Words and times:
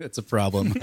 It's 0.00 0.18
a 0.18 0.22
problem. 0.22 0.72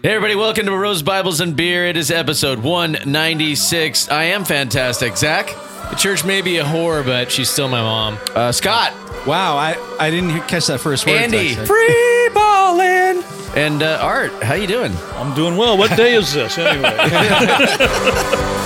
Hey 0.00 0.10
everybody, 0.14 0.36
welcome 0.36 0.64
to 0.66 0.70
Bros 0.70 1.02
Bibles 1.02 1.40
and 1.40 1.56
Beer. 1.56 1.86
It 1.86 1.96
is 1.96 2.10
episode 2.12 2.60
196. 2.60 4.08
I 4.10 4.24
am 4.24 4.44
fantastic. 4.44 5.16
Zach, 5.16 5.46
The 5.90 5.96
church 5.96 6.24
may 6.24 6.40
be 6.40 6.58
a 6.58 6.64
whore, 6.64 7.04
but 7.04 7.32
she's 7.32 7.50
still 7.50 7.66
my 7.68 7.80
mom. 7.82 8.16
uh, 8.34 8.52
Scott, 8.52 8.92
wow, 9.26 9.56
I, 9.56 9.76
I 9.98 10.10
didn't 10.10 10.30
hear- 10.30 10.42
catch 10.44 10.68
that 10.68 10.78
first 10.78 11.04
word. 11.04 11.16
Andy, 11.16 11.54
Zach 11.54 11.66
free 11.66 12.28
balling, 12.32 13.24
and 13.56 13.82
uh, 13.82 13.98
Art. 14.00 14.32
How 14.42 14.54
you 14.54 14.68
doing? 14.68 14.92
I'm 15.14 15.34
doing 15.34 15.56
well. 15.56 15.76
What 15.76 15.96
day 15.96 16.14
is 16.14 16.32
this 16.32 16.56
anyway? 16.58 16.94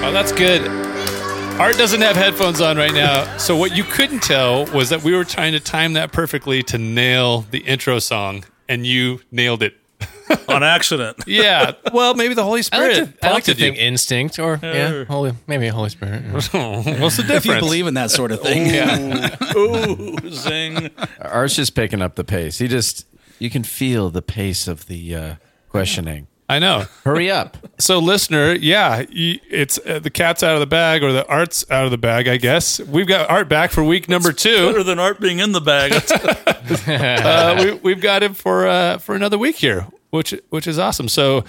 Oh, 0.00 0.12
that's 0.12 0.32
good. 0.32 0.62
Art 1.58 1.76
doesn't 1.76 2.00
have 2.02 2.14
headphones 2.14 2.60
on 2.60 2.76
right 2.76 2.92
now. 2.94 3.36
So, 3.36 3.56
what 3.56 3.76
you 3.76 3.82
couldn't 3.82 4.22
tell 4.22 4.66
was 4.66 4.90
that 4.90 5.02
we 5.02 5.12
were 5.12 5.24
trying 5.24 5.52
to 5.54 5.60
time 5.60 5.94
that 5.94 6.12
perfectly 6.12 6.62
to 6.64 6.78
nail 6.78 7.40
the 7.50 7.58
intro 7.58 7.98
song, 7.98 8.44
and 8.68 8.86
you 8.86 9.20
nailed 9.32 9.62
it. 9.62 9.74
On 10.48 10.62
accident. 10.62 11.16
Yeah. 11.26 11.72
Well, 11.92 12.14
maybe 12.14 12.34
the 12.34 12.44
Holy 12.44 12.58
I 12.58 12.62
Spirit 12.62 12.98
like 12.98 13.20
to, 13.20 13.26
I 13.26 13.30
like 13.32 13.44
to 13.44 13.52
prompted 13.54 13.56
think 13.56 13.76
you. 13.76 13.82
instinct 13.82 14.38
or 14.38 14.60
yeah, 14.62 15.04
holy 15.04 15.32
maybe 15.46 15.68
Holy 15.68 15.88
Spirit. 15.88 16.22
What's 16.30 16.48
the 16.50 17.22
difference? 17.22 17.30
If 17.30 17.46
you 17.46 17.58
believe 17.58 17.86
in 17.86 17.94
that 17.94 18.10
sort 18.10 18.30
of 18.30 18.40
thing. 18.42 18.68
Ooh, 19.56 20.30
zing. 20.30 20.90
Art's 21.20 21.56
just 21.56 21.74
picking 21.74 22.02
up 22.02 22.14
the 22.16 22.24
pace. 22.24 22.58
He 22.58 22.68
just, 22.68 23.06
you 23.38 23.48
can 23.48 23.64
feel 23.64 24.10
the 24.10 24.20
pace 24.22 24.68
of 24.68 24.86
the 24.86 25.14
uh, 25.14 25.34
questioning. 25.70 26.27
I 26.48 26.58
know. 26.58 26.86
Hurry 27.04 27.30
up. 27.30 27.58
So, 27.78 27.98
listener, 27.98 28.54
yeah, 28.54 29.04
it's 29.10 29.78
uh, 29.84 29.98
the 29.98 30.10
cat's 30.10 30.42
out 30.42 30.54
of 30.54 30.60
the 30.60 30.66
bag 30.66 31.02
or 31.02 31.12
the 31.12 31.26
art's 31.26 31.70
out 31.70 31.84
of 31.84 31.90
the 31.90 31.98
bag, 31.98 32.26
I 32.26 32.38
guess. 32.38 32.80
We've 32.80 33.06
got 33.06 33.28
Art 33.28 33.48
back 33.48 33.70
for 33.70 33.84
week 33.84 34.08
number 34.08 34.32
two. 34.32 34.66
Better 34.68 34.82
than 34.82 34.98
art 34.98 35.20
being 35.20 35.40
in 35.40 35.52
the 35.52 35.60
bag. 35.60 35.92
uh, 36.88 37.62
we, 37.62 37.72
we've 37.74 38.00
got 38.00 38.22
him 38.22 38.32
for 38.34 38.66
uh, 38.66 38.98
for 38.98 39.14
another 39.14 39.36
week 39.36 39.56
here, 39.56 39.86
which 40.10 40.34
which 40.48 40.66
is 40.66 40.78
awesome. 40.78 41.08
So 41.08 41.44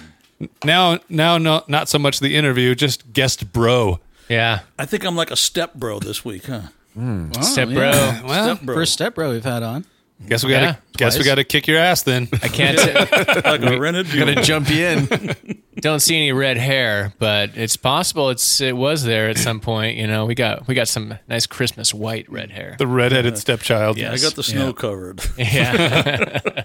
now 0.64 0.98
now 1.08 1.38
no, 1.38 1.64
not 1.66 1.88
so 1.88 1.98
much 1.98 2.20
the 2.20 2.36
interview, 2.36 2.74
just 2.74 3.12
guest 3.12 3.52
bro. 3.52 4.00
Yeah, 4.28 4.60
I 4.78 4.86
think 4.86 5.04
I'm 5.04 5.16
like 5.16 5.30
a 5.30 5.36
step 5.36 5.74
bro 5.74 5.98
this 5.98 6.24
week, 6.24 6.46
huh? 6.46 6.62
Oh, 6.98 7.30
step 7.40 7.68
yeah. 7.68 7.74
bro. 8.20 8.28
Well, 8.28 8.56
Step 8.56 8.66
bro. 8.66 8.74
First 8.74 8.92
step 8.92 9.14
bro 9.14 9.30
we've 9.30 9.44
had 9.44 9.62
on. 9.62 9.86
Guess 10.28 10.44
we 10.44 10.50
got 10.50 10.60
to 10.60 10.64
Yeah, 10.66 10.76
guess 10.96 11.18
we 11.18 11.24
got 11.24 11.36
to 11.36 11.44
kick 11.44 11.66
your 11.66 11.78
ass 11.78 12.02
then. 12.02 12.28
I 12.42 12.48
can't 12.48 12.78
t- 12.78 13.40
like 13.48 13.62
a 13.62 13.78
rented 13.80 14.06
Gonna 14.12 14.42
jump 14.42 14.68
you 14.70 14.86
in. 14.86 15.62
don't 15.76 16.00
see 16.00 16.16
any 16.16 16.32
red 16.32 16.56
hair, 16.58 17.12
but 17.18 17.50
it's 17.56 17.76
possible 17.76 18.30
it's 18.30 18.60
it 18.60 18.76
was 18.76 19.04
there 19.04 19.28
at 19.30 19.38
some 19.38 19.60
point. 19.60 19.96
You 19.96 20.06
know, 20.06 20.26
we 20.26 20.34
got 20.34 20.66
we 20.68 20.74
got 20.74 20.88
some 20.88 21.18
nice 21.28 21.46
Christmas 21.46 21.94
white 21.94 22.30
red 22.30 22.50
hair. 22.50 22.76
The 22.78 22.86
redheaded 22.86 23.38
stepchild. 23.38 23.96
Yeah. 23.98 24.12
I 24.12 24.18
got 24.18 24.34
the 24.34 24.42
snow 24.42 24.66
Yeah. 24.66 24.72
covered. 24.72 25.20
Yeah, 25.38 26.62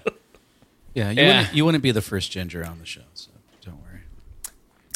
Yeah, 0.94 1.10
you, 1.10 1.22
Yeah. 1.22 1.26
Wouldn't, 1.38 1.54
you 1.54 1.64
wouldn't 1.64 1.82
be 1.82 1.90
the 1.92 2.02
first 2.02 2.30
ginger 2.30 2.64
on 2.64 2.78
the 2.78 2.86
show, 2.86 3.02
so 3.14 3.30
don't 3.30 3.34
worry. 3.34 3.35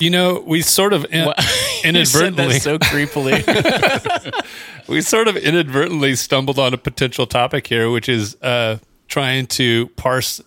You 0.00 0.10
know, 0.10 0.42
we 0.46 0.62
sort 0.62 0.92
of 0.92 1.04
in, 1.10 1.28
You 1.84 2.04
said 2.04 2.28
inadvertently 2.34 2.54
that 2.54 2.62
so 2.62 2.78
creepily. 2.78 4.48
we 4.88 5.00
sort 5.00 5.28
of 5.28 5.36
inadvertently 5.36 6.16
stumbled 6.16 6.58
on 6.58 6.74
a 6.74 6.78
potential 6.78 7.26
topic 7.26 7.66
here, 7.66 7.90
which 7.90 8.08
is 8.08 8.36
uh, 8.42 8.78
trying 9.08 9.46
to 9.48 9.88
parse 9.96 10.40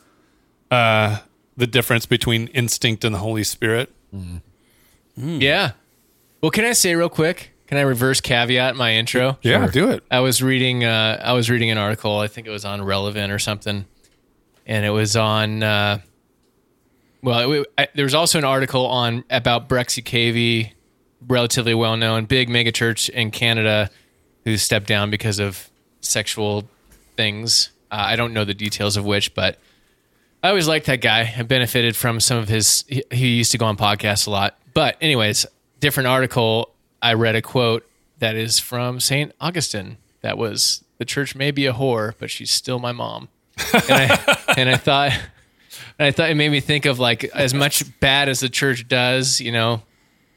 uh, 0.71 1.19
the 1.55 1.67
difference 1.67 2.05
between 2.05 2.47
instinct 2.47 3.03
and 3.03 3.13
the 3.13 3.19
Holy 3.19 3.43
Spirit. 3.43 3.91
yeah. 5.15 5.71
Well, 6.41 6.51
can 6.51 6.65
I 6.65 6.73
say 6.73 6.95
real 6.95 7.09
quick? 7.09 7.51
Can 7.67 7.77
I 7.77 7.81
reverse 7.81 8.21
caveat 8.21 8.75
my 8.75 8.93
intro? 8.93 9.37
Yeah, 9.41 9.67
do 9.67 9.89
it. 9.89 10.03
I 10.11 10.19
was 10.19 10.43
reading 10.43 10.83
uh, 10.83 11.21
I 11.23 11.33
was 11.33 11.49
reading 11.49 11.71
an 11.71 11.77
article. 11.77 12.19
I 12.19 12.27
think 12.27 12.45
it 12.45 12.51
was 12.51 12.65
on 12.65 12.81
Relevant 12.81 13.31
or 13.31 13.39
something, 13.39 13.85
and 14.65 14.85
it 14.85 14.91
was 14.91 15.15
on. 15.15 15.63
Well, 17.23 17.53
it, 17.53 17.67
I, 17.77 17.87
there 17.95 18.03
was 18.03 18.13
also 18.13 18.37
an 18.37 18.43
article 18.43 18.85
on 18.85 19.23
about 19.29 19.69
Bruxy 19.69 20.03
Cavey, 20.03 20.73
relatively 21.25 21.73
well 21.73 21.95
known 21.95 22.25
big 22.25 22.49
megachurch 22.49 23.09
in 23.09 23.31
Canada, 23.31 23.89
who 24.43 24.57
stepped 24.57 24.87
down 24.87 25.09
because 25.09 25.39
of 25.39 25.69
sexual 26.01 26.67
things. 27.15 27.71
Uh, 27.89 28.03
I 28.07 28.15
don't 28.17 28.33
know 28.33 28.43
the 28.43 28.53
details 28.53 28.97
of 28.97 29.05
which, 29.05 29.33
but 29.33 29.57
I 30.43 30.49
always 30.49 30.67
liked 30.67 30.87
that 30.87 30.99
guy. 30.99 31.33
I 31.37 31.43
benefited 31.43 31.95
from 31.95 32.19
some 32.19 32.37
of 32.37 32.49
his. 32.49 32.83
He, 32.89 33.03
he 33.09 33.27
used 33.37 33.53
to 33.53 33.57
go 33.57 33.67
on 33.67 33.77
podcasts 33.77 34.27
a 34.27 34.29
lot. 34.29 34.59
But 34.73 34.97
anyways, 34.99 35.45
different 35.79 36.07
article. 36.07 36.71
I 37.01 37.13
read 37.13 37.35
a 37.35 37.41
quote 37.41 37.89
that 38.19 38.35
is 38.35 38.59
from 38.59 38.99
Saint 38.99 39.31
Augustine. 39.39 39.97
That 40.21 40.37
was 40.37 40.83
the 40.97 41.05
church 41.05 41.35
may 41.35 41.51
be 41.51 41.67
a 41.67 41.73
whore, 41.73 42.13
but 42.19 42.29
she's 42.29 42.51
still 42.51 42.79
my 42.79 42.91
mom. 42.91 43.29
And 43.73 43.83
I, 43.89 44.37
and 44.57 44.69
I 44.69 44.75
thought, 44.75 45.11
and 45.99 46.05
I 46.05 46.11
thought 46.11 46.29
it 46.29 46.35
made 46.35 46.49
me 46.49 46.59
think 46.59 46.85
of 46.85 46.99
like 46.99 47.23
as 47.25 47.53
much 47.53 47.99
bad 47.99 48.29
as 48.29 48.39
the 48.39 48.49
church 48.49 48.87
does. 48.87 49.39
You 49.39 49.51
know, 49.51 49.81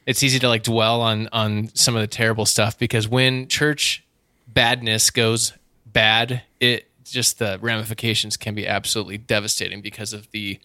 it's 0.07 0.23
easy 0.23 0.39
to 0.39 0.49
like 0.49 0.63
dwell 0.63 1.01
on 1.01 1.29
on 1.33 1.71
some 1.75 1.95
of 1.97 2.01
the 2.01 2.07
terrible 2.07 2.47
stuff 2.47 2.79
because 2.79 3.09
when 3.09 3.49
church 3.49 4.05
badness 4.47 5.11
goes 5.11 5.53
bad, 5.87 6.43
it 6.61 6.89
just 7.05 7.39
the 7.39 7.59
ramifications 7.61 8.37
can 8.37 8.55
be 8.55 8.67
absolutely 8.67 9.19
devastating 9.19 9.81
because 9.81 10.13
of 10.13 10.31
the 10.31 10.59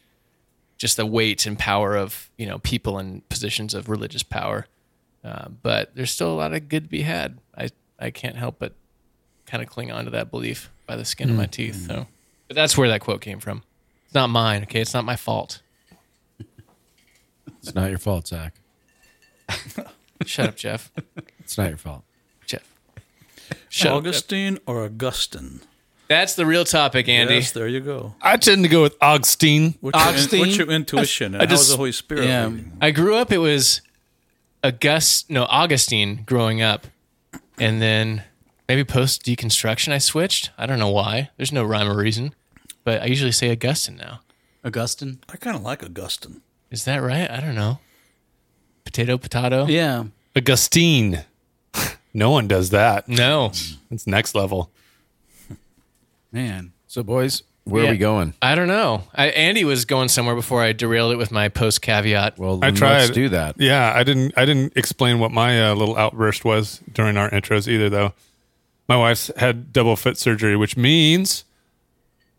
just 0.77 0.97
the 0.97 1.05
weight 1.05 1.45
and 1.45 1.59
power 1.59 1.95
of 1.95 2.29
you 2.37 2.45
know 2.45 2.59
people 2.59 2.97
in 2.99 3.21
positions 3.29 3.73
of 3.73 3.89
religious 3.89 4.23
power. 4.23 4.67
Uh, 5.23 5.49
but 5.61 5.93
there's 5.95 6.09
still 6.11 6.31
a 6.31 6.35
lot 6.35 6.53
of 6.53 6.67
good 6.67 6.83
to 6.85 6.89
be 6.89 7.03
had. 7.03 7.37
I 7.55 7.69
I 7.99 8.09
can't 8.09 8.35
help 8.35 8.55
but 8.59 8.73
kind 9.45 9.61
of 9.61 9.69
cling 9.69 9.91
on 9.91 10.05
to 10.05 10.11
that 10.11 10.31
belief 10.31 10.71
by 10.87 10.95
the 10.95 11.05
skin 11.05 11.29
of 11.29 11.35
my 11.35 11.45
teeth. 11.45 11.85
So, 11.87 12.07
but 12.47 12.55
that's 12.55 12.77
where 12.77 12.89
that 12.89 13.01
quote 13.01 13.21
came 13.21 13.39
from. 13.39 13.63
It's 14.11 14.15
not 14.15 14.29
mine. 14.29 14.63
Okay, 14.63 14.81
it's 14.81 14.93
not 14.93 15.05
my 15.05 15.15
fault. 15.15 15.61
It's 17.59 17.73
not 17.73 17.89
your 17.89 17.97
fault, 17.97 18.27
Zach. 18.27 18.55
Shut 20.25 20.49
up, 20.49 20.55
Jeff. 20.57 20.91
It's 21.39 21.57
not 21.57 21.69
your 21.69 21.77
fault. 21.77 22.03
Jeff. 22.45 22.69
Shut 23.69 23.93
up. 23.93 23.99
Augustine 23.99 24.57
or 24.65 24.83
Augustine? 24.83 25.61
That's 26.09 26.35
the 26.35 26.45
real 26.45 26.65
topic, 26.65 27.07
Andy. 27.07 27.35
Yes, 27.35 27.53
there 27.53 27.69
you 27.69 27.79
go. 27.79 28.15
I 28.21 28.35
tend 28.35 28.63
to 28.63 28.69
go 28.69 28.81
with 28.81 28.97
Augustine. 28.99 29.75
What's 29.79 29.97
your, 29.97 30.07
Augustine? 30.09 30.39
what's 30.41 30.57
your 30.57 30.69
intuition? 30.69 31.33
And 31.35 31.43
I 31.43 31.45
how's 31.47 31.59
just- 31.59 31.71
the 31.71 31.77
Holy 31.77 31.93
Spirit? 31.93 32.25
Yeah. 32.25 32.47
leading? 32.47 32.77
I 32.81 32.91
grew 32.91 33.15
up. 33.15 33.31
It 33.31 33.37
was 33.37 33.79
August, 34.61 35.29
no 35.29 35.45
Augustine, 35.45 36.23
growing 36.25 36.61
up, 36.61 36.85
and 37.57 37.81
then 37.81 38.23
maybe 38.67 38.83
post 38.83 39.23
deconstruction, 39.23 39.93
I 39.93 39.99
switched. 39.99 40.51
I 40.57 40.65
don't 40.65 40.79
know 40.79 40.89
why. 40.89 41.29
There's 41.37 41.53
no 41.53 41.63
rhyme 41.63 41.87
or 41.87 41.95
reason, 41.95 42.35
but 42.83 43.01
I 43.01 43.05
usually 43.05 43.31
say 43.31 43.51
Augustine 43.51 43.97
now. 43.97 44.21
Augustine? 44.63 45.19
I 45.29 45.37
kind 45.37 45.55
of 45.55 45.63
like 45.63 45.83
Augustine. 45.83 46.41
Is 46.69 46.85
that 46.85 46.97
right? 46.97 47.29
I 47.29 47.39
don't 47.41 47.55
know. 47.55 47.79
Potato, 48.85 49.17
potato. 49.17 49.65
Yeah. 49.67 50.05
Augustine. 50.35 51.23
no 52.13 52.29
one 52.31 52.47
does 52.47 52.69
that. 52.69 53.07
No, 53.07 53.51
It's 53.89 54.05
next 54.07 54.35
level. 54.35 54.71
Man. 56.31 56.73
So, 56.87 57.03
boys, 57.03 57.43
where 57.63 57.83
Yeah. 57.83 57.89
are 57.89 57.91
we 57.93 57.97
going? 57.97 58.33
I 58.41 58.55
don't 58.55 58.67
know. 58.67 59.03
I, 59.13 59.27
Andy 59.27 59.63
was 59.63 59.85
going 59.85 60.09
somewhere 60.09 60.35
before 60.35 60.61
I 60.61 60.71
derailed 60.73 61.11
it 61.13 61.17
with 61.17 61.31
my 61.31 61.49
post 61.49 61.81
caveat. 61.81 62.37
Well, 62.37 62.55
I 62.61 62.67
then 62.67 62.75
tried. 62.75 62.97
let's 62.99 63.11
do 63.11 63.29
that. 63.29 63.55
Yeah, 63.59 63.91
I 63.95 64.03
didn't. 64.03 64.33
I 64.37 64.45
didn't 64.45 64.73
explain 64.75 65.19
what 65.19 65.31
my 65.31 65.69
uh, 65.69 65.75
little 65.75 65.97
outburst 65.97 66.43
was 66.45 66.81
during 66.91 67.17
our 67.17 67.29
intros 67.29 67.67
either, 67.67 67.89
though. 67.89 68.13
My 68.87 68.97
wife's 68.97 69.31
had 69.37 69.71
double 69.71 69.95
foot 69.95 70.17
surgery, 70.17 70.55
which 70.57 70.75
means 70.75 71.43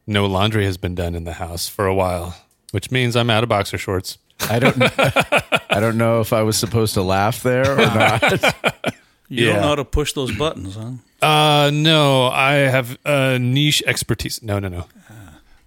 no 0.07 0.27
laundry 0.27 0.65
has 0.65 0.77
been 0.77 0.95
done 0.95 1.15
in 1.15 1.25
the 1.25 1.35
house 1.35 1.69
for 1.69 1.87
a 1.87 1.95
while. 1.95 2.37
Which 2.73 2.91
means 2.91 3.17
I'm 3.17 3.29
out 3.31 3.43
of 3.43 3.49
boxer 3.49 3.77
shorts. 3.79 4.19
I 4.49 4.59
don't. 4.59 4.77
I 5.71 5.79
don't 5.81 5.97
know 5.99 6.21
if 6.21 6.33
I 6.33 6.43
was 6.43 6.57
supposed 6.57 6.95
to 6.95 7.03
laugh 7.03 7.43
there 7.43 7.73
or 7.73 7.77
not. 7.95 8.23
You 9.29 9.47
Yeah. 9.47 9.53
don't 9.53 9.62
know 9.62 9.69
how 9.69 9.75
to 9.77 9.85
push 9.85 10.12
those 10.15 10.35
buttons, 10.37 10.77
huh? 10.77 11.27
Uh, 11.27 11.71
no, 11.73 12.26
I 12.29 12.53
have 12.55 12.99
uh, 13.05 13.38
niche 13.41 13.82
expertise. 13.87 14.43
No, 14.43 14.59
no, 14.59 14.69
no. 14.69 14.87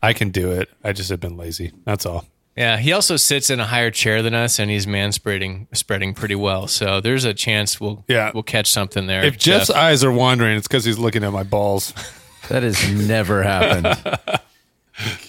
I 0.04 0.14
can 0.14 0.30
do 0.30 0.52
it. 0.52 0.70
I 0.84 0.92
just 0.94 1.10
have 1.10 1.20
been 1.20 1.38
lazy. 1.38 1.72
That's 1.86 2.06
all. 2.06 2.26
Yeah, 2.58 2.78
he 2.78 2.92
also 2.94 3.18
sits 3.18 3.50
in 3.50 3.60
a 3.60 3.66
higher 3.66 3.92
chair 3.92 4.22
than 4.22 4.34
us, 4.34 4.60
and 4.60 4.70
he's 4.72 4.86
man 4.88 5.12
spreading 5.12 5.68
spreading 5.74 6.14
pretty 6.14 6.36
well. 6.36 6.68
So 6.68 7.02
there's 7.02 7.24
a 7.26 7.34
chance 7.34 7.80
we'll 7.82 8.04
Yeah. 8.08 8.32
we'll 8.34 8.44
catch 8.44 8.68
something 8.72 9.08
there. 9.08 9.24
If 9.24 9.38
Jeff's 9.38 9.70
eyes 9.70 10.04
are 10.04 10.12
wandering, 10.12 10.58
it's 10.58 10.68
because 10.68 10.86
he's 10.86 10.98
looking 11.00 11.24
at 11.24 11.32
my 11.32 11.44
balls. 11.44 11.94
That 12.50 12.64
has 12.64 12.90
never 12.92 13.44
happened. 13.44 14.20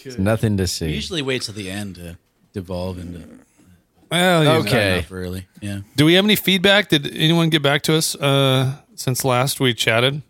It's 0.05 0.17
nothing 0.17 0.57
to 0.59 0.63
We 0.63 0.67
see. 0.69 0.93
usually 0.93 1.23
wait 1.23 1.43
till 1.43 1.55
the 1.55 1.69
end 1.69 1.97
to 1.97 2.17
devolve 2.53 2.99
into 3.01 3.27
Well, 4.09 4.45
you 4.45 4.49
know. 4.49 4.59
Okay. 4.61 4.93
enough 4.99 5.11
early. 5.11 5.47
Yeah. 5.61 5.81
Do 5.97 6.05
we 6.05 6.15
have 6.15 6.25
any 6.25 6.37
feedback? 6.37 6.89
Did 6.89 7.13
anyone 7.17 7.51
get 7.51 7.63
back 7.65 7.83
to 7.83 7.97
us 7.97 8.15
uh, 8.15 8.77
since 8.95 9.25
last 9.25 9.59
we 9.59 9.75
chatted? 9.75 10.23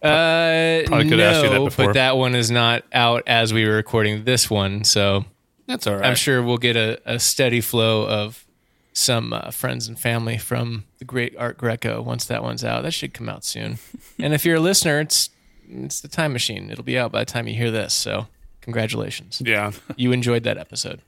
Uh, 0.00 0.82
Probably 0.86 1.04
could've 1.06 1.18
no, 1.18 1.24
asked 1.28 1.42
you 1.42 1.50
that 1.50 1.64
before. 1.64 1.86
but 1.86 1.92
that 1.94 2.16
one 2.16 2.36
is 2.36 2.52
not 2.52 2.84
out 2.92 3.24
as 3.26 3.52
we 3.52 3.66
were 3.66 3.74
recording 3.74 4.22
this 4.22 4.48
one, 4.48 4.84
so 4.84 5.24
That's 5.66 5.88
all 5.88 5.96
right. 5.96 6.04
I'm 6.04 6.14
sure 6.14 6.40
we'll 6.40 6.58
get 6.58 6.76
a, 6.76 7.00
a 7.04 7.18
steady 7.18 7.60
flow 7.60 8.06
of 8.06 8.46
some 8.92 9.32
uh, 9.32 9.50
friends 9.50 9.88
and 9.88 9.98
family 9.98 10.38
from 10.38 10.84
the 11.00 11.04
great 11.04 11.34
Art 11.36 11.58
Greco. 11.58 12.00
Once 12.00 12.26
that 12.26 12.44
one's 12.44 12.62
out, 12.62 12.84
that 12.84 12.92
should 12.92 13.12
come 13.12 13.28
out 13.28 13.44
soon. 13.44 13.78
and 14.20 14.32
if 14.32 14.44
you're 14.44 14.56
a 14.58 14.60
listener, 14.60 15.00
it's 15.00 15.30
it's 15.68 16.00
the 16.00 16.08
Time 16.08 16.32
Machine. 16.32 16.70
It'll 16.70 16.84
be 16.84 16.98
out 16.98 17.12
by 17.12 17.20
the 17.20 17.24
time 17.30 17.46
you 17.48 17.54
hear 17.54 17.70
this. 17.70 17.92
So 17.94 18.26
congratulations, 18.60 19.42
Yeah. 19.44 19.72
you 19.96 20.12
enjoyed 20.12 20.44
that 20.44 20.58
episode. 20.58 21.00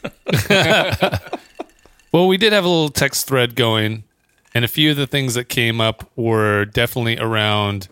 Well, 2.10 2.26
we 2.26 2.38
did 2.38 2.54
have 2.54 2.64
a 2.64 2.68
little 2.68 2.88
text 2.88 3.26
thread 3.28 3.54
going, 3.54 4.02
and 4.54 4.64
a 4.64 4.68
few 4.68 4.90
of 4.90 4.96
the 4.96 5.06
things 5.06 5.34
that 5.34 5.44
came 5.50 5.78
up 5.78 6.10
were 6.16 6.64
definitely 6.64 7.18
around 7.18 7.88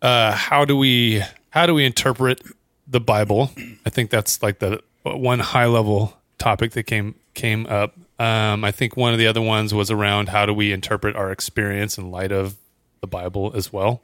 uh, 0.00 0.30
how 0.32 0.64
do 0.64 0.76
we 0.76 1.20
how 1.50 1.66
do 1.66 1.74
we 1.74 1.84
interpret 1.84 2.42
the 2.86 3.00
Bible? 3.00 3.50
I 3.84 3.90
think 3.90 4.10
that's 4.10 4.40
like 4.40 4.60
the 4.60 4.80
one 5.02 5.40
high 5.40 5.66
level 5.66 6.16
topic 6.38 6.72
that 6.72 6.84
came 6.84 7.16
came 7.34 7.66
up. 7.66 7.94
Um, 8.20 8.64
I 8.64 8.70
think 8.70 8.96
one 8.96 9.12
of 9.12 9.18
the 9.18 9.26
other 9.26 9.42
ones 9.42 9.74
was 9.74 9.90
around 9.90 10.28
how 10.28 10.46
do 10.46 10.54
we 10.54 10.72
interpret 10.72 11.16
our 11.16 11.32
experience 11.32 11.98
in 11.98 12.12
light 12.12 12.30
of 12.30 12.54
the 13.00 13.08
Bible 13.08 13.50
as 13.56 13.72
well. 13.72 14.00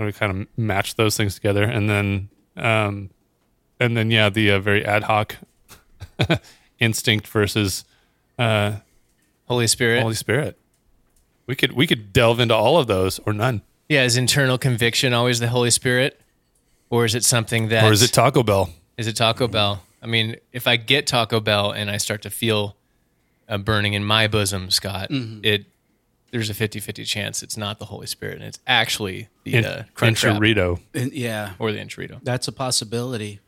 And 0.00 0.06
we 0.06 0.14
kind 0.14 0.32
of 0.32 0.58
match 0.58 0.94
those 0.94 1.14
things 1.14 1.34
together, 1.34 1.62
and 1.62 1.90
then 1.90 2.30
um, 2.56 3.10
and 3.78 3.94
then 3.94 4.10
yeah, 4.10 4.30
the 4.30 4.52
uh, 4.52 4.58
very 4.58 4.82
ad 4.82 5.02
hoc 5.02 5.36
instinct 6.78 7.26
versus 7.26 7.84
uh, 8.38 8.76
Holy 9.46 9.66
Spirit. 9.66 10.00
Holy 10.00 10.14
Spirit. 10.14 10.56
We 11.46 11.54
could 11.54 11.72
we 11.72 11.86
could 11.86 12.14
delve 12.14 12.40
into 12.40 12.54
all 12.54 12.78
of 12.78 12.86
those 12.86 13.18
or 13.26 13.34
none. 13.34 13.60
yeah, 13.90 14.04
is 14.04 14.16
internal 14.16 14.56
conviction 14.56 15.12
always 15.12 15.38
the 15.38 15.48
Holy 15.48 15.70
Spirit, 15.70 16.18
or 16.88 17.04
is 17.04 17.14
it 17.14 17.22
something 17.22 17.68
that 17.68 17.84
Or 17.84 17.92
is 17.92 18.00
it 18.02 18.14
Taco 18.14 18.42
Bell? 18.42 18.70
Is 18.96 19.06
it 19.06 19.16
Taco 19.16 19.48
Bell? 19.48 19.82
I 20.02 20.06
mean, 20.06 20.36
if 20.50 20.66
I 20.66 20.76
get 20.76 21.06
Taco 21.06 21.40
Bell 21.40 21.72
and 21.72 21.90
I 21.90 21.98
start 21.98 22.22
to 22.22 22.30
feel 22.30 22.74
a 23.48 23.58
burning 23.58 23.92
in 23.92 24.02
my 24.02 24.28
bosom, 24.28 24.70
Scott, 24.70 25.08
it 25.10 25.66
there's 26.30 26.50
a 26.50 26.54
50-50 26.54 27.06
chance 27.06 27.42
it's 27.42 27.56
not 27.56 27.78
the 27.78 27.86
Holy 27.86 28.06
Spirit 28.06 28.36
and 28.36 28.44
it's 28.44 28.58
actually 28.66 29.28
the 29.44 29.54
In, 29.54 29.64
uh, 29.64 29.84
crunch 29.94 30.22
wrap 30.24 30.36
Enchilito. 30.36 30.80
Yeah, 30.94 31.52
or 31.58 31.72
the 31.72 31.78
enchilito. 31.78 32.20
that's 32.22 32.48
a 32.48 32.52
possibility. 32.52 33.40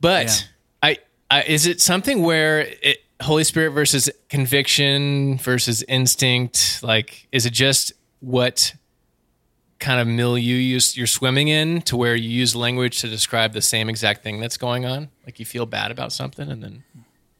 But 0.00 0.48
I, 0.82 0.98
I 1.30 1.42
is 1.42 1.66
it 1.66 1.80
something 1.80 2.22
where 2.22 2.60
it, 2.82 2.98
Holy 3.20 3.44
Spirit 3.44 3.70
versus 3.70 4.10
conviction 4.28 5.38
versus 5.38 5.82
instinct? 5.88 6.80
Like, 6.82 7.26
is 7.32 7.46
it 7.46 7.52
just 7.52 7.92
what 8.20 8.74
kind 9.80 10.00
of 10.00 10.06
milieu 10.06 10.54
you, 10.54 10.80
you're 10.94 11.06
swimming 11.06 11.48
in 11.48 11.80
to 11.82 11.96
where 11.96 12.14
you 12.14 12.28
use 12.28 12.56
language 12.56 13.00
to 13.00 13.08
describe 13.08 13.52
the 13.52 13.62
same 13.62 13.88
exact 13.88 14.22
thing 14.22 14.40
that's 14.40 14.56
going 14.56 14.84
on? 14.84 15.08
Like 15.24 15.38
you 15.38 15.46
feel 15.46 15.66
bad 15.66 15.90
about 15.90 16.12
something, 16.12 16.50
and 16.50 16.62
then 16.62 16.84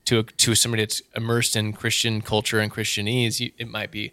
to 0.06 0.20
a, 0.20 0.22
to 0.22 0.54
somebody 0.54 0.82
that's 0.82 1.02
immersed 1.14 1.54
in 1.56 1.72
Christian 1.72 2.22
culture 2.22 2.60
and 2.60 2.72
Christianese, 2.72 3.40
you, 3.40 3.52
it 3.58 3.68
might 3.68 3.90
be, 3.90 4.12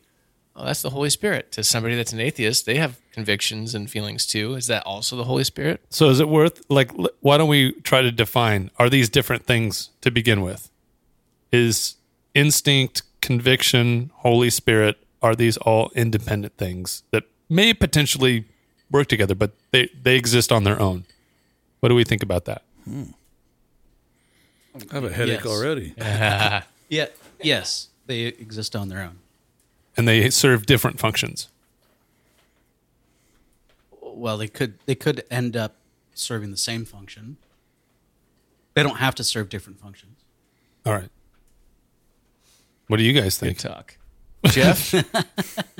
oh, 0.55 0.65
that's 0.65 0.81
the 0.81 0.89
Holy 0.91 1.09
Spirit. 1.09 1.51
To 1.53 1.63
somebody 1.63 1.95
that's 1.95 2.13
an 2.13 2.19
atheist, 2.19 2.65
they 2.65 2.77
have 2.77 2.99
convictions 3.11 3.75
and 3.75 3.89
feelings 3.89 4.25
too. 4.25 4.55
Is 4.55 4.67
that 4.67 4.83
also 4.85 5.15
the 5.15 5.23
Holy 5.25 5.43
Spirit? 5.43 5.81
So 5.89 6.09
is 6.09 6.19
it 6.19 6.29
worth 6.29 6.61
like 6.69 6.91
why 7.21 7.37
don't 7.37 7.49
we 7.49 7.73
try 7.81 8.01
to 8.01 8.11
define 8.11 8.71
are 8.77 8.89
these 8.89 9.09
different 9.09 9.45
things 9.45 9.89
to 10.01 10.11
begin 10.11 10.41
with? 10.41 10.69
Is 11.51 11.95
instinct, 12.33 13.03
conviction, 13.21 14.11
Holy 14.15 14.49
Spirit 14.49 14.97
are 15.21 15.35
these 15.35 15.57
all 15.57 15.91
independent 15.95 16.57
things 16.57 17.03
that 17.11 17.23
may 17.49 17.73
potentially 17.73 18.45
work 18.91 19.07
together 19.07 19.33
but 19.35 19.51
they 19.71 19.89
they 20.03 20.15
exist 20.15 20.51
on 20.51 20.63
their 20.63 20.79
own? 20.79 21.05
What 21.79 21.89
do 21.89 21.95
we 21.95 22.03
think 22.03 22.23
about 22.23 22.45
that? 22.45 22.63
I 22.87 24.93
have 24.93 25.03
a 25.05 25.11
headache 25.11 25.43
Yes. 25.43 25.45
already. 25.45 25.93
Yeah, 26.87 27.07
yes, 27.41 27.87
they 28.05 28.21
exist 28.25 28.75
on 28.75 28.89
their 28.89 29.01
own. 29.01 29.17
And 29.97 30.07
they 30.07 30.29
serve 30.29 30.65
different 30.65 30.99
functions. 30.99 31.49
Well, 34.01 34.37
they 34.37 34.47
could 34.47 34.79
they 34.85 34.95
could 34.95 35.23
end 35.29 35.55
up 35.55 35.75
serving 36.13 36.51
the 36.51 36.57
same 36.57 36.85
function. 36.85 37.37
They 38.73 38.83
don't 38.83 38.97
have 38.97 39.15
to 39.15 39.23
serve 39.23 39.49
different 39.49 39.79
functions. 39.79 40.17
All 40.85 40.93
right. 40.93 41.09
What 42.87 42.97
do 42.97 43.03
you 43.03 43.13
guys 43.19 43.37
think? 43.37 43.57
Talk. 43.57 43.97
Jeff, 44.45 44.93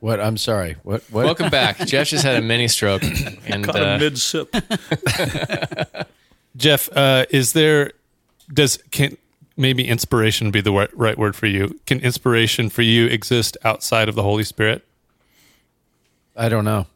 What? 0.00 0.20
I'm 0.20 0.36
sorry. 0.36 0.76
What? 0.82 1.02
What? 1.10 1.24
welcome 1.24 1.50
back. 1.50 1.78
Jeff 1.86 2.08
just 2.08 2.24
had 2.24 2.36
a 2.36 2.42
mini 2.42 2.68
stroke, 2.68 3.02
and 3.46 3.64
Caught 3.64 3.76
uh, 3.76 3.84
a 3.84 3.98
mid 3.98 4.18
sip. 4.18 4.54
Jeff, 6.56 6.88
uh, 6.96 7.26
is 7.30 7.52
there 7.52 7.92
does 8.52 8.78
can 8.90 9.16
maybe 9.56 9.86
inspiration 9.86 10.50
be 10.50 10.60
the 10.60 10.72
right, 10.72 10.96
right 10.96 11.18
word 11.18 11.36
for 11.36 11.46
you? 11.46 11.78
Can 11.86 12.00
inspiration 12.00 12.68
for 12.68 12.82
you 12.82 13.06
exist 13.06 13.56
outside 13.64 14.08
of 14.08 14.14
the 14.14 14.22
Holy 14.22 14.44
Spirit? 14.44 14.84
I 16.36 16.48
don't 16.48 16.64
know. 16.64 16.86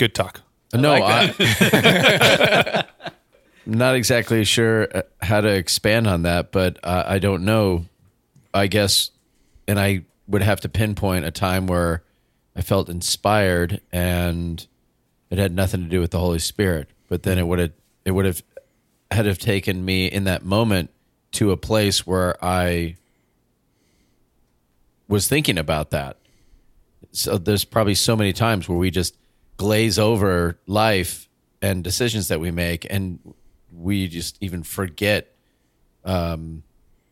Good 0.00 0.14
talk. 0.14 0.40
no, 0.72 0.92
like 0.98 1.34
I, 1.38 2.84
am 3.66 3.72
not 3.74 3.94
exactly 3.96 4.44
sure 4.44 4.88
uh, 4.96 5.02
how 5.20 5.42
to 5.42 5.48
expand 5.50 6.06
on 6.06 6.22
that, 6.22 6.52
but 6.52 6.78
uh, 6.82 7.04
I 7.06 7.18
don't 7.18 7.44
know. 7.44 7.84
I 8.54 8.66
guess, 8.66 9.10
and 9.68 9.78
I 9.78 10.06
would 10.26 10.40
have 10.40 10.58
to 10.62 10.70
pinpoint 10.70 11.26
a 11.26 11.30
time 11.30 11.66
where 11.66 12.02
I 12.56 12.62
felt 12.62 12.88
inspired, 12.88 13.82
and 13.92 14.66
it 15.28 15.36
had 15.36 15.54
nothing 15.54 15.82
to 15.82 15.88
do 15.90 16.00
with 16.00 16.12
the 16.12 16.18
Holy 16.18 16.38
Spirit. 16.38 16.88
But 17.10 17.24
then 17.24 17.38
it 17.38 17.46
would 17.46 17.58
have 17.58 17.72
it 18.06 18.12
would 18.12 18.24
have 18.24 18.42
had 19.10 19.26
have 19.26 19.38
taken 19.38 19.84
me 19.84 20.06
in 20.06 20.24
that 20.24 20.44
moment 20.44 20.90
to 21.32 21.50
a 21.50 21.56
place 21.56 22.06
where 22.06 22.42
I 22.44 22.96
was 25.08 25.28
thinking 25.28 25.58
about 25.58 25.90
that. 25.90 26.16
So 27.12 27.38
there's 27.38 27.64
probably 27.64 27.94
so 27.94 28.16
many 28.16 28.32
times 28.32 28.68
where 28.68 28.78
we 28.78 28.90
just 28.90 29.16
glaze 29.56 29.98
over 29.98 30.58
life 30.66 31.28
and 31.60 31.82
decisions 31.82 32.28
that 32.28 32.40
we 32.40 32.50
make, 32.50 32.86
and 32.88 33.18
we 33.72 34.08
just 34.08 34.38
even 34.40 34.62
forget. 34.62 35.34
Um, 36.04 36.62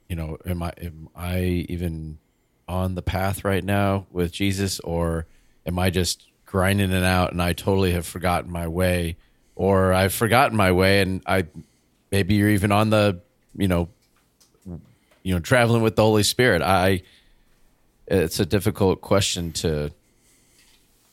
you 0.09 0.17
know, 0.17 0.39
am 0.47 0.63
I 0.63 0.73
am 0.81 1.09
I 1.15 1.67
even 1.69 2.19
on 2.67 2.95
the 2.95 3.03
path 3.03 3.45
right 3.45 3.65
now 3.65 4.07
with 4.11 4.33
Jesus, 4.33 4.81
or 4.81 5.27
am 5.67 5.79
I 5.79 5.91
just 5.91 6.27
grinding 6.47 6.93
it 6.93 7.03
out 7.05 7.33
and 7.33 7.43
I 7.43 7.53
totally 7.53 7.93
have 7.93 8.07
forgotten 8.07 8.51
my 8.51 8.69
way, 8.69 9.17
or 9.55 9.93
I've 9.93 10.15
forgotten 10.15 10.57
my 10.57 10.73
way 10.73 11.03
and 11.03 11.23
I 11.27 11.47
maybe 12.11 12.35
you're 12.35 12.51
even 12.51 12.73
on 12.73 12.91
the 12.91 13.21
you 13.57 13.69
know 13.69 13.89
you 15.23 15.35
know 15.35 15.41
traveling 15.41 15.83
with 15.83 15.97
the 15.97 16.03
Holy 16.03 16.23
Spirit. 16.23 16.63
I 16.63 17.03
it's 18.07 18.41
a 18.41 18.47
difficult 18.47 19.01
question 19.01 19.53
to 19.53 19.91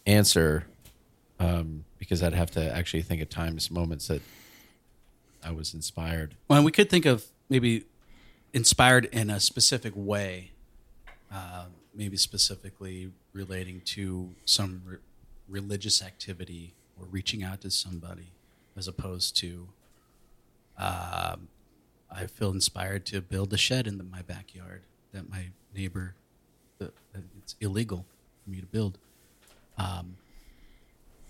answer 0.06 0.66
um, 1.40 1.84
because 2.00 2.24
I'd 2.24 2.34
have 2.34 2.52
to 2.52 2.74
actually 2.74 3.02
think 3.02 3.22
of 3.22 3.30
times, 3.30 3.70
moments 3.70 4.08
that 4.08 4.22
I 5.44 5.52
was 5.52 5.74
inspired. 5.74 6.36
Well, 6.48 6.64
we 6.64 6.72
could 6.72 6.90
think 6.90 7.06
of 7.06 7.26
maybe 7.50 7.84
inspired 8.54 9.06
in 9.06 9.30
a 9.30 9.40
specific 9.40 9.94
way, 9.96 10.52
uh, 11.32 11.66
maybe 11.94 12.18
specifically 12.18 13.12
relating 13.34 13.82
to 13.82 14.30
some 14.46 14.82
re- 14.86 14.98
religious 15.50 16.02
activity 16.02 16.74
or 17.00 17.06
reaching 17.12 17.44
out 17.44 17.62
to 17.62 17.72
somebody, 17.72 18.32
as 18.78 18.88
opposed 18.88 19.36
to 19.38 19.68
um, 20.78 21.48
I 22.12 22.28
feel 22.28 22.52
inspired 22.52 23.06
to 23.08 23.22
build 23.22 23.54
a 23.54 23.58
shed 23.58 23.88
in 23.88 23.98
the, 23.98 24.04
my 24.04 24.22
backyard 24.22 24.84
that 25.14 25.30
my 25.30 25.48
neighbor 25.74 26.16
that, 26.80 26.94
that 27.14 27.24
it's 27.38 27.56
illegal 27.62 28.06
for 28.44 28.50
me 28.50 28.60
to 28.60 28.66
build. 28.66 28.98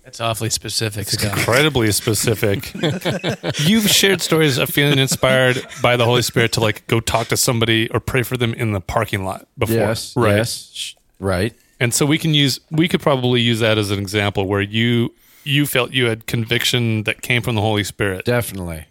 that's 0.03 0.19
awfully 0.19 0.49
specific, 0.49 1.07
Scott. 1.07 1.37
Incredibly 1.37 1.91
specific. 1.91 2.71
You've 3.59 3.89
shared 3.89 4.21
stories 4.21 4.57
of 4.57 4.69
feeling 4.69 4.99
inspired 4.99 5.65
by 5.81 5.97
the 5.97 6.05
Holy 6.05 6.21
Spirit 6.21 6.53
to 6.53 6.61
like 6.61 6.85
go 6.87 6.99
talk 6.99 7.27
to 7.27 7.37
somebody 7.37 7.89
or 7.89 7.99
pray 7.99 8.23
for 8.23 8.37
them 8.37 8.53
in 8.53 8.71
the 8.71 8.81
parking 8.81 9.23
lot 9.23 9.47
before. 9.57 9.75
Yes, 9.75 10.15
right. 10.15 10.37
yes, 10.37 10.95
right. 11.19 11.53
And 11.79 11.93
so 11.93 12.05
we 12.05 12.17
can 12.17 12.33
use 12.33 12.59
we 12.71 12.87
could 12.87 13.01
probably 13.01 13.41
use 13.41 13.59
that 13.59 13.77
as 13.77 13.91
an 13.91 13.99
example 13.99 14.47
where 14.47 14.61
you 14.61 15.13
you 15.43 15.65
felt 15.65 15.91
you 15.91 16.05
had 16.05 16.25
conviction 16.25 17.03
that 17.03 17.21
came 17.21 17.41
from 17.41 17.55
the 17.55 17.61
Holy 17.61 17.83
Spirit. 17.83 18.25
Definitely, 18.25 18.85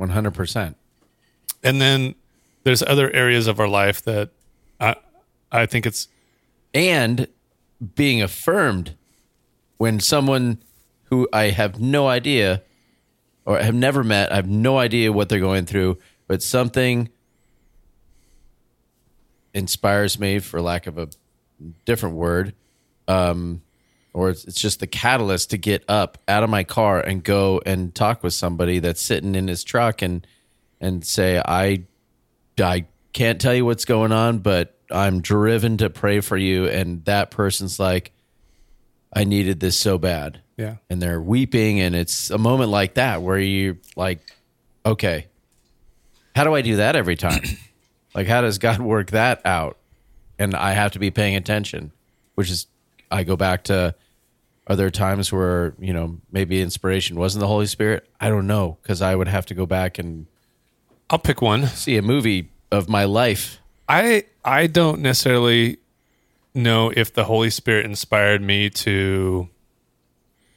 one 0.00 0.08
hundred 0.10 0.32
percent. 0.32 0.76
And 1.62 1.80
then 1.80 2.14
there's 2.64 2.82
other 2.82 3.10
areas 3.12 3.46
of 3.46 3.60
our 3.60 3.68
life 3.68 4.02
that 4.02 4.30
I 4.80 4.96
I 5.52 5.66
think 5.66 5.86
it's 5.86 6.08
And 6.72 7.28
being 7.94 8.22
affirmed 8.22 8.96
when 9.78 10.00
someone 10.00 10.62
who 11.04 11.28
I 11.32 11.50
have 11.50 11.80
no 11.80 12.08
idea 12.08 12.62
or 13.44 13.58
have 13.58 13.74
never 13.74 14.04
met, 14.04 14.30
I 14.32 14.36
have 14.36 14.48
no 14.48 14.78
idea 14.78 15.12
what 15.12 15.28
they're 15.28 15.40
going 15.40 15.66
through, 15.66 15.98
but 16.28 16.42
something 16.42 17.08
inspires 19.52 20.18
me, 20.18 20.38
for 20.38 20.60
lack 20.60 20.86
of 20.86 20.98
a 20.98 21.08
different 21.84 22.14
word, 22.14 22.54
um, 23.08 23.62
or 24.12 24.30
it's, 24.30 24.44
it's 24.44 24.60
just 24.60 24.80
the 24.80 24.86
catalyst 24.86 25.50
to 25.50 25.58
get 25.58 25.84
up 25.88 26.18
out 26.26 26.42
of 26.42 26.50
my 26.50 26.64
car 26.64 27.00
and 27.00 27.22
go 27.22 27.60
and 27.64 27.94
talk 27.94 28.22
with 28.22 28.34
somebody 28.34 28.78
that's 28.78 29.00
sitting 29.00 29.34
in 29.34 29.48
his 29.48 29.64
truck 29.64 30.02
and 30.02 30.26
and 30.80 31.04
say, 31.04 31.40
I 31.44 31.84
I 32.58 32.86
can't 33.12 33.40
tell 33.40 33.54
you 33.54 33.64
what's 33.64 33.84
going 33.84 34.12
on, 34.12 34.38
but 34.38 34.76
I'm 34.90 35.20
driven 35.20 35.76
to 35.78 35.90
pray 35.90 36.20
for 36.20 36.36
you. 36.36 36.68
And 36.68 37.04
that 37.04 37.30
person's 37.30 37.78
like, 37.78 38.12
I 39.12 39.24
needed 39.24 39.60
this 39.60 39.76
so 39.76 39.98
bad. 39.98 40.40
Yeah. 40.56 40.76
And 40.88 41.00
they're 41.00 41.20
weeping. 41.20 41.80
And 41.80 41.94
it's 41.94 42.30
a 42.30 42.38
moment 42.38 42.70
like 42.70 42.94
that 42.94 43.22
where 43.22 43.38
you 43.38 43.78
like, 43.96 44.20
okay, 44.84 45.26
how 46.34 46.44
do 46.44 46.54
I 46.54 46.62
do 46.62 46.76
that 46.76 46.96
every 46.96 47.16
time? 47.16 47.42
like, 48.14 48.26
how 48.26 48.40
does 48.40 48.58
God 48.58 48.80
work 48.80 49.10
that 49.10 49.44
out? 49.44 49.78
And 50.38 50.54
I 50.54 50.72
have 50.72 50.92
to 50.92 50.98
be 50.98 51.10
paying 51.10 51.36
attention, 51.36 51.92
which 52.34 52.50
is, 52.50 52.66
I 53.10 53.24
go 53.24 53.36
back 53.36 53.64
to, 53.64 53.94
are 54.66 54.76
there 54.76 54.90
times 54.90 55.32
where, 55.32 55.74
you 55.78 55.92
know, 55.92 56.18
maybe 56.30 56.60
inspiration 56.60 57.18
wasn't 57.18 57.40
the 57.40 57.46
Holy 57.46 57.66
Spirit? 57.66 58.08
I 58.20 58.28
don't 58.28 58.46
know. 58.46 58.78
Cause 58.82 59.02
I 59.02 59.14
would 59.14 59.28
have 59.28 59.46
to 59.46 59.54
go 59.54 59.66
back 59.66 59.98
and 59.98 60.26
I'll 61.08 61.18
pick 61.18 61.42
one. 61.42 61.66
see 61.66 61.96
a 61.96 62.02
movie 62.02 62.50
of 62.70 62.88
my 62.88 63.04
life. 63.04 63.60
I 63.88 64.24
I 64.44 64.68
don't 64.68 65.00
necessarily 65.00 65.78
know 66.54 66.92
if 66.94 67.12
the 67.12 67.24
Holy 67.24 67.50
Spirit 67.50 67.84
inspired 67.84 68.42
me 68.42 68.70
to 68.70 69.48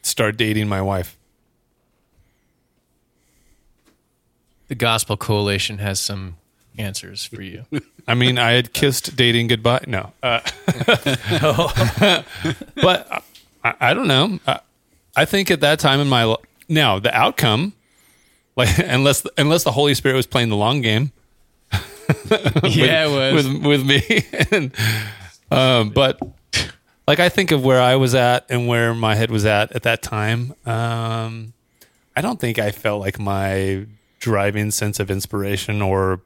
start 0.03 0.38
dating 0.38 0.67
my 0.67 0.81
wife. 0.81 1.17
The 4.67 4.75
Gospel 4.75 5.17
Coalition 5.17 5.79
has 5.79 6.00
some 6.00 6.38
answers 6.77 7.25
for 7.25 7.42
you. 7.42 7.65
I 8.08 8.15
mean, 8.15 8.38
I 8.38 8.51
had 8.51 8.74
kissed 8.74 9.15
dating 9.15 9.48
goodbye. 9.48 9.84
No, 9.88 10.12
uh, 10.22 10.42
but 12.75 13.24
I, 13.63 13.74
I 13.80 13.94
don't 13.94 14.08
know. 14.08 14.39
I, 14.46 14.60
I 15.15 15.25
think 15.25 15.51
at 15.51 15.62
that 15.62 15.80
time 15.80 16.00
in 16.00 16.08
my 16.08 16.25
li- 16.25 16.38
now 16.68 17.00
the 17.00 17.15
outcome, 17.15 17.74
like 18.56 18.77
unless 18.80 19.25
unless 19.38 19.63
the 19.63 19.72
Holy 19.72 19.94
Spirit 19.94 20.15
was 20.15 20.27
playing 20.27 20.50
the 20.50 20.58
long 20.58 20.82
game, 20.82 21.12
yeah, 22.63 23.08
it 23.08 23.34
was. 23.34 23.48
with 23.48 23.65
with 23.65 23.86
me. 23.86 24.25
and, 24.51 24.72
um, 25.51 25.89
but 25.89 26.20
like 27.08 27.20
I 27.20 27.30
think 27.30 27.51
of 27.51 27.63
where 27.63 27.82
I 27.82 27.96
was 27.96 28.15
at 28.15 28.46
and 28.50 28.68
where 28.68 28.94
my 28.94 29.15
head 29.15 29.32
was 29.32 29.46
at 29.46 29.72
at 29.74 29.84
that 29.84 30.01
time. 30.01 30.53
Um, 30.65 31.53
I 32.15 32.22
don't 32.22 32.39
think 32.39 32.60
I 32.60 32.72
felt 32.72 33.01
like 33.01 33.20
my 33.20 33.86
driving 34.20 34.72
sense 34.72 35.00
of 35.00 35.12
inspiration 35.12 35.82
or 35.82 36.22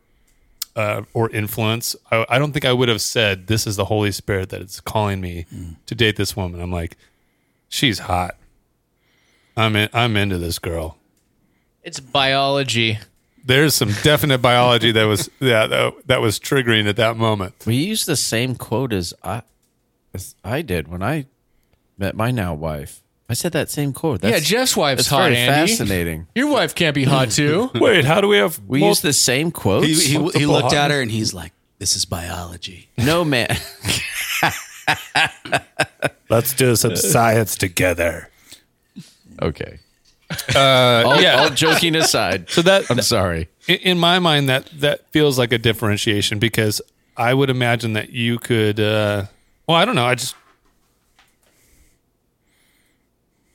uh, 0.77 1.01
or 1.13 1.29
influence. 1.31 1.95
I, 2.11 2.25
I 2.29 2.39
don't 2.39 2.53
think 2.53 2.63
I 2.63 2.71
would 2.71 2.87
have 2.87 3.01
said 3.01 3.47
this 3.47 3.67
is 3.67 3.75
the 3.75 3.85
Holy 3.85 4.11
Spirit 4.13 4.49
that 4.49 4.61
is 4.61 4.79
calling 4.79 5.19
me 5.19 5.45
to 5.85 5.95
date 5.95 6.15
this 6.15 6.35
woman. 6.37 6.61
I'm 6.61 6.71
like, 6.71 6.95
she's 7.67 7.99
hot. 7.99 8.37
I'm 9.57 9.75
in, 9.75 9.89
I'm 9.91 10.15
into 10.15 10.37
this 10.37 10.59
girl 10.59 10.97
it's 11.87 12.01
biology. 12.01 12.99
there's 13.45 13.73
some 13.73 13.93
definite 14.03 14.39
biology 14.39 14.91
that 14.91 15.05
was 15.05 15.29
yeah 15.39 15.65
that, 15.67 15.93
that 16.07 16.21
was 16.21 16.37
triggering 16.37 16.87
at 16.87 16.97
that 16.97 17.15
moment. 17.15 17.55
We 17.65 17.75
used 17.75 18.05
the 18.05 18.17
same 18.17 18.55
quote 18.55 18.91
as 18.91 19.13
I, 19.23 19.43
as 20.13 20.35
I 20.43 20.61
did 20.61 20.89
when 20.89 21.01
I 21.01 21.27
met 21.97 22.13
my 22.13 22.29
now 22.29 22.53
wife. 22.53 23.01
I 23.29 23.33
said 23.33 23.51
that 23.53 23.69
same 23.69 23.91
quote. 23.91 24.21
That's, 24.21 24.31
yeah, 24.33 24.39
Jeff's 24.39 24.77
wife's 24.77 24.99
that's 24.99 25.09
hot, 25.09 25.23
very 25.23 25.35
Andy. 25.37 25.71
fascinating. 25.71 26.27
Your 26.33 26.47
wife 26.49 26.73
can't 26.73 26.95
be 26.95 27.03
hot 27.03 27.29
too. 27.31 27.69
Wait, 27.75 28.05
how 28.05 28.21
do 28.21 28.27
we 28.29 28.37
have 28.37 28.57
We 28.67 28.79
mul- 28.79 28.89
used 28.89 29.01
the 29.03 29.11
same 29.13 29.51
quotes. 29.51 29.85
He, 29.85 29.93
he, 29.95 30.11
he 30.13 30.17
Multiple 30.17 30.47
looked 30.47 30.73
at 30.73 30.91
her 30.91 31.01
and 31.01 31.11
he's 31.11 31.33
like, 31.33 31.51
"This 31.77 31.95
is 31.97 32.05
biology." 32.05 32.89
no 32.97 33.25
man. 33.25 33.49
Let's 36.29 36.53
do 36.53 36.75
some 36.75 36.95
science 36.95 37.55
together. 37.55 38.29
okay. 39.41 39.79
Uh, 40.53 40.59
All, 41.05 41.21
yeah. 41.21 41.41
all 41.41 41.49
joking 41.49 41.95
aside. 41.95 42.49
So 42.49 42.61
that 42.63 42.89
I'm 42.91 43.01
sorry. 43.01 43.47
in- 43.67 43.77
in 43.79 43.97
my 43.99 44.19
mind 44.19 44.49
that 44.49 44.65
that 44.79 45.09
feels 45.11 45.37
like 45.39 45.53
a 45.53 45.57
differentiation 45.57 46.37
because 46.39 46.81
I 47.15 47.33
would 47.33 47.49
imagine 47.49 47.93
that 47.93 48.09
you 48.11 48.37
could. 48.37 48.79
Uh, 48.79 49.25
well, 49.67 49.77
I 49.77 49.85
don't 49.85 49.95
know. 49.95 50.05
I 50.05 50.15
just 50.15 50.35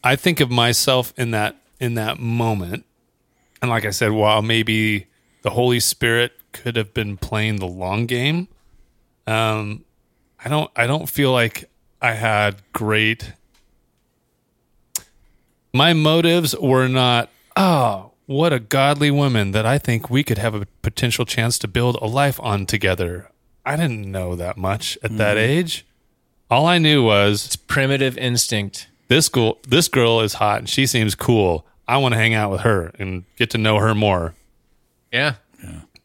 I 0.04 0.16
think 0.16 0.40
of 0.40 0.50
myself 0.50 1.12
in 1.16 1.30
that 1.30 1.56
in 1.80 1.94
that 1.94 2.18
moment, 2.18 2.84
and 3.60 3.70
like 3.70 3.84
I 3.84 3.90
said, 3.90 4.12
while 4.12 4.42
maybe 4.42 5.06
the 5.42 5.50
Holy 5.50 5.80
Spirit 5.80 6.32
could 6.52 6.76
have 6.76 6.92
been 6.94 7.16
playing 7.16 7.56
the 7.56 7.66
long 7.66 8.06
game, 8.06 8.48
um, 9.26 9.84
I 10.44 10.48
don't. 10.48 10.70
I 10.76 10.86
don't 10.86 11.08
feel 11.08 11.32
like 11.32 11.70
I 12.00 12.12
had 12.12 12.62
great. 12.72 13.32
My 15.72 15.92
motives 15.92 16.56
were 16.56 16.88
not. 16.88 17.30
Oh, 17.56 18.12
what 18.26 18.52
a 18.52 18.60
godly 18.60 19.10
woman 19.10 19.52
that 19.52 19.66
I 19.66 19.78
think 19.78 20.10
we 20.10 20.24
could 20.24 20.38
have 20.38 20.54
a 20.54 20.66
potential 20.82 21.24
chance 21.24 21.58
to 21.58 21.68
build 21.68 21.96
a 22.00 22.06
life 22.06 22.40
on 22.40 22.66
together. 22.66 23.30
I 23.64 23.76
didn't 23.76 24.10
know 24.10 24.34
that 24.36 24.56
much 24.56 24.98
at 25.02 25.16
that 25.18 25.36
age. 25.36 25.86
All 26.50 26.66
I 26.66 26.78
knew 26.78 27.04
was 27.04 27.56
Primitive 27.56 28.18
instinct. 28.18 28.88
This 29.12 29.28
girl 29.28 29.58
this 29.68 29.88
girl 29.88 30.20
is 30.20 30.34
hot 30.34 30.58
and 30.60 30.68
she 30.68 30.86
seems 30.86 31.14
cool. 31.14 31.66
I 31.86 31.98
want 31.98 32.12
to 32.14 32.18
hang 32.18 32.32
out 32.34 32.50
with 32.50 32.62
her 32.62 32.92
and 32.98 33.24
get 33.36 33.50
to 33.50 33.58
know 33.58 33.78
her 33.78 33.94
more. 33.94 34.34
Yeah. 35.12 35.34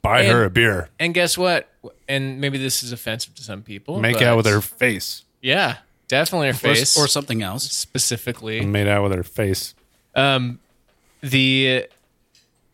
Buy 0.01 0.21
And- 0.21 0.31
her 0.31 0.43
a 0.43 0.49
beer. 0.49 0.89
And 0.99 1.13
guess 1.13 1.37
what? 1.37 1.69
And 2.07 2.39
maybe 2.41 2.57
this 2.57 2.83
is 2.83 2.91
offensive 2.91 3.35
to 3.35 3.43
some 3.43 3.61
people. 3.61 3.99
Make 3.99 4.21
out 4.21 4.37
with 4.37 4.45
her 4.45 4.61
face. 4.61 5.23
Yeah, 5.41 5.77
definitely 6.07 6.47
her 6.47 6.53
Or, 6.53 6.75
face. 6.75 6.97
or 6.97 7.07
something 7.07 7.41
else. 7.41 7.69
specifically. 7.71 8.65
Made 8.65 8.87
out 8.87 9.03
with 9.03 9.13
her 9.13 9.23
face. 9.23 9.73
Um, 10.15 10.59
the 11.21 11.85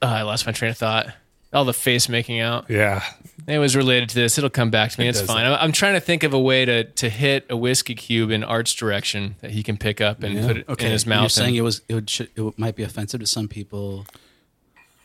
oh, 0.01 0.07
I 0.07 0.21
lost 0.23 0.45
my 0.45 0.51
train 0.51 0.71
of 0.71 0.77
thought. 0.77 1.07
All 1.51 1.65
the 1.65 1.73
face 1.73 2.09
making 2.09 2.39
out. 2.39 2.69
Yeah. 2.69 3.03
It 3.47 3.57
was 3.59 3.75
related 3.75 4.09
to 4.09 4.15
this. 4.15 4.38
It'll 4.38 4.50
come 4.50 4.69
back 4.71 4.91
to 4.91 5.00
me. 5.00 5.07
it's 5.07 5.21
fine. 5.21 5.45
I'm, 5.45 5.53
I'm 5.59 5.71
trying 5.71 5.93
to 5.95 6.00
think 6.00 6.23
of 6.23 6.33
a 6.33 6.39
way 6.39 6.65
to 6.65 6.83
to 6.85 7.09
hit 7.09 7.45
a 7.50 7.57
whiskey 7.57 7.95
cube 7.95 8.31
in 8.31 8.43
Art's 8.43 8.73
direction 8.73 9.35
that 9.41 9.51
he 9.51 9.63
can 9.63 9.77
pick 9.77 10.00
up 10.01 10.23
and 10.23 10.47
put 10.47 10.57
it 10.57 10.69
Okay, 10.69 10.85
in 10.85 10.91
his 10.91 11.05
You're 11.05 11.15
mouth. 11.15 11.31
saying 11.31 11.50
and- 11.50 11.57
it 11.57 11.62
was 11.62 11.81
it 11.89 11.93
would 11.95 12.12
it 12.19 12.57
might 12.59 12.75
be 12.75 12.83
offensive 12.83 13.19
to 13.19 13.25
some 13.27 13.47
people. 13.47 14.05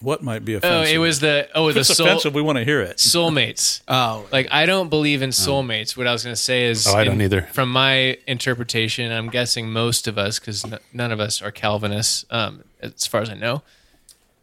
What 0.00 0.22
might 0.22 0.44
be 0.44 0.54
offensive? 0.54 0.72
oh, 0.72 0.76
offensive? 0.82 0.94
it 0.94 0.98
was 0.98 1.18
the 1.20 1.48
oh 1.56 1.68
If 1.68 1.74
the 1.74 1.80
it's 1.80 1.96
soul, 1.96 2.06
offensive, 2.06 2.32
we 2.32 2.40
want 2.42 2.58
to 2.58 2.64
hear 2.64 2.80
it. 2.80 2.98
soulmates. 2.98 3.80
Oh, 3.88 4.26
Like 4.30 4.46
I 4.52 4.64
don't 4.64 4.88
believe 4.90 5.22
in 5.22 5.30
soulmates. 5.30 5.96
What 5.96 6.06
I 6.06 6.12
was 6.12 6.22
going 6.22 6.36
to 6.36 6.40
say 6.40 6.66
is, 6.66 6.86
Oh, 6.86 6.94
I 6.96 7.02
don't 7.02 7.14
in- 7.14 7.22
either. 7.22 7.42
From 7.52 7.72
my 7.72 8.16
interpretation, 8.28 9.10
I'm 9.10 9.28
guessing 9.28 9.72
most 9.72 10.06
of 10.06 10.16
us, 10.16 10.38
because 10.38 10.64
n- 10.64 10.78
none 10.92 11.10
of 11.10 11.18
us 11.18 11.42
are 11.42 11.50
Calvinists, 11.50 12.24
um, 12.30 12.62
as 12.80 13.08
far 13.08 13.22
as 13.22 13.30
I 13.30 13.34
know, 13.34 13.62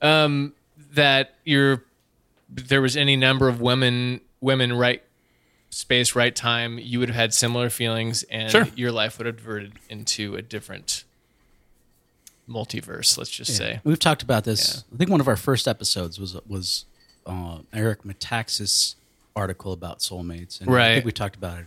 um, 0.01 0.51
that 0.93 1.35
you're 1.45 1.83
there 2.49 2.81
was 2.81 2.95
any 2.95 3.15
number 3.15 3.47
of 3.47 3.59
women, 3.61 4.21
women 4.41 4.73
right 4.73 5.01
space, 5.69 6.15
right 6.15 6.35
time, 6.35 6.77
you 6.79 6.99
would 6.99 7.09
have 7.09 7.15
had 7.15 7.33
similar 7.33 7.69
feelings, 7.69 8.23
and 8.23 8.49
Sure. 8.51 8.67
your 8.75 8.91
life 8.91 9.17
would 9.17 9.25
have 9.27 9.37
diverted 9.37 9.73
into 9.89 10.35
a 10.35 10.41
different 10.41 11.03
multiverse. 12.49 13.17
Let's 13.17 13.29
just 13.29 13.55
say. 13.55 13.81
We've 13.83 13.99
talked 13.99 14.21
about 14.23 14.43
this. 14.43 14.83
I 14.93 14.97
think 14.97 15.09
one 15.09 15.19
of 15.21 15.27
our 15.27 15.35
first 15.35 15.67
episodes 15.67 16.19
was 16.19 16.35
was 16.47 16.85
uh, 17.25 17.59
Eric 17.73 18.03
Metaxas 18.03 18.95
article 19.35 19.73
about 19.73 19.99
soulmates, 19.99 20.61
and 20.61 20.69
I 20.69 20.73
Right. 20.73 20.93
think 20.95 21.05
we 21.05 21.11
talked 21.11 21.35
about 21.35 21.59
it 21.59 21.65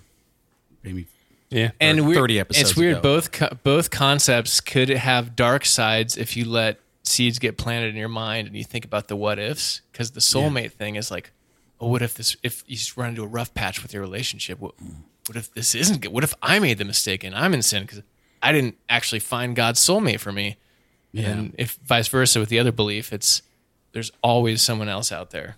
maybe 0.85 1.07
Yeah. 1.51 1.73
and 1.81 2.07
weird, 2.07 2.17
30 2.19 2.39
episodes 2.39 2.71
It's 2.71 2.79
weird. 2.79 2.93
ago. 2.99 3.03
Both 3.03 3.33
co- 3.33 3.59
both 3.65 3.91
concepts 3.91 4.61
could 4.61 4.89
have 4.89 5.35
dark 5.35 5.65
sides 5.67 6.17
if 6.17 6.37
you 6.37 6.45
let 6.45 6.79
seeds 7.09 7.39
get 7.39 7.57
planted 7.57 7.89
in 7.89 7.97
your 7.97 8.09
mind 8.09 8.47
and 8.47 8.57
you 8.57 8.65
think 8.65 8.85
about 8.85 9.09
the 9.09 9.17
what 9.17 9.39
ifs. 9.39 9.81
Because 9.93 10.13
the 10.13 10.21
soulmate 10.21 10.73
thing 10.73 10.97
is 10.97 11.11
like, 11.11 11.33
oh, 11.81 11.89
what 11.89 12.03
if 12.03 12.15
this? 12.15 12.37
If 12.43 12.63
you 12.67 12.77
just 12.77 12.97
run 12.97 13.11
into 13.11 13.23
a 13.23 13.27
rough 13.27 13.55
patch 13.55 13.83
with 13.83 13.93
your 13.93 14.03
relationship, 14.03 14.61
what, 14.61 14.75
what 15.27 15.37
if 15.37 15.53
this 15.53 15.75
isn't 15.75 16.03
good? 16.03 16.13
What 16.13 16.25
if 16.25 16.35
I 16.43 16.59
made 16.59 16.79
the 16.79 16.85
mistake 16.85 17.25
and 17.25 17.35
I'm 17.35 17.55
in 17.55 17.63
sin 17.63 17.83
because 17.83 18.03
I 18.43 18.53
didn't 18.53 18.77
actually 18.89 19.21
find 19.21 19.57
God's 19.57 19.81
soulmate 19.81 20.21
for 20.21 20.33
me? 20.33 20.57
And 21.15 21.55
if 21.59 21.79
vice 21.85 22.07
versa 22.07 22.39
with 22.39 22.49
the 22.49 22.61
other 22.61 22.71
belief, 22.71 23.13
it's 23.13 23.43
there's 23.93 24.13
always 24.23 24.63
someone 24.63 24.89
else 24.89 25.11
out 25.11 25.31
there 25.31 25.57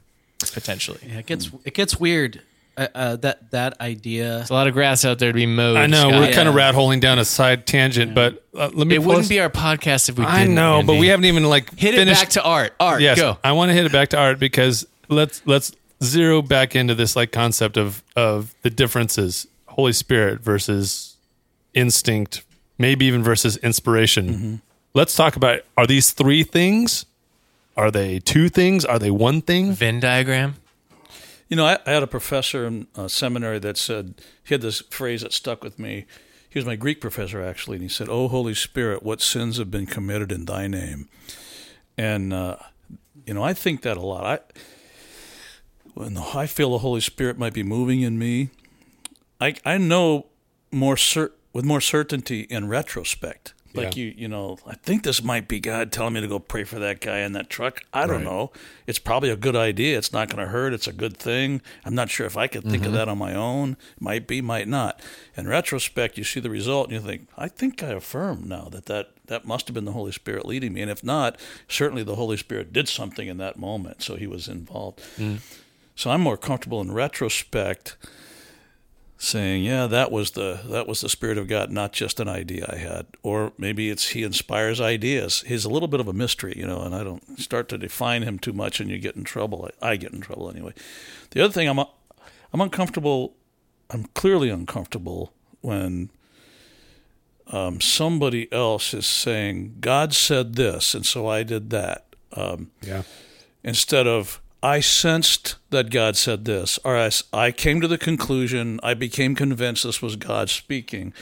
potentially. 0.53 1.01
Yeah, 1.07 1.19
it 1.19 1.27
gets 1.27 1.51
it 1.65 1.75
gets 1.75 2.01
weird. 2.01 2.43
Uh, 2.81 2.89
uh, 2.95 3.17
that 3.17 3.51
that 3.51 3.79
idea. 3.81 4.25
There's 4.37 4.49
a 4.51 4.55
lot 4.55 4.67
of 4.67 4.73
grass 4.73 5.05
out 5.05 5.19
there 5.19 5.29
to 5.31 5.35
be 5.35 5.45
mowed. 5.45 5.77
I 5.77 5.87
know 5.87 6.09
Scott. 6.09 6.13
we're 6.21 6.33
kind 6.33 6.49
of 6.49 6.55
rat 6.55 6.75
holing 6.75 6.99
down 6.99 7.19
a 7.19 7.25
side 7.27 7.67
tangent, 7.67 8.15
but 8.15 8.43
uh, 8.55 8.71
let 8.73 8.87
me. 8.87 8.95
It 8.95 9.01
wouldn't 9.01 9.17
close- 9.17 9.29
be 9.29 9.39
our 9.41 9.51
podcast 9.51 10.09
if 10.09 10.19
we 10.19 10.25
didn't. 10.25 10.35
I 10.41 10.47
know, 10.47 10.83
but 10.83 10.95
we 10.99 11.09
haven't 11.09 11.27
even 11.27 11.45
like 11.45 11.79
Hit 11.79 11.95
finished. 11.95 12.23
it 12.23 12.25
back 12.25 12.31
to 12.33 12.43
art. 12.43 12.75
Art, 12.81 13.03
yes, 13.03 13.19
go. 13.19 13.37
I 13.45 13.53
want 13.53 13.69
to 13.69 13.75
hit 13.75 13.85
it 13.85 13.93
back 13.93 14.09
to 14.11 14.19
art 14.19 14.39
because 14.39 14.87
let's 15.09 15.43
let's 15.45 15.73
zero 16.03 16.41
back 16.41 16.75
into 16.75 16.95
this 16.95 17.17
like 17.17 17.33
concept 17.33 17.77
of 17.77 18.03
of 18.17 18.55
the 18.63 18.71
differences: 18.71 19.47
Holy 19.67 19.93
Spirit 19.93 20.41
versus 20.41 21.17
instinct, 21.75 22.45
maybe 22.79 23.05
even 23.07 23.23
versus 23.23 23.57
inspiration. 23.59 24.63
Let's 24.95 25.15
talk 25.15 25.37
about: 25.37 25.61
Are 25.77 25.87
these 25.87 26.13
three 26.13 26.45
things? 26.45 27.05
Are 27.77 27.91
they 27.91 28.19
two 28.21 28.49
things? 28.49 28.85
Are 28.87 28.99
they 28.99 29.11
one 29.11 29.43
thing? 29.43 29.73
Venn 29.73 30.01
diagram. 30.01 30.57
You 31.51 31.57
know, 31.57 31.67
I, 31.67 31.79
I 31.85 31.91
had 31.91 32.05
a 32.05 32.07
professor 32.07 32.65
in 32.65 32.87
uh, 32.95 33.09
seminary 33.09 33.59
that 33.59 33.77
said 33.77 34.15
he 34.45 34.55
had 34.55 34.63
this 34.63 34.81
phrase 34.83 35.23
that 35.23 35.33
stuck 35.33 35.65
with 35.65 35.81
me. 35.81 36.07
He 36.49 36.59
was 36.59 36.65
my 36.65 36.77
Greek 36.77 37.01
professor 37.01 37.43
actually, 37.43 37.77
and 37.77 37.83
he 37.83 37.89
said, 37.89 38.09
"Oh 38.09 38.29
Holy 38.29 38.55
Spirit, 38.55 39.03
what 39.03 39.21
sins 39.21 39.59
have 39.59 39.71
been 39.71 39.87
committed 39.87 40.31
in 40.31 40.45
Thy 40.45 40.69
name?" 40.69 41.09
And 41.99 42.33
uh, 42.33 42.57
you 43.27 43.35
know, 43.35 43.43
I 43.43 43.53
think 43.53 43.83
that 43.83 43.97
a 43.97 44.01
lot. 44.01 44.25
I 44.25 44.39
when 45.95 46.17
I 46.17 46.47
feel 46.47 46.71
the 46.71 46.79
Holy 46.79 47.01
Spirit 47.01 47.37
might 47.37 47.53
be 47.53 47.65
moving 47.65 48.01
in 48.01 48.17
me, 48.17 48.51
I 49.41 49.57
I 49.65 49.77
know 49.77 50.27
more 50.71 50.97
cer- 50.97 51.33
with 51.53 51.65
more 51.65 51.81
certainty 51.81 52.43
in 52.43 52.69
retrospect. 52.69 53.55
Like 53.73 53.95
Yeah. 53.97 54.03
you, 54.03 54.15
you 54.17 54.29
know, 54.29 54.59
I 54.67 54.75
think 54.75 55.05
this 55.05 55.23
might 55.23 55.47
be 55.47 55.61
God 55.61 55.93
telling 55.93 56.15
me 56.15 56.21
to 56.21 56.27
go 56.29 56.39
pray 56.39 56.65
for 56.65 56.79
that 56.81 57.01
guy 57.01 57.19
in 57.21 57.33
that 57.33 57.49
truck. 57.49 57.85
I 57.93 58.07
don't 58.07 58.17
Right. 58.17 58.25
know. 58.25 58.53
It's 58.87 58.99
probably 58.99 59.31
a 59.31 59.37
good 59.37 59.55
idea. 59.55 59.97
It's 59.97 60.13
not 60.13 60.29
going 60.29 60.45
to 60.45 60.51
hurt. 60.51 60.73
It's 60.73 60.89
a 60.89 60.93
good 60.93 61.17
thing. 61.17 61.63
I'm 61.85 61.95
not 61.95 62.11
sure 62.11 62.27
if 62.27 62.37
I 62.37 62.49
could 62.49 62.65
think 62.65 62.79
of 62.79 62.89
mm-hmm. 62.89 62.95
that 62.95 63.09
on 63.09 63.19
my 63.19 63.35
own. 63.35 63.77
Might 64.01 64.27
be, 64.27 64.41
might 64.41 64.67
not. 64.67 65.01
In 65.37 65.47
retrospect, 65.47 66.19
you 66.19 66.25
see 66.25 66.41
the 66.41 66.51
result 66.51 66.89
and 66.89 66.95
you 66.95 67.07
think, 67.07 67.29
I 67.37 67.49
think 67.49 67.83
I 67.83 67.91
affirm 67.91 68.49
now 68.49 68.69
that 68.73 68.87
that, 68.87 69.11
that 69.27 69.45
must 69.45 69.69
have 69.69 69.75
been 69.75 69.85
the 69.85 69.93
Holy 69.93 70.13
Spirit 70.13 70.47
leading 70.47 70.73
me. 70.73 70.83
And 70.83 70.91
if 70.91 71.05
not, 71.05 71.39
certainly 71.69 72.03
the 72.03 72.17
Holy 72.17 72.37
Spirit 72.37 72.73
did 72.73 72.89
something 72.89 73.29
in 73.29 73.37
that 73.39 73.59
moment. 73.59 74.03
So 74.03 74.17
he 74.17 74.27
was 74.27 74.49
involved. 74.49 75.01
Mm. 75.17 75.39
So 75.95 76.11
I'm 76.11 76.23
more 76.23 76.37
comfortable 76.37 76.81
in 76.81 76.93
retrospect 76.93 77.97
saying, 79.23 79.63
"Yeah, 79.65 79.87
that 79.87 80.11
was 80.11 80.31
the 80.31 80.61
that 80.65 80.89
was 80.89 81.03
the 81.03 81.09
spirit 81.11 81.37
of 81.39 81.47
God, 81.47 81.71
not 81.71 81.93
just 81.93 82.19
an 82.21 82.29
idea 82.29 82.65
I 82.73 82.77
had." 82.79 83.07
Or 83.23 83.53
maybe 83.59 83.91
it's 83.91 84.09
he 84.09 84.23
inspires 84.23 84.81
ideas. 84.81 85.45
He's 85.47 85.65
a 85.67 85.69
little 85.69 85.89
bit 85.89 86.01
of 86.01 86.09
a 86.09 86.13
mystery, 86.15 86.55
you 86.57 86.67
know, 86.67 86.81
and 86.81 86.95
I 86.95 87.05
don't 87.05 87.39
start 87.39 87.69
to 87.69 87.79
define 87.79 88.23
him 88.23 88.39
too 88.39 88.55
much, 88.55 88.81
and 88.81 88.91
you 88.91 88.99
get 88.99 89.17
in 89.17 89.25
trouble. 89.25 89.71
I, 89.83 89.91
I 89.91 89.97
get 89.97 90.13
in 90.13 90.21
trouble 90.23 90.51
anyway. 90.51 90.73
The 91.33 91.43
other 91.45 91.53
thing, 91.53 91.69
I'm 91.69 91.79
I'm 91.79 92.61
uncomfortable. 92.61 93.35
I'm 93.91 94.05
clearly 94.15 94.49
uncomfortable 94.49 95.33
when 95.61 96.11
um, 97.49 97.81
somebody 97.81 98.51
else 98.53 98.95
is 98.95 99.07
saying, 99.07 99.77
"God 99.81 100.15
said 100.15 100.55
this, 100.55 100.95
and 100.95 101.05
so 101.05 101.27
I 101.29 101.43
did 101.43 101.71
that." 101.71 102.07
Um, 102.33 102.71
Yeah. 102.87 103.03
instead 103.65 104.07
of 104.07 104.41
I 104.63 104.81
sensed 104.81 105.57
that 105.71 105.91
God 105.91 106.17
said 106.17 106.45
this, 106.45 106.79
or 106.85 106.97
I, 106.97 107.11
I 107.33 107.51
came 107.51 107.81
to 107.81 107.89
the 107.89 107.97
conclusion, 107.97 108.79
I 108.83 108.95
became 108.95 109.35
convinced 109.35 109.85
this 109.85 110.03
was 110.03 110.17
God 110.17 110.51
speaking. 110.51 111.15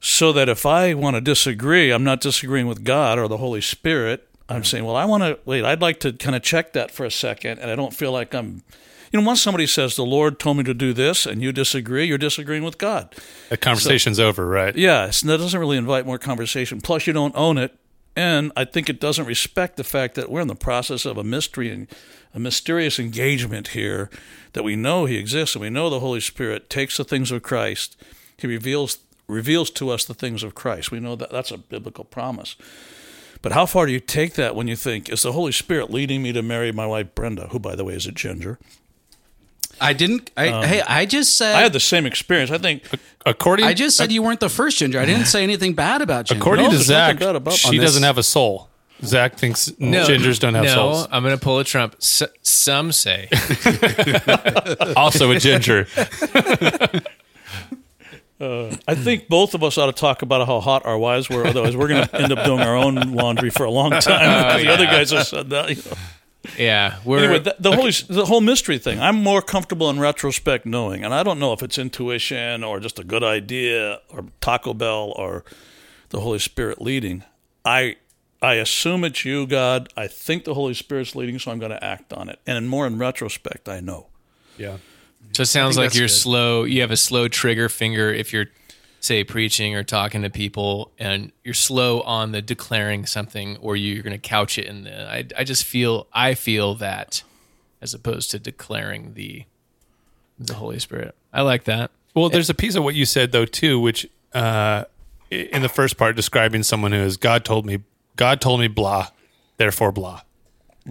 So 0.00 0.32
that 0.32 0.48
if 0.48 0.64
I 0.64 0.94
want 0.94 1.16
to 1.16 1.20
disagree, 1.20 1.90
I'm 1.90 2.04
not 2.04 2.20
disagreeing 2.20 2.68
with 2.68 2.84
God 2.84 3.18
or 3.18 3.26
the 3.26 3.38
Holy 3.38 3.60
Spirit. 3.60 4.28
I'm 4.48 4.62
saying, 4.62 4.84
well, 4.84 4.94
I 4.94 5.04
want 5.04 5.24
to 5.24 5.38
wait. 5.44 5.64
I'd 5.64 5.82
like 5.82 5.98
to 6.00 6.12
kind 6.12 6.36
of 6.36 6.42
check 6.42 6.72
that 6.74 6.92
for 6.92 7.04
a 7.04 7.10
second, 7.10 7.58
and 7.58 7.70
I 7.70 7.74
don't 7.74 7.92
feel 7.92 8.12
like 8.12 8.34
I'm. 8.34 8.62
You 9.10 9.20
know, 9.20 9.26
once 9.26 9.42
somebody 9.42 9.66
says 9.66 9.96
the 9.96 10.04
Lord 10.04 10.38
told 10.38 10.58
me 10.58 10.64
to 10.64 10.74
do 10.74 10.92
this, 10.92 11.26
and 11.26 11.42
you 11.42 11.50
disagree, 11.50 12.04
you're 12.04 12.18
disagreeing 12.18 12.62
with 12.62 12.78
God. 12.78 13.14
The 13.48 13.56
conversation's 13.56 14.20
over, 14.20 14.46
right? 14.46 14.76
Yeah, 14.76 15.06
that 15.06 15.38
doesn't 15.38 15.58
really 15.58 15.78
invite 15.78 16.06
more 16.06 16.18
conversation. 16.18 16.80
Plus, 16.80 17.06
you 17.06 17.12
don't 17.12 17.34
own 17.34 17.58
it, 17.58 17.76
and 18.18 18.50
I 18.56 18.64
think 18.64 18.88
it 18.88 18.98
doesn't 18.98 19.26
respect 19.26 19.76
the 19.76 19.84
fact 19.84 20.16
that 20.16 20.28
we're 20.28 20.40
in 20.40 20.48
the 20.48 20.56
process 20.56 21.04
of 21.04 21.16
a 21.18 21.22
mystery 21.22 21.70
and 21.70 21.86
a 22.34 22.40
mysterious 22.40 22.98
engagement 22.98 23.68
here. 23.68 24.10
That 24.54 24.64
we 24.64 24.74
know 24.74 25.04
He 25.04 25.16
exists, 25.16 25.54
and 25.54 25.62
we 25.62 25.70
know 25.70 25.88
the 25.88 26.00
Holy 26.00 26.18
Spirit 26.18 26.68
takes 26.68 26.96
the 26.96 27.04
things 27.04 27.30
of 27.30 27.44
Christ. 27.44 27.96
He 28.36 28.48
reveals 28.48 28.98
reveals 29.28 29.70
to 29.70 29.90
us 29.90 30.04
the 30.04 30.14
things 30.14 30.42
of 30.42 30.56
Christ. 30.56 30.90
We 30.90 30.98
know 30.98 31.14
that 31.14 31.30
that's 31.30 31.52
a 31.52 31.58
biblical 31.58 32.02
promise. 32.02 32.56
But 33.40 33.52
how 33.52 33.66
far 33.66 33.86
do 33.86 33.92
you 33.92 34.00
take 34.00 34.34
that 34.34 34.56
when 34.56 34.66
you 34.66 34.74
think, 34.74 35.08
is 35.08 35.22
the 35.22 35.30
Holy 35.30 35.52
Spirit 35.52 35.88
leading 35.88 36.20
me 36.20 36.32
to 36.32 36.42
marry 36.42 36.72
my 36.72 36.86
wife 36.86 37.14
Brenda, 37.14 37.46
who, 37.52 37.60
by 37.60 37.76
the 37.76 37.84
way, 37.84 37.94
is 37.94 38.06
a 38.06 38.10
ginger? 38.10 38.58
I 39.80 39.92
didn't. 39.92 40.30
I, 40.36 40.48
um, 40.48 40.64
hey, 40.64 40.80
I 40.82 41.06
just 41.06 41.36
said. 41.36 41.54
I 41.54 41.60
had 41.62 41.72
the 41.72 41.80
same 41.80 42.06
experience. 42.06 42.50
I 42.50 42.58
think 42.58 42.82
According, 43.26 43.66
I 43.66 43.74
just 43.74 43.96
said 43.96 44.10
you 44.12 44.22
weren't 44.22 44.40
the 44.40 44.48
first 44.48 44.78
ginger. 44.78 44.98
I 45.00 45.04
didn't 45.04 45.26
say 45.34 45.42
anything 45.42 45.74
bad 45.74 46.02
about 46.02 46.26
ginger. 46.26 46.40
according 46.42 46.66
No, 46.66 46.70
to 46.72 46.78
Zach, 46.78 47.18
she 47.52 47.78
doesn't 47.78 48.02
have 48.02 48.18
a 48.18 48.22
soul. 48.22 48.68
Zach 49.04 49.36
thinks 49.36 49.68
gingers 49.68 50.40
don't 50.40 50.54
have 50.54 50.64
no, 50.64 50.74
souls. 50.74 51.08
I'm 51.12 51.22
going 51.22 51.36
to 51.36 51.42
pull 51.42 51.58
a 51.60 51.64
Trump. 51.64 51.94
S- 52.00 52.22
some 52.42 52.90
say. 52.92 53.28
Also 54.96 55.30
a 55.30 55.38
ginger. 55.38 55.86
Uh, 58.40 58.72
I 58.86 58.94
think 58.94 59.26
both 59.28 59.54
of 59.54 59.64
us 59.64 59.76
ought 59.78 59.86
to 59.86 59.92
talk 59.92 60.22
about 60.22 60.46
how 60.46 60.60
hot 60.60 60.86
our 60.86 60.96
wives 60.96 61.28
were. 61.28 61.44
Otherwise, 61.44 61.76
we're 61.76 61.88
going 61.88 62.06
to 62.06 62.20
end 62.22 62.32
up 62.32 62.44
doing 62.44 62.60
our 62.60 62.76
own 62.76 62.94
laundry 63.12 63.50
for 63.50 63.64
a 63.64 63.70
long 63.70 63.90
time. 63.90 64.02
because 64.54 64.62
the 64.62 64.72
other 64.72 64.84
guys 64.86 65.10
have 65.10 65.26
said 65.26 65.50
that. 65.50 65.70
you 65.70 65.74
know. 65.74 65.96
Yeah, 66.56 66.98
we're 67.04 67.18
Anyway, 67.18 67.38
the, 67.40 67.56
the 67.58 67.72
whole 67.72 67.90
the 68.08 68.24
whole 68.26 68.40
mystery 68.40 68.78
thing. 68.78 69.00
I'm 69.00 69.16
more 69.16 69.42
comfortable 69.42 69.90
in 69.90 69.98
retrospect 69.98 70.66
knowing, 70.66 71.04
and 71.04 71.12
I 71.12 71.22
don't 71.22 71.38
know 71.38 71.52
if 71.52 71.62
it's 71.62 71.78
intuition 71.78 72.64
or 72.64 72.80
just 72.80 72.98
a 72.98 73.04
good 73.04 73.24
idea 73.24 74.00
or 74.08 74.26
Taco 74.40 74.72
Bell 74.72 75.12
or 75.16 75.44
the 76.10 76.20
Holy 76.20 76.38
Spirit 76.38 76.80
leading. 76.80 77.24
I 77.64 77.96
I 78.40 78.54
assume 78.54 79.04
it's 79.04 79.24
you, 79.24 79.46
God. 79.46 79.92
I 79.96 80.06
think 80.06 80.44
the 80.44 80.54
Holy 80.54 80.74
Spirit's 80.74 81.16
leading, 81.16 81.38
so 81.38 81.50
I'm 81.50 81.58
going 81.58 81.72
to 81.72 81.82
act 81.84 82.12
on 82.12 82.28
it. 82.28 82.38
And 82.46 82.68
more 82.68 82.86
in 82.86 82.98
retrospect, 82.98 83.68
I 83.68 83.80
know. 83.80 84.06
Yeah. 84.56 84.76
So 85.32 85.42
it 85.42 85.46
sounds 85.46 85.76
like 85.76 85.94
you're 85.94 86.06
good. 86.06 86.12
slow. 86.12 86.64
You 86.64 86.80
have 86.82 86.90
a 86.90 86.96
slow 86.96 87.28
trigger 87.28 87.68
finger 87.68 88.12
if 88.12 88.32
you're, 88.32 88.46
say, 89.00 89.24
preaching 89.24 89.74
or 89.74 89.82
talking 89.82 90.22
to 90.22 90.30
people, 90.30 90.90
and 90.98 91.32
you're 91.44 91.54
slow 91.54 92.00
on 92.02 92.32
the 92.32 92.42
declaring 92.42 93.06
something, 93.06 93.56
or 93.58 93.76
you're 93.76 94.02
going 94.02 94.12
to 94.12 94.18
couch 94.18 94.58
it 94.58 94.66
in 94.66 94.84
the. 94.84 95.10
I, 95.10 95.26
I 95.36 95.44
just 95.44 95.64
feel 95.64 96.06
I 96.12 96.34
feel 96.34 96.74
that, 96.76 97.22
as 97.80 97.94
opposed 97.94 98.30
to 98.32 98.38
declaring 98.38 99.14
the, 99.14 99.44
the 100.38 100.54
Holy 100.54 100.78
Spirit. 100.78 101.14
I 101.32 101.42
like 101.42 101.64
that. 101.64 101.90
Well, 102.14 102.28
there's 102.28 102.50
a 102.50 102.54
piece 102.54 102.74
of 102.74 102.82
what 102.84 102.94
you 102.94 103.04
said 103.06 103.32
though 103.32 103.44
too, 103.44 103.78
which 103.78 104.08
uh, 104.34 104.84
in 105.30 105.62
the 105.62 105.68
first 105.68 105.96
part 105.96 106.16
describing 106.16 106.62
someone 106.62 106.92
who 106.92 106.98
is 106.98 107.16
God 107.16 107.44
told 107.44 107.66
me, 107.66 107.80
God 108.16 108.40
told 108.40 108.60
me 108.60 108.68
blah, 108.68 109.08
therefore 109.56 109.92
blah, 109.92 110.22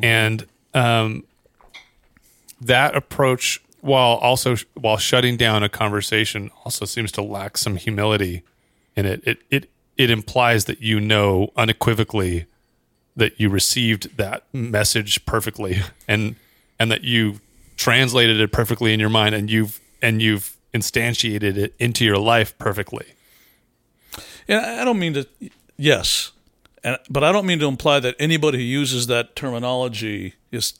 and 0.02 0.46
um, 0.74 1.24
that 2.62 2.96
approach, 2.96 3.62
while 3.88 4.16
also 4.18 4.58
while 4.74 4.98
shutting 4.98 5.38
down 5.38 5.64
a 5.64 5.70
conversation, 5.70 6.52
also 6.66 6.86
seems 6.86 7.12
to 7.14 7.22
lack 7.22 7.58
some 7.58 7.78
humility 7.78 8.44
in 8.96 9.06
it. 9.06 9.24
It 9.26 9.40
it 9.50 9.70
it 9.96 10.10
implies 10.10 10.66
that 10.66 10.82
you 10.82 11.00
know 11.00 11.52
unequivocally 11.56 12.46
that 13.16 13.40
you 13.40 13.50
received 13.50 14.18
that 14.18 14.44
message 14.54 15.26
perfectly 15.26 15.80
and 16.08 16.36
and 16.78 16.92
that 16.92 17.04
you 17.04 17.40
translated 17.78 18.40
it 18.40 18.52
perfectly 18.52 18.94
in 18.94 19.00
your 19.00 19.10
mind 19.10 19.34
and 19.34 19.50
you've 19.50 19.80
and 20.02 20.22
you've 20.22 20.58
instantiated 20.74 21.56
it 21.56 21.74
into 21.80 22.04
your 22.04 22.18
life 22.18 22.58
perfectly. 22.58 23.06
And 24.50 24.60
I 24.60 24.84
don't 24.84 25.00
mean 25.00 25.14
to. 25.14 25.28
Yes, 25.78 26.34
and 26.84 26.98
but 27.10 27.24
I 27.24 27.32
don't 27.32 27.46
mean 27.46 27.60
to 27.60 27.68
imply 27.68 28.02
that 28.02 28.16
anybody 28.20 28.58
who 28.58 28.64
uses 28.66 29.08
that 29.08 29.36
terminology 29.36 30.34
is 30.52 30.74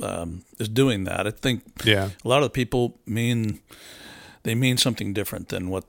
um, 0.00 0.42
is 0.58 0.68
doing 0.68 1.04
that. 1.04 1.26
I 1.26 1.30
think 1.30 1.62
Yeah. 1.84 2.10
a 2.24 2.28
lot 2.28 2.38
of 2.38 2.44
the 2.44 2.50
people 2.50 2.98
mean 3.06 3.60
they 4.44 4.54
mean 4.54 4.76
something 4.76 5.12
different 5.12 5.48
than 5.48 5.68
what 5.68 5.84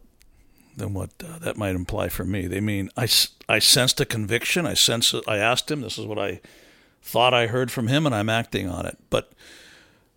than 0.75 0.93
what 0.93 1.11
uh, 1.23 1.37
that 1.39 1.55
might 1.57 1.75
imply 1.75 2.09
for 2.09 2.23
me. 2.23 2.47
They 2.47 2.59
mean 2.59 2.89
I, 2.97 3.07
I 3.47 3.59
sensed 3.59 4.01
a 4.01 4.05
conviction. 4.05 4.65
I 4.65 4.73
sense 4.73 5.13
I 5.27 5.37
asked 5.37 5.69
him. 5.69 5.81
This 5.81 5.97
is 5.97 6.05
what 6.05 6.17
I 6.17 6.41
thought 7.01 7.33
I 7.33 7.47
heard 7.47 7.71
from 7.71 7.87
him, 7.87 8.05
and 8.05 8.15
I'm 8.15 8.29
acting 8.29 8.67
on 8.69 8.85
it. 8.85 8.97
But 9.09 9.31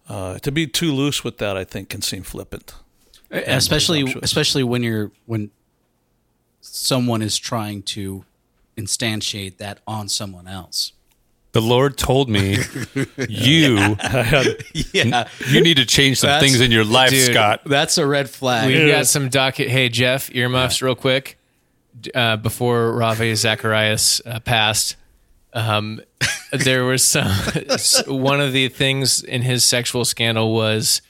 uh, 0.08 0.38
to 0.38 0.50
be 0.52 0.66
too 0.66 0.92
loose 0.92 1.22
with 1.24 1.38
that, 1.38 1.56
I 1.56 1.64
think, 1.64 1.88
can 1.88 2.00
seem 2.02 2.22
flippant. 2.22 2.74
especially 3.30 4.14
especially 4.22 4.62
when 4.62 4.82
you're 4.82 5.10
when 5.26 5.50
someone 6.60 7.22
is 7.22 7.36
trying 7.36 7.82
to 7.82 8.24
instantiate 8.76 9.56
that 9.58 9.80
on 9.86 10.08
someone 10.08 10.46
else. 10.48 10.92
The 11.56 11.62
Lord 11.62 11.96
told 11.96 12.28
me 12.28 12.58
you 13.30 13.96
Yeah, 14.92 15.26
you 15.48 15.62
need 15.62 15.78
to 15.78 15.86
change 15.86 16.18
some 16.18 16.28
That's- 16.28 16.42
things 16.42 16.60
in 16.60 16.70
your 16.70 16.84
life, 16.84 17.08
Dude, 17.08 17.30
Scott. 17.32 17.62
that's 17.64 17.96
a 17.96 18.06
red 18.06 18.28
flag. 18.28 18.66
We've 18.68 18.92
got 18.92 19.06
some 19.06 19.30
docket. 19.30 19.68
Hey, 19.70 19.88
Jeff, 19.88 20.30
earmuffs, 20.34 20.82
real 20.82 20.94
quick. 20.94 21.38
Uh, 22.14 22.36
before 22.36 22.92
Ravi 22.92 23.34
Zacharias 23.34 24.20
uh, 24.26 24.38
passed, 24.40 24.96
um, 25.54 26.02
there 26.52 26.84
was 26.84 27.02
some. 27.02 27.26
one 28.06 28.42
of 28.42 28.52
the 28.52 28.68
things 28.68 29.22
in 29.24 29.40
his 29.40 29.64
sexual 29.64 30.04
scandal 30.04 30.52
was 30.52 31.00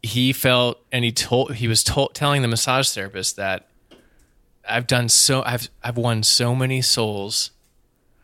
he 0.00 0.32
felt, 0.32 0.80
and 0.92 1.04
he 1.04 1.10
told 1.10 1.54
he 1.54 1.66
was 1.66 1.82
told, 1.82 2.14
telling 2.14 2.42
the 2.42 2.48
massage 2.48 2.88
therapist 2.90 3.34
that 3.34 3.66
I've 4.68 4.86
done 4.86 5.08
so, 5.08 5.42
I've 5.44 5.68
I've 5.82 5.96
won 5.96 6.22
so 6.22 6.54
many 6.54 6.80
souls 6.82 7.50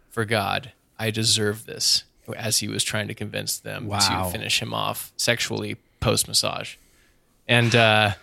for 0.09 0.25
God. 0.25 0.71
I 0.99 1.11
deserve 1.11 1.67
this. 1.67 2.05
As 2.37 2.59
he 2.59 2.67
was 2.69 2.83
trying 2.83 3.07
to 3.09 3.15
convince 3.15 3.59
them 3.59 3.87
Wow. 3.87 3.99
to 4.25 4.31
finish 4.33 4.61
him 4.61 4.75
off 4.75 5.13
sexually 5.17 5.77
post 6.01 6.27
massage 6.27 6.75
and 7.47 7.73
uh, 7.75 8.15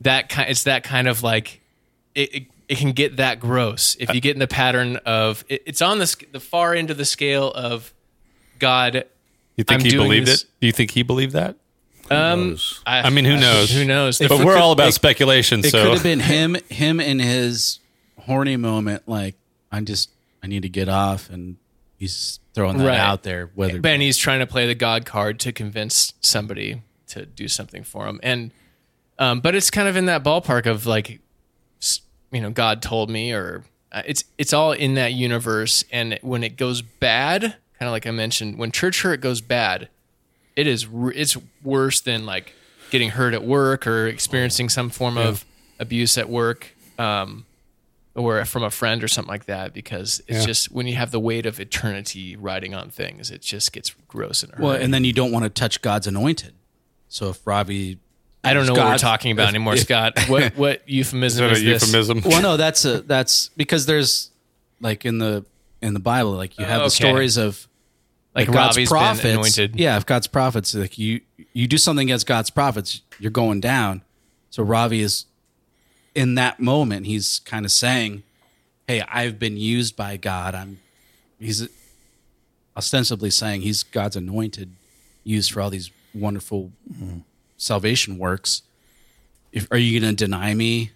that 0.00 0.28
kind 0.28 0.50
it's 0.50 0.64
that 0.64 0.82
kind 0.82 1.06
of 1.06 1.22
like 1.22 1.60
it, 2.16 2.34
it, 2.34 2.42
it 2.68 2.78
can 2.78 2.90
get 2.90 3.18
that 3.18 3.38
gross 3.38 3.96
if 4.00 4.12
you 4.12 4.20
get 4.20 4.34
in 4.34 4.40
the 4.40 4.48
pattern 4.48 4.96
of 5.06 5.44
it, 5.48 5.62
it's 5.64 5.80
on 5.80 5.98
the 6.00 6.16
the 6.32 6.40
far 6.40 6.74
end 6.74 6.90
of 6.90 6.96
the 6.96 7.04
scale 7.04 7.52
of 7.52 7.92
God. 8.58 9.04
You 9.56 9.62
think 9.64 9.80
I'm 9.80 9.84
he 9.84 9.90
doing 9.90 10.06
believed 10.08 10.26
this- 10.26 10.42
it? 10.42 10.48
Do 10.60 10.66
you 10.66 10.72
think 10.72 10.90
he 10.90 11.02
believed 11.04 11.32
that? 11.34 11.54
Um, 12.10 12.58
I 12.84 13.10
mean, 13.10 13.24
who 13.24 13.36
knows? 13.36 13.70
Who 13.70 13.84
knows? 13.84 14.18
But 14.18 14.44
we're 14.44 14.56
all 14.58 14.72
about 14.72 14.88
it- 14.88 14.92
speculation. 14.92 15.60
It 15.60 15.70
so 15.70 15.84
could 15.84 15.92
have 15.94 16.02
been 16.10 16.18
him, 16.20 16.56
him 16.68 16.98
in 17.00 17.20
his 17.20 17.78
horny 18.18 18.56
moment. 18.56 19.04
Like, 19.06 19.36
I'm 19.70 19.84
just, 19.86 20.10
I 20.42 20.48
need 20.48 20.62
to 20.62 20.68
get 20.68 20.88
off, 20.88 21.30
and 21.30 21.56
he's 22.02 22.40
throwing 22.52 22.78
that 22.78 22.86
Right. 22.86 22.98
out 22.98 23.22
there. 23.22 23.50
Whether 23.54 23.80
Ben, 23.80 24.00
he's 24.00 24.18
trying 24.18 24.40
to 24.40 24.46
play 24.46 24.66
the 24.66 24.74
God 24.74 25.06
card 25.06 25.38
to 25.40 25.52
convince 25.52 26.14
somebody 26.20 26.82
to 27.08 27.24
do 27.26 27.46
something 27.48 27.84
for 27.84 28.06
him, 28.08 28.18
and 28.22 28.50
um, 29.18 29.40
but 29.40 29.54
it's 29.54 29.70
kind 29.70 29.86
of 29.88 29.96
in 29.96 30.06
that 30.06 30.24
ballpark 30.24 30.66
of 30.66 30.84
like, 30.84 31.20
s- 31.80 32.00
you 32.32 32.40
know, 32.40 32.50
God 32.50 32.82
told 32.82 33.08
me, 33.08 33.32
or 33.32 33.64
uh, 33.92 34.02
it's 34.04 34.24
it's 34.36 34.52
all 34.52 34.72
in 34.72 34.94
that 34.94 35.12
universe. 35.12 35.84
And 35.92 36.18
when 36.22 36.42
it 36.42 36.56
goes 36.56 36.82
bad, 36.82 37.42
kind 37.42 37.56
of 37.88 37.90
like 37.92 38.06
I 38.06 38.10
mentioned, 38.10 38.58
when 38.58 38.72
church 38.72 39.02
hurt 39.02 39.20
goes 39.20 39.40
bad, 39.40 39.88
it 40.56 40.66
is 40.66 40.86
r- 40.92 41.12
it's 41.12 41.36
worse 41.62 42.00
than 42.00 42.26
like 42.26 42.54
getting 42.90 43.10
hurt 43.10 43.32
at 43.34 43.44
work 43.44 43.86
or 43.86 44.06
experiencing 44.08 44.68
some 44.68 44.90
form 44.90 45.16
of 45.16 45.44
abuse 45.78 46.18
at 46.18 46.28
work. 46.28 46.74
Um, 46.98 47.46
or 48.14 48.44
from 48.44 48.62
a 48.62 48.70
friend 48.70 49.02
or 49.02 49.08
something 49.08 49.30
like 49.30 49.46
that, 49.46 49.72
because 49.72 50.20
it's 50.28 50.40
Yeah. 50.40 50.46
just 50.46 50.70
when 50.72 50.86
you 50.86 50.96
have 50.96 51.10
the 51.10 51.20
weight 51.20 51.46
of 51.46 51.58
eternity 51.58 52.36
riding 52.36 52.74
on 52.74 52.90
things, 52.90 53.30
it 53.30 53.40
just 53.42 53.72
gets 53.72 53.94
gross 54.08 54.42
and 54.42 54.52
well, 54.58 54.72
and 54.72 54.92
then 54.92 55.04
you 55.04 55.12
don't 55.12 55.32
want 55.32 55.44
to 55.44 55.48
touch 55.48 55.80
God's 55.82 56.06
anointed. 56.06 56.52
So 57.08 57.30
if 57.30 57.46
Ravi, 57.46 57.98
I 58.44 58.52
don't 58.54 58.66
know 58.66 58.74
what 58.74 58.86
we're 58.86 58.98
talking 58.98 59.32
about 59.32 59.44
if- 59.44 59.48
anymore, 59.50 59.74
if- 59.74 59.80
Scott. 59.80 60.18
What 60.28 60.56
what 60.56 60.76
Is 60.86 60.94
euphemism 60.94 61.46
that 61.46 61.52
is 61.52 61.62
a 61.62 61.64
this? 61.64 61.82
euphemism? 61.82 62.20
well, 62.24 62.42
no, 62.42 62.56
that's 62.56 62.84
a 62.84 63.00
that's 63.02 63.48
because 63.56 63.86
there's 63.86 64.30
like 64.80 65.04
in 65.06 65.18
the 65.18 65.44
in 65.80 65.94
the 65.94 66.00
Bible, 66.00 66.32
like 66.32 66.58
you 66.58 66.64
have 66.64 66.78
Okay. 66.80 66.86
the 66.86 66.90
stories 66.90 67.36
of 67.38 67.66
Like 68.34 68.48
if 68.48 68.54
God's 68.54 68.76
Ravi's 68.76 68.88
prophets. 68.88 69.22
been 69.22 69.32
anointed. 69.32 69.76
Yeah, 69.80 69.96
if 69.96 70.06
God's 70.06 70.26
prophets, 70.26 70.74
like 70.74 70.98
you 70.98 71.20
you 71.54 71.66
do 71.66 71.76
something 71.78 72.08
against 72.08 72.26
God's 72.26 72.50
prophets, 72.50 73.00
you're 73.18 73.30
going 73.30 73.60
down. 73.60 74.02
So 74.50 74.62
Ravi 74.62 75.00
is 75.00 75.24
in 76.14 76.34
that 76.36 76.60
moment, 76.60 77.06
he's 77.06 77.40
kind 77.40 77.64
of 77.64 77.72
saying, 77.72 78.22
"Hey, 78.86 79.02
I've 79.02 79.38
been 79.38 79.56
used 79.56 79.96
by 79.96 80.16
God. 80.16 80.54
I'm." 80.54 80.78
He's 81.38 81.68
ostensibly 82.76 83.30
saying 83.30 83.62
he's 83.62 83.82
God's 83.82 84.16
anointed, 84.16 84.72
used 85.24 85.52
for 85.52 85.60
all 85.60 85.70
these 85.70 85.90
wonderful 86.14 86.72
salvation 87.56 88.18
works. 88.18 88.62
If, 89.50 89.70
are 89.70 89.76
you 89.76 90.00
going 90.00 90.14
to 90.14 90.24
deny 90.24 90.54
me 90.54 90.92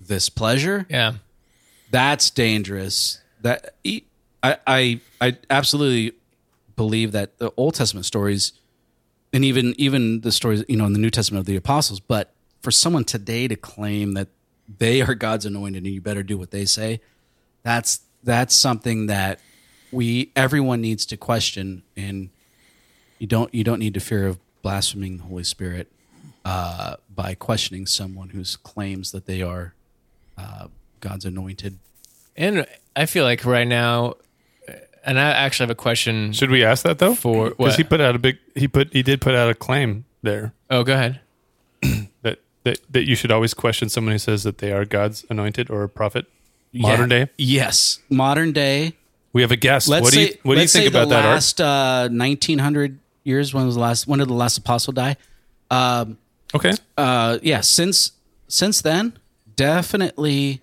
this 0.00 0.28
pleasure? 0.28 0.86
Yeah. 0.88 1.14
that's 1.90 2.30
dangerous. 2.30 3.20
That 3.42 3.74
I 4.42 4.56
I 4.66 5.00
I 5.20 5.36
absolutely 5.50 6.12
believe 6.76 7.12
that 7.12 7.38
the 7.38 7.50
Old 7.56 7.74
Testament 7.74 8.06
stories, 8.06 8.52
and 9.32 9.44
even 9.44 9.74
even 9.78 10.20
the 10.22 10.32
stories 10.32 10.64
you 10.68 10.76
know 10.76 10.86
in 10.86 10.92
the 10.92 10.98
New 10.98 11.10
Testament 11.10 11.40
of 11.40 11.46
the 11.46 11.56
apostles, 11.56 12.00
but 12.00 12.32
for 12.60 12.70
someone 12.70 13.04
today 13.04 13.48
to 13.48 13.56
claim 13.56 14.14
that 14.14 14.28
they 14.78 15.00
are 15.00 15.14
God's 15.14 15.46
anointed 15.46 15.84
and 15.84 15.92
you 15.92 16.00
better 16.00 16.22
do 16.22 16.36
what 16.36 16.50
they 16.50 16.64
say, 16.64 17.00
that's 17.62 18.00
that's 18.22 18.54
something 18.54 19.06
that 19.06 19.40
we 19.90 20.30
everyone 20.36 20.80
needs 20.80 21.06
to 21.06 21.16
question, 21.16 21.82
and 21.96 22.30
you 23.18 23.26
don't 23.26 23.52
you 23.54 23.64
don't 23.64 23.78
need 23.78 23.94
to 23.94 24.00
fear 24.00 24.26
of 24.26 24.38
blaspheming 24.62 25.18
the 25.18 25.24
Holy 25.24 25.44
Spirit 25.44 25.90
uh, 26.44 26.96
by 27.14 27.34
questioning 27.34 27.86
someone 27.86 28.30
who 28.30 28.42
claims 28.62 29.12
that 29.12 29.26
they 29.26 29.42
are 29.42 29.74
uh, 30.36 30.68
God's 31.00 31.24
anointed. 31.24 31.78
And 32.36 32.66
I 32.94 33.06
feel 33.06 33.24
like 33.24 33.44
right 33.44 33.66
now, 33.66 34.14
and 35.04 35.18
I 35.18 35.30
actually 35.30 35.64
have 35.64 35.70
a 35.70 35.74
question. 35.74 36.32
Should 36.32 36.50
we 36.50 36.64
ask 36.64 36.84
that 36.84 36.98
though? 36.98 37.14
For 37.14 37.50
because 37.50 37.76
he 37.76 37.84
put 37.84 38.00
out 38.00 38.14
a 38.14 38.18
big 38.18 38.38
he 38.54 38.68
put 38.68 38.92
he 38.92 39.02
did 39.02 39.20
put 39.20 39.34
out 39.34 39.50
a 39.50 39.54
claim 39.54 40.04
there 40.22 40.52
Oh, 40.70 40.84
go 40.84 40.92
ahead. 40.94 41.20
That 42.68 42.80
that 42.80 42.92
that 42.92 43.08
you 43.08 43.14
should 43.16 43.30
always 43.32 43.54
question 43.54 43.88
someone 43.88 44.12
who 44.12 44.18
says 44.18 44.42
that 44.44 44.58
they 44.58 44.72
are 44.72 44.84
God's 44.84 45.24
anointed 45.30 45.70
or 45.70 45.82
a 45.82 45.88
prophet. 45.88 46.26
Modern 46.72 47.10
Yeah. 47.10 47.24
day, 47.24 47.30
Yes, 47.38 48.00
modern 48.10 48.52
day. 48.52 48.92
we 49.32 49.42
have 49.42 49.50
a 49.52 49.56
guest. 49.56 49.88
Let's 49.88 50.02
what 50.04 50.12
do 50.12 50.18
say, 50.18 50.26
you 50.32 50.38
what 50.42 50.54
do 50.56 50.60
you 50.60 50.66
think 50.68 50.82
say 50.84 50.86
about 50.88 51.08
the 51.08 51.14
that? 51.16 51.24
Art? 51.24 51.34
last 51.34 51.60
uh, 51.60 52.08
nineteen 52.08 52.58
hundred 52.58 52.98
years. 53.24 53.54
When 53.54 53.64
was 53.66 53.74
the 53.76 53.80
last? 53.80 54.06
When 54.06 54.18
did 54.18 54.28
the 54.28 54.34
last 54.34 54.58
apostle 54.58 54.92
die? 54.92 55.16
Um, 55.70 56.18
Okay, 56.54 56.72
uh, 56.96 57.38
yeah, 57.42 57.60
since 57.62 58.12
since 58.48 58.80
then, 58.82 59.12
definitely 59.56 60.60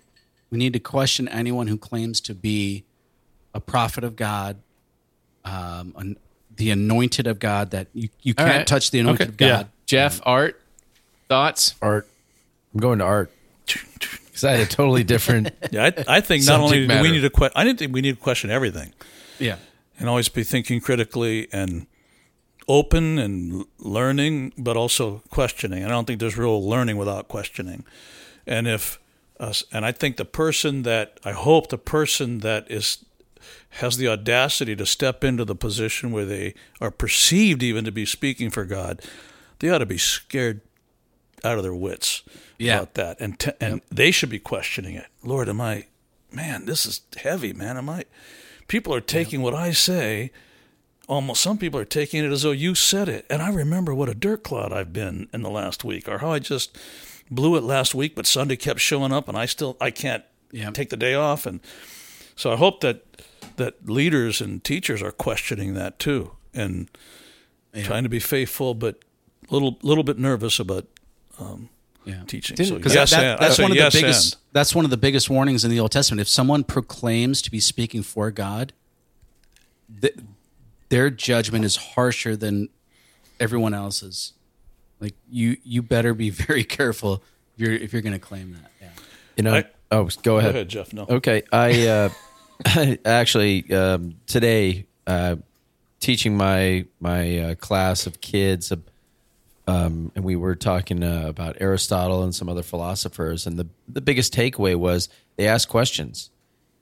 we 0.50 0.58
need 0.58 0.72
to 0.72 0.80
question 0.80 1.28
anyone 1.28 1.66
who 1.68 1.76
claims 1.78 2.20
to 2.22 2.34
be 2.34 2.84
a 3.54 3.60
prophet 3.60 4.04
of 4.04 4.16
God, 4.16 4.56
um, 5.44 5.92
an, 5.96 6.16
the 6.56 6.70
anointed 6.70 7.26
of 7.26 7.38
God. 7.38 7.70
That 7.70 7.86
you, 7.94 8.08
you 8.22 8.34
All 8.38 8.44
can't 8.44 8.58
right. 8.58 8.66
touch 8.66 8.90
the 8.90 8.98
anointed 9.00 9.22
Okay, 9.22 9.28
of 9.30 9.36
God. 9.36 9.46
yeah. 9.46 9.64
Jeff, 9.86 10.20
Art, 10.24 10.60
thoughts? 11.28 11.74
Art. 11.82 12.08
I'm 12.74 12.80
going 12.80 12.98
to 12.98 13.04
art 13.04 13.30
because 13.66 14.44
I 14.44 14.52
had 14.52 14.60
a 14.60 14.66
totally 14.66 15.04
different. 15.04 15.50
Yeah, 15.70 15.84
I, 15.84 16.16
I 16.16 16.20
think 16.20 16.44
not 16.44 16.60
Subject 16.60 16.62
only 16.62 16.86
do 16.86 17.02
we 17.02 17.10
need 17.10 17.22
to 17.22 17.30
que- 17.30 17.50
I 17.56 17.64
didn't 17.64 17.78
think 17.78 17.92
we 17.94 18.00
need 18.00 18.16
to 18.16 18.20
question 18.20 18.50
everything 18.50 18.92
Yeah, 19.38 19.56
and 19.98 20.08
always 20.08 20.28
be 20.28 20.44
thinking 20.44 20.80
critically 20.80 21.48
and 21.52 21.86
open 22.68 23.18
and 23.18 23.64
learning, 23.78 24.52
but 24.58 24.76
also 24.76 25.22
questioning. 25.30 25.84
I 25.84 25.88
don't 25.88 26.04
think 26.06 26.20
there's 26.20 26.36
real 26.36 26.66
learning 26.68 26.96
without 26.96 27.28
questioning. 27.28 27.84
And 28.46 28.66
if 28.68 28.98
us, 29.40 29.64
and 29.72 29.84
I 29.84 29.92
think 29.92 30.16
the 30.16 30.24
person 30.24 30.82
that 30.82 31.18
I 31.24 31.32
hope 31.32 31.68
the 31.68 31.78
person 31.78 32.38
that 32.40 32.70
is 32.70 33.04
has 33.70 33.96
the 33.96 34.08
audacity 34.08 34.74
to 34.76 34.86
step 34.86 35.22
into 35.24 35.44
the 35.44 35.54
position 35.54 36.10
where 36.10 36.24
they 36.24 36.54
are 36.80 36.90
perceived 36.90 37.62
even 37.62 37.84
to 37.84 37.92
be 37.92 38.06
speaking 38.06 38.50
for 38.50 38.64
God, 38.64 39.00
they 39.58 39.68
ought 39.68 39.78
to 39.78 39.86
be 39.86 39.98
scared 39.98 40.60
out 41.46 41.56
of 41.56 41.62
their 41.62 41.74
wits 41.74 42.22
Yeah. 42.58 42.76
about 42.78 42.94
that, 42.94 43.20
and 43.20 43.38
te- 43.38 43.52
and 43.60 43.80
they 43.90 44.10
should 44.10 44.28
be 44.30 44.38
questioning 44.38 44.94
it. 44.94 45.06
Lord, 45.22 45.48
am 45.48 45.60
I? 45.60 45.86
Man, 46.32 46.66
this 46.66 46.84
is 46.84 47.00
heavy, 47.16 47.52
man. 47.52 47.76
Am 47.78 47.88
I? 47.88 48.04
People 48.68 48.92
are 48.94 49.00
taking 49.00 49.40
what 49.42 49.54
I 49.54 49.70
say. 49.72 50.30
Almost 51.08 51.40
some 51.40 51.56
people 51.56 51.78
are 51.78 51.84
taking 51.84 52.24
it 52.24 52.32
as 52.32 52.42
though 52.42 52.50
you 52.50 52.74
said 52.74 53.08
it, 53.08 53.24
and 53.30 53.40
I 53.40 53.48
remember 53.50 53.94
what 53.94 54.08
a 54.08 54.14
dirt 54.14 54.42
cloud 54.42 54.72
I've 54.72 54.92
been 54.92 55.28
in 55.32 55.42
the 55.42 55.50
last 55.50 55.84
week, 55.84 56.08
or 56.08 56.18
how 56.18 56.32
I 56.32 56.40
just 56.40 56.76
blew 57.30 57.56
it 57.56 57.62
last 57.62 57.94
week, 57.94 58.16
but 58.16 58.26
Sunday 58.26 58.56
kept 58.56 58.80
showing 58.80 59.12
up, 59.12 59.28
and 59.28 59.38
I 59.38 59.46
still 59.46 59.76
I 59.80 59.90
can't 59.92 60.24
Yeah. 60.50 60.70
take 60.70 60.90
the 60.90 60.96
day 60.96 61.14
off, 61.14 61.46
and 61.46 61.60
so 62.34 62.52
I 62.52 62.56
hope 62.56 62.80
that 62.80 63.04
that 63.56 63.88
leaders 63.88 64.40
and 64.40 64.62
teachers 64.64 65.00
are 65.00 65.12
questioning 65.12 65.74
that 65.74 65.98
too, 66.00 66.32
and 66.52 66.88
trying 67.84 68.02
to 68.02 68.08
be 68.08 68.18
faithful, 68.20 68.74
but 68.74 68.98
little 69.48 69.78
little 69.82 70.02
bit 70.04 70.18
nervous 70.18 70.58
about 70.58 70.86
yeah. 72.04 72.22
teaching. 72.26 72.56
Didn't- 72.56 72.76
so 72.76 72.80
'cause 72.80 72.94
yes, 72.94 73.10
that- 73.10 73.24
and, 73.24 73.40
that's 73.40 73.58
one 73.58 73.70
of 73.70 73.76
yes 73.76 73.92
the 73.92 74.00
biggest. 74.00 74.34
and. 74.34 74.42
That's 74.52 74.74
one 74.74 74.84
of 74.84 74.90
the 74.90 74.96
biggest 74.96 75.28
warnings 75.28 75.64
in 75.64 75.70
the 75.70 75.80
Old 75.80 75.92
Testament. 75.92 76.20
If 76.20 76.28
someone 76.28 76.64
proclaims 76.64 77.42
to 77.42 77.50
be 77.50 77.60
speaking 77.60 78.02
for 78.02 78.30
God, 78.30 78.72
th- 80.00 80.14
their 80.88 81.10
judgment 81.10 81.64
is 81.64 81.76
harsher 81.76 82.36
than 82.36 82.68
everyone 83.38 83.74
else's. 83.74 84.32
Like 85.00 85.14
you, 85.30 85.56
you 85.62 85.82
better 85.82 86.14
be 86.14 86.30
very 86.46 86.64
careful 86.64 87.22
if 87.54 87.60
you're 87.60 87.72
if 87.72 87.92
you're 87.92 88.02
going 88.02 88.12
to 88.14 88.18
claim 88.18 88.52
that. 88.52 88.70
Yeah. 88.80 88.88
You 89.36 89.42
know. 89.42 89.54
I- 89.56 89.64
oh, 89.92 90.04
go 90.04 90.10
Go 90.22 90.38
ahead. 90.38 90.50
ahead, 90.54 90.68
Jeff. 90.68 90.92
No. 90.92 91.04
Okay, 91.08 91.42
I 91.52 91.86
uh, 91.86 92.08
actually 93.04 93.70
um, 93.72 94.14
today 94.26 94.86
uh, 95.06 95.36
teaching 96.00 96.36
my 96.36 96.86
my 96.98 97.38
uh, 97.40 97.54
class 97.56 98.06
of 98.06 98.20
kids, 98.22 98.72
um, 99.66 100.12
and 100.14 100.24
we 100.24 100.36
were 100.36 100.54
talking 100.54 101.02
uh, 101.02 101.24
about 101.26 101.56
Aristotle 101.60 102.22
and 102.22 102.34
some 102.34 102.48
other 102.48 102.62
philosophers, 102.62 103.46
and 103.46 103.58
the 103.58 103.68
the 103.88 104.00
biggest 104.00 104.34
takeaway 104.34 104.76
was 104.76 105.08
they 105.36 105.46
ask 105.46 105.68
questions. 105.68 106.30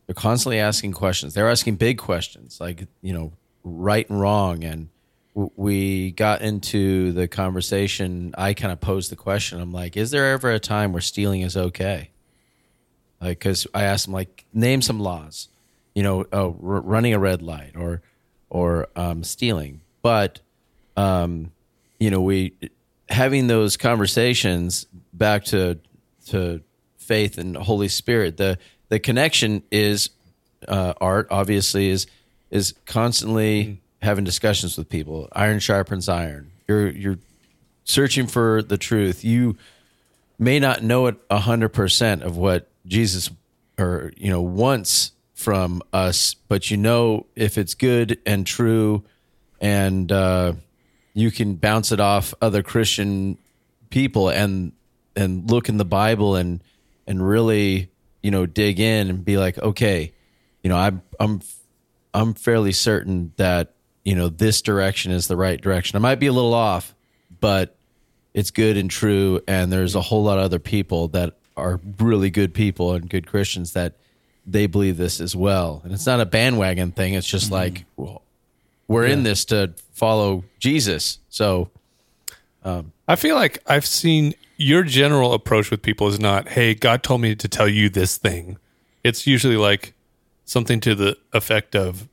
They're 0.06 0.14
constantly 0.14 0.58
asking 0.58 0.92
questions. 0.92 1.32
They're 1.34 1.50
asking 1.50 1.76
big 1.76 1.98
questions, 1.98 2.60
like 2.60 2.86
you 3.00 3.12
know, 3.12 3.32
right 3.62 4.08
and 4.08 4.20
wrong, 4.20 4.64
and 4.64 4.88
w- 5.34 5.50
we 5.56 6.10
got 6.12 6.42
into 6.42 7.12
the 7.12 7.26
conversation. 7.26 8.34
I 8.36 8.52
kind 8.52 8.72
of 8.72 8.80
posed 8.80 9.10
the 9.10 9.16
question. 9.16 9.60
I'm 9.60 9.72
like, 9.72 9.96
is 9.96 10.10
there 10.10 10.32
ever 10.32 10.50
a 10.50 10.60
time 10.60 10.92
where 10.92 11.00
stealing 11.00 11.40
is 11.40 11.56
okay? 11.56 12.10
like 13.24 13.38
because 13.38 13.66
I 13.74 13.84
asked 13.84 14.06
him 14.06 14.12
like 14.12 14.44
name 14.52 14.82
some 14.82 15.00
laws, 15.00 15.48
you 15.94 16.02
know, 16.02 16.26
oh, 16.32 16.56
r- 16.62 16.80
running 16.80 17.14
a 17.14 17.18
red 17.18 17.42
light 17.42 17.72
or 17.74 18.02
or 18.50 18.88
um, 18.94 19.24
stealing, 19.24 19.80
but 20.02 20.40
um, 20.96 21.50
you 22.04 22.10
know 22.10 22.20
we 22.20 22.52
having 23.08 23.46
those 23.46 23.78
conversations 23.78 24.86
back 25.14 25.42
to 25.44 25.78
to 26.26 26.60
faith 26.98 27.38
and 27.38 27.56
Holy 27.56 27.88
Spirit. 27.88 28.36
The 28.36 28.58
the 28.90 28.98
connection 28.98 29.62
is 29.70 30.10
uh, 30.68 30.92
art 31.00 31.28
obviously 31.30 31.88
is 31.88 32.06
is 32.50 32.74
constantly 32.84 33.80
having 34.02 34.22
discussions 34.22 34.76
with 34.76 34.90
people. 34.90 35.30
Iron 35.32 35.60
sharpens 35.60 36.06
iron. 36.06 36.50
You're 36.68 36.90
you're 36.90 37.18
searching 37.84 38.26
for 38.26 38.62
the 38.62 38.76
truth. 38.76 39.24
You 39.24 39.56
may 40.38 40.60
not 40.60 40.82
know 40.82 41.06
it 41.06 41.16
a 41.30 41.38
hundred 41.38 41.70
percent 41.70 42.22
of 42.22 42.36
what 42.36 42.68
Jesus 42.84 43.30
or 43.78 44.12
you 44.18 44.28
know 44.28 44.42
wants 44.42 45.12
from 45.32 45.80
us, 45.94 46.34
but 46.34 46.70
you 46.70 46.76
know 46.76 47.24
if 47.34 47.56
it's 47.56 47.72
good 47.72 48.18
and 48.26 48.46
true, 48.46 49.04
and 49.58 50.12
uh, 50.12 50.52
you 51.14 51.30
can 51.30 51.54
bounce 51.54 51.92
it 51.92 52.00
off 52.00 52.34
other 52.42 52.62
Christian 52.62 53.38
people 53.88 54.28
and 54.28 54.72
and 55.16 55.48
look 55.50 55.68
in 55.68 55.76
the 55.76 55.84
Bible 55.84 56.34
and 56.34 56.62
and 57.06 57.26
really 57.26 57.90
you 58.22 58.30
know 58.30 58.44
dig 58.44 58.80
in 58.80 59.08
and 59.08 59.24
be 59.24 59.38
like, 59.38 59.56
okay, 59.58 60.12
you 60.62 60.68
know 60.68 60.76
I'm 60.76 61.02
I'm 61.18 61.40
I'm 62.12 62.34
fairly 62.34 62.72
certain 62.72 63.32
that 63.36 63.74
you 64.04 64.14
know 64.14 64.28
this 64.28 64.60
direction 64.60 65.12
is 65.12 65.28
the 65.28 65.36
right 65.36 65.60
direction. 65.60 65.96
I 65.96 66.00
might 66.00 66.20
be 66.20 66.26
a 66.26 66.32
little 66.32 66.54
off, 66.54 66.94
but 67.40 67.76
it's 68.34 68.50
good 68.50 68.76
and 68.76 68.90
true. 68.90 69.40
And 69.46 69.72
there's 69.72 69.94
a 69.94 70.00
whole 70.00 70.24
lot 70.24 70.38
of 70.38 70.44
other 70.44 70.58
people 70.58 71.08
that 71.08 71.36
are 71.56 71.80
really 71.98 72.30
good 72.30 72.52
people 72.52 72.92
and 72.92 73.08
good 73.08 73.26
Christians 73.26 73.72
that 73.72 73.94
they 74.44 74.66
believe 74.66 74.96
this 74.96 75.20
as 75.20 75.34
well. 75.36 75.80
And 75.84 75.92
it's 75.92 76.04
not 76.04 76.20
a 76.20 76.26
bandwagon 76.26 76.90
thing. 76.90 77.14
It's 77.14 77.26
just 77.26 77.46
mm-hmm. 77.46 77.54
like 77.54 77.84
well, 77.96 78.22
we're 78.88 79.06
in 79.06 79.22
this 79.22 79.44
to 79.46 79.72
follow 79.92 80.44
Jesus. 80.58 81.18
So 81.28 81.70
um, 82.64 82.92
I 83.08 83.16
feel 83.16 83.36
like 83.36 83.58
I've 83.66 83.86
seen 83.86 84.34
your 84.56 84.82
general 84.82 85.32
approach 85.32 85.70
with 85.70 85.82
people 85.82 86.08
is 86.08 86.20
not, 86.20 86.48
hey, 86.48 86.74
God 86.74 87.02
told 87.02 87.20
me 87.20 87.34
to 87.34 87.48
tell 87.48 87.68
you 87.68 87.88
this 87.88 88.16
thing. 88.16 88.58
It's 89.02 89.26
usually 89.26 89.56
like 89.56 89.94
something 90.44 90.80
to 90.80 90.94
the 90.94 91.18
effect 91.32 91.74
of, 91.74 92.08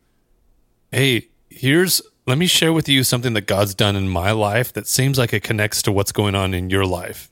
hey, 0.91 1.27
here's, 1.49 2.01
let 2.25 2.37
me 2.37 2.47
share 2.47 2.73
with 2.73 2.89
you 2.89 3.03
something 3.03 3.33
that 3.33 3.47
God's 3.47 3.73
done 3.73 3.95
in 3.95 4.09
my 4.09 4.31
life 4.31 4.73
that 4.73 4.87
seems 4.87 5.17
like 5.17 5.33
it 5.33 5.43
connects 5.43 5.81
to 5.83 5.91
what's 5.91 6.11
going 6.11 6.35
on 6.35 6.53
in 6.53 6.69
your 6.69 6.85
life. 6.85 7.29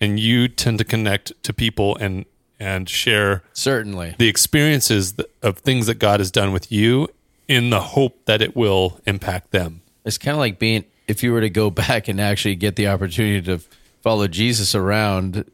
And 0.00 0.18
you 0.18 0.48
tend 0.48 0.78
to 0.78 0.84
connect 0.84 1.32
to 1.44 1.52
people 1.52 1.96
and, 1.96 2.24
and 2.58 2.88
share 2.88 3.42
certainly, 3.52 4.14
the 4.18 4.28
experiences 4.28 5.14
of 5.42 5.58
things 5.58 5.86
that 5.86 5.96
God 5.96 6.20
has 6.20 6.30
done 6.30 6.52
with 6.52 6.70
you 6.70 7.08
in 7.56 7.70
the 7.70 7.80
hope 7.80 8.24
that 8.26 8.42
it 8.42 8.56
will 8.56 9.00
impact 9.06 9.50
them. 9.50 9.82
it's 10.04 10.18
kind 10.18 10.34
of 10.34 10.38
like 10.38 10.58
being 10.58 10.84
if 11.08 11.22
you 11.22 11.32
were 11.32 11.40
to 11.40 11.50
go 11.50 11.70
back 11.84 12.08
and 12.08 12.20
actually 12.20 12.54
get 12.56 12.76
the 12.76 12.88
opportunity 12.88 13.42
to 13.42 13.58
follow 14.02 14.26
Jesus 14.28 14.74
around, 14.74 15.44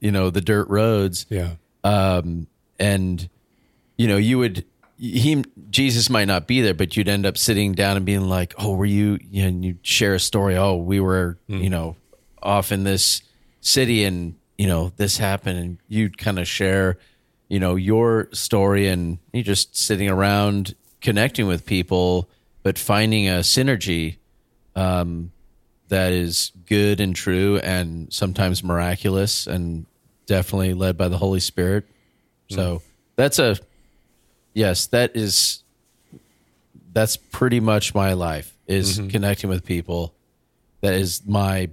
you 0.00 0.10
know, 0.12 0.30
the 0.30 0.40
dirt 0.40 0.68
roads. 0.68 1.26
Yeah. 1.28 1.52
um, 1.84 2.46
and 2.78 3.28
you 3.96 4.06
know 4.06 4.16
you 4.16 4.38
would 4.38 4.64
he 4.96 5.44
jesus 5.70 6.08
might 6.08 6.26
not 6.26 6.46
be 6.46 6.60
there 6.60 6.74
but 6.74 6.96
you'd 6.96 7.08
end 7.08 7.26
up 7.26 7.36
sitting 7.36 7.72
down 7.72 7.96
and 7.96 8.06
being 8.06 8.28
like 8.28 8.54
oh 8.58 8.74
were 8.76 8.84
you 8.86 9.18
you 9.30 9.42
know 9.42 9.48
and 9.48 9.64
you'd 9.64 9.84
share 9.84 10.14
a 10.14 10.20
story 10.20 10.56
oh 10.56 10.76
we 10.76 11.00
were 11.00 11.36
you 11.48 11.68
know 11.70 11.96
off 12.40 12.70
in 12.70 12.84
this 12.84 13.22
city 13.60 14.04
and 14.04 14.36
you 14.56 14.66
know 14.68 14.92
this 14.96 15.18
happened 15.18 15.58
and 15.58 15.78
you'd 15.88 16.16
kind 16.18 16.38
of 16.38 16.46
share 16.46 16.98
you 17.48 17.58
know 17.58 17.74
your 17.74 18.28
story 18.32 18.86
and 18.86 19.18
you're 19.32 19.42
just 19.42 19.76
sitting 19.76 20.08
around 20.08 20.76
connecting 21.00 21.46
with 21.46 21.64
people 21.66 22.28
but 22.62 22.78
finding 22.78 23.28
a 23.28 23.40
synergy 23.40 24.16
um, 24.74 25.30
that 25.88 26.12
is 26.12 26.52
good 26.66 27.00
and 27.00 27.14
true 27.16 27.58
and 27.58 28.12
sometimes 28.12 28.62
miraculous 28.62 29.46
and 29.46 29.86
definitely 30.26 30.74
led 30.74 30.96
by 30.96 31.08
the 31.08 31.16
Holy 31.16 31.40
Spirit. 31.40 31.86
So 32.50 32.82
that's 33.16 33.38
a 33.38 33.56
yes, 34.54 34.86
that 34.88 35.16
is 35.16 35.62
that's 36.92 37.16
pretty 37.16 37.60
much 37.60 37.94
my 37.94 38.12
life 38.14 38.54
is 38.66 39.00
connecting 39.10 39.48
with 39.48 39.64
people. 39.64 40.14
That 40.80 40.94
is 40.94 41.22
my 41.26 41.70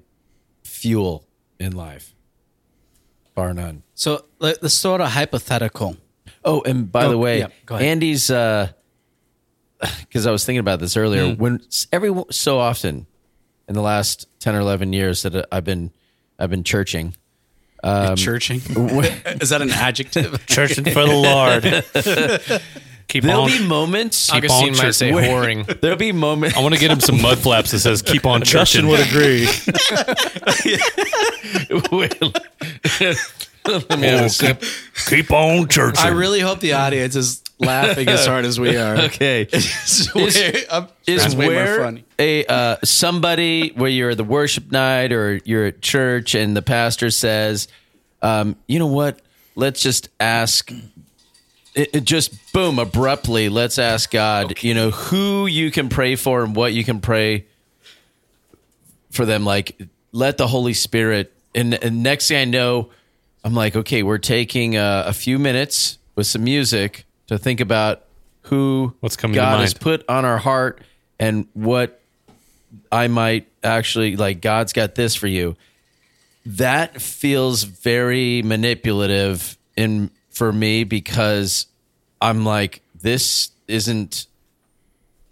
fuel 0.63 1.25
in 1.59 1.75
life. 1.75 2.13
Bar 3.33 3.53
none. 3.53 3.83
So 3.95 4.25
let, 4.39 4.61
let's 4.63 4.81
throw 4.81 4.93
out 4.95 5.01
a 5.01 5.07
hypothetical. 5.07 5.97
Oh, 6.43 6.61
and 6.61 6.91
by 6.91 7.07
the 7.07 7.15
Oh, 7.15 7.17
way, 7.17 7.39
yeah, 7.39 7.47
go 7.65 7.75
ahead. 7.75 7.87
Andy's 7.87 8.29
uh 8.31 8.71
because 10.01 10.25
I 10.27 10.31
was 10.31 10.45
thinking 10.45 10.59
about 10.59 10.79
this 10.79 10.95
earlier. 10.97 11.33
Hmm. 11.33 11.41
When 11.41 11.59
every 11.91 12.13
so 12.31 12.59
often 12.59 13.05
in 13.67 13.73
the 13.75 13.81
last 13.81 14.27
ten 14.39 14.55
or 14.55 14.59
eleven 14.59 14.93
years 14.93 15.23
that 15.23 15.47
I've 15.51 15.63
been 15.63 15.91
I've 16.39 16.49
been 16.49 16.63
churching, 16.63 17.15
Churching. 18.15 18.57
Is 19.41 19.49
that 19.49 19.61
an 19.61 19.69
adjective? 19.71 20.45
Churching 20.47 20.85
for 20.85 21.05
the 21.05 21.13
Lord. 21.13 21.63
Keep 23.07 23.23
on. 23.23 23.27
there'll 23.27 23.43
on. 23.43 23.49
be 23.51 23.67
moments. 23.67 24.31
Augustine 24.31 24.69
on 24.71 24.77
might 24.77 24.83
church- 24.85 24.95
say 24.95 25.13
Wait. 25.13 25.29
whoring. 25.29 25.79
There'll 25.81 25.95
be 25.95 26.11
moments. 26.11 26.57
I 26.57 26.61
want 26.63 26.73
to 26.73 26.79
get 26.79 26.89
him 26.89 26.99
some 26.99 27.21
mud 27.21 27.37
flaps 27.37 27.69
that 27.71 27.79
says 27.79 28.01
"Keep 28.01 28.25
on 28.25 28.41
Justin 28.43 28.87
churching." 28.87 28.89
would 28.89 29.01
agree. 29.07 29.45
Let 33.89 33.99
me 33.99 34.07
have 34.07 34.25
a 34.25 34.29
sip. 34.29 34.63
Keep 35.07 35.31
on 35.31 35.67
churching. 35.67 36.05
I 36.05 36.09
really 36.09 36.39
hope 36.39 36.59
the 36.59 36.73
audience 36.73 37.15
is 37.15 37.43
laughing 37.59 38.07
as 38.07 38.25
hard 38.25 38.45
as 38.45 38.59
we 38.59 38.77
are. 38.77 38.95
Okay. 39.05 39.47
It's 39.53 40.13
way, 40.13 40.65
I'm- 40.67 40.87
is 41.07 41.35
way 41.35 41.45
more 41.47 41.55
where 41.55 41.79
funny. 41.83 42.03
a 42.19 42.45
uh, 42.45 42.77
somebody 42.83 43.69
where 43.69 43.89
you're 43.89 44.11
at 44.11 44.17
the 44.17 44.23
worship 44.23 44.71
night 44.71 45.11
or 45.11 45.39
you're 45.45 45.65
at 45.65 45.81
church 45.81 46.35
and 46.35 46.55
the 46.55 46.61
pastor 46.61 47.09
says, 47.11 47.67
um, 48.21 48.55
you 48.67 48.79
know 48.79 48.87
what? 48.87 49.19
Let's 49.55 49.81
just 49.81 50.09
ask. 50.19 50.71
It, 51.73 51.95
it 51.95 52.03
just 52.05 52.53
boom 52.53 52.79
abruptly. 52.79 53.49
Let's 53.49 53.77
ask 53.79 54.09
God. 54.11 54.63
You 54.63 54.73
know 54.73 54.91
who 54.91 55.45
you 55.47 55.71
can 55.71 55.89
pray 55.89 56.15
for 56.15 56.43
and 56.43 56.55
what 56.55 56.73
you 56.73 56.83
can 56.83 56.99
pray 57.01 57.45
for 59.11 59.25
them. 59.25 59.45
Like 59.45 59.77
let 60.11 60.37
the 60.37 60.47
Holy 60.47 60.73
Spirit. 60.73 61.33
And, 61.53 61.73
and 61.73 62.03
next 62.03 62.27
thing 62.27 62.37
I 62.37 62.45
know, 62.45 62.89
I'm 63.45 63.53
like, 63.53 63.75
okay, 63.75 64.01
we're 64.01 64.17
taking 64.17 64.75
uh, 64.75 65.03
a 65.05 65.13
few 65.13 65.37
minutes 65.37 65.99
with 66.15 66.25
some 66.25 66.43
music 66.43 67.05
to 67.27 67.37
think 67.37 67.59
about 67.59 68.01
who 68.41 68.95
What's 69.01 69.15
coming 69.15 69.35
God 69.35 69.61
has 69.61 69.75
put 69.75 70.03
on 70.09 70.25
our 70.25 70.39
heart 70.39 70.81
and 71.19 71.47
what 71.53 72.01
I 72.91 73.07
might 73.07 73.47
actually 73.63 74.15
like. 74.15 74.41
God's 74.41 74.73
got 74.73 74.95
this 74.95 75.13
for 75.13 75.27
you. 75.27 75.55
That 76.43 76.99
feels 76.99 77.63
very 77.63 78.41
manipulative 78.41 79.59
in 79.77 80.09
for 80.31 80.51
me 80.51 80.83
because 80.83 81.67
I'm 82.19 82.45
like, 82.45 82.81
this 82.99 83.51
isn't 83.67 84.25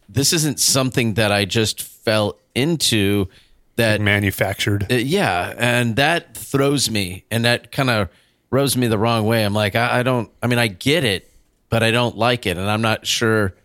this 0.08 0.34
isn't 0.34 0.60
something 0.60 1.16
that 1.16 1.32
I 1.32 1.46
just 1.46 1.82
fell 1.82 2.38
into 2.54 3.28
that 3.76 4.02
manufactured. 4.02 4.92
uh, 4.92 4.96
yeah, 4.96 5.54
and 5.58 5.96
that 5.96 6.36
throws 6.36 6.90
me, 6.90 7.26
and 7.32 7.46
that 7.46 7.72
kind 7.72 7.90
of 7.90 8.10
rubs 8.50 8.78
me 8.78 8.88
the 8.88 8.98
wrong 8.98 9.26
way. 9.26 9.44
I'm 9.44 9.54
like, 9.54 9.76
I, 9.76 10.00
I 10.00 10.04
don't. 10.04 10.30
I 10.42 10.48
mean, 10.48 10.60
I 10.60 10.68
get 10.68 11.04
it, 11.04 11.32
but 11.70 11.84
I 11.84 11.92
don't 11.92 12.18
like 12.18 12.46
it, 12.46 12.58
and 12.58 12.70
I'm 12.70 12.82
not 12.82 13.06
sure. 13.08 13.56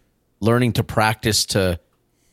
Learning 0.40 0.72
to 0.74 0.84
practice 0.84 1.46
to 1.46 1.80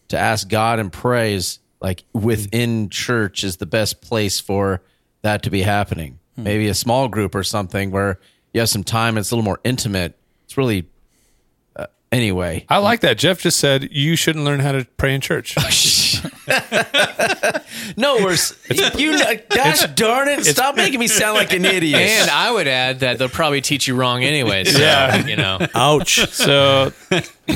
to 0.09 0.17
ask 0.17 0.47
God 0.47 0.77
and 0.79 0.93
praise 0.93 1.57
like 1.81 2.03
within 2.13 2.89
church 2.89 3.43
is 3.43 3.57
the 3.57 3.65
best 3.65 4.01
place 4.01 4.39
for 4.39 4.81
that 5.21 5.43
to 5.43 5.49
be 5.49 5.61
happening. 5.61 6.19
Maybe 6.37 6.67
a 6.67 6.73
small 6.73 7.07
group 7.07 7.33
or 7.33 7.43
something 7.43 7.91
where 7.91 8.19
you 8.53 8.59
have 8.59 8.69
some 8.69 8.83
time. 8.83 9.17
It's 9.17 9.31
a 9.31 9.35
little 9.35 9.45
more 9.45 9.59
intimate. 9.63 10.17
It's 10.43 10.57
really 10.57 10.89
uh, 11.75 11.87
anyway. 12.11 12.65
I 12.69 12.79
like 12.79 12.99
that. 13.01 13.17
Jeff 13.17 13.39
just 13.39 13.57
said 13.57 13.89
you 13.91 14.15
shouldn't 14.15 14.45
learn 14.45 14.59
how 14.59 14.73
to 14.73 14.85
pray 14.97 15.15
in 15.15 15.21
church. 15.21 15.55
No, 17.97 18.15
we're 18.17 18.33
s- 18.33 18.55
you. 18.97 19.17
Gosh 19.49 19.85
darn 19.95 20.27
it! 20.27 20.43
Stop 20.45 20.75
making 20.75 20.99
me 20.99 21.07
sound 21.07 21.35
like 21.37 21.53
an 21.53 21.65
idiot. 21.65 21.99
And 22.01 22.29
I 22.29 22.51
would 22.51 22.67
add 22.67 22.99
that 23.01 23.17
they'll 23.19 23.29
probably 23.29 23.61
teach 23.61 23.87
you 23.87 23.95
wrong 23.95 24.23
anyway. 24.23 24.63
So, 24.63 24.79
yeah. 24.79 25.25
you 25.25 25.35
know, 25.35 25.59
Ouch. 25.75 26.27
so 26.31 26.91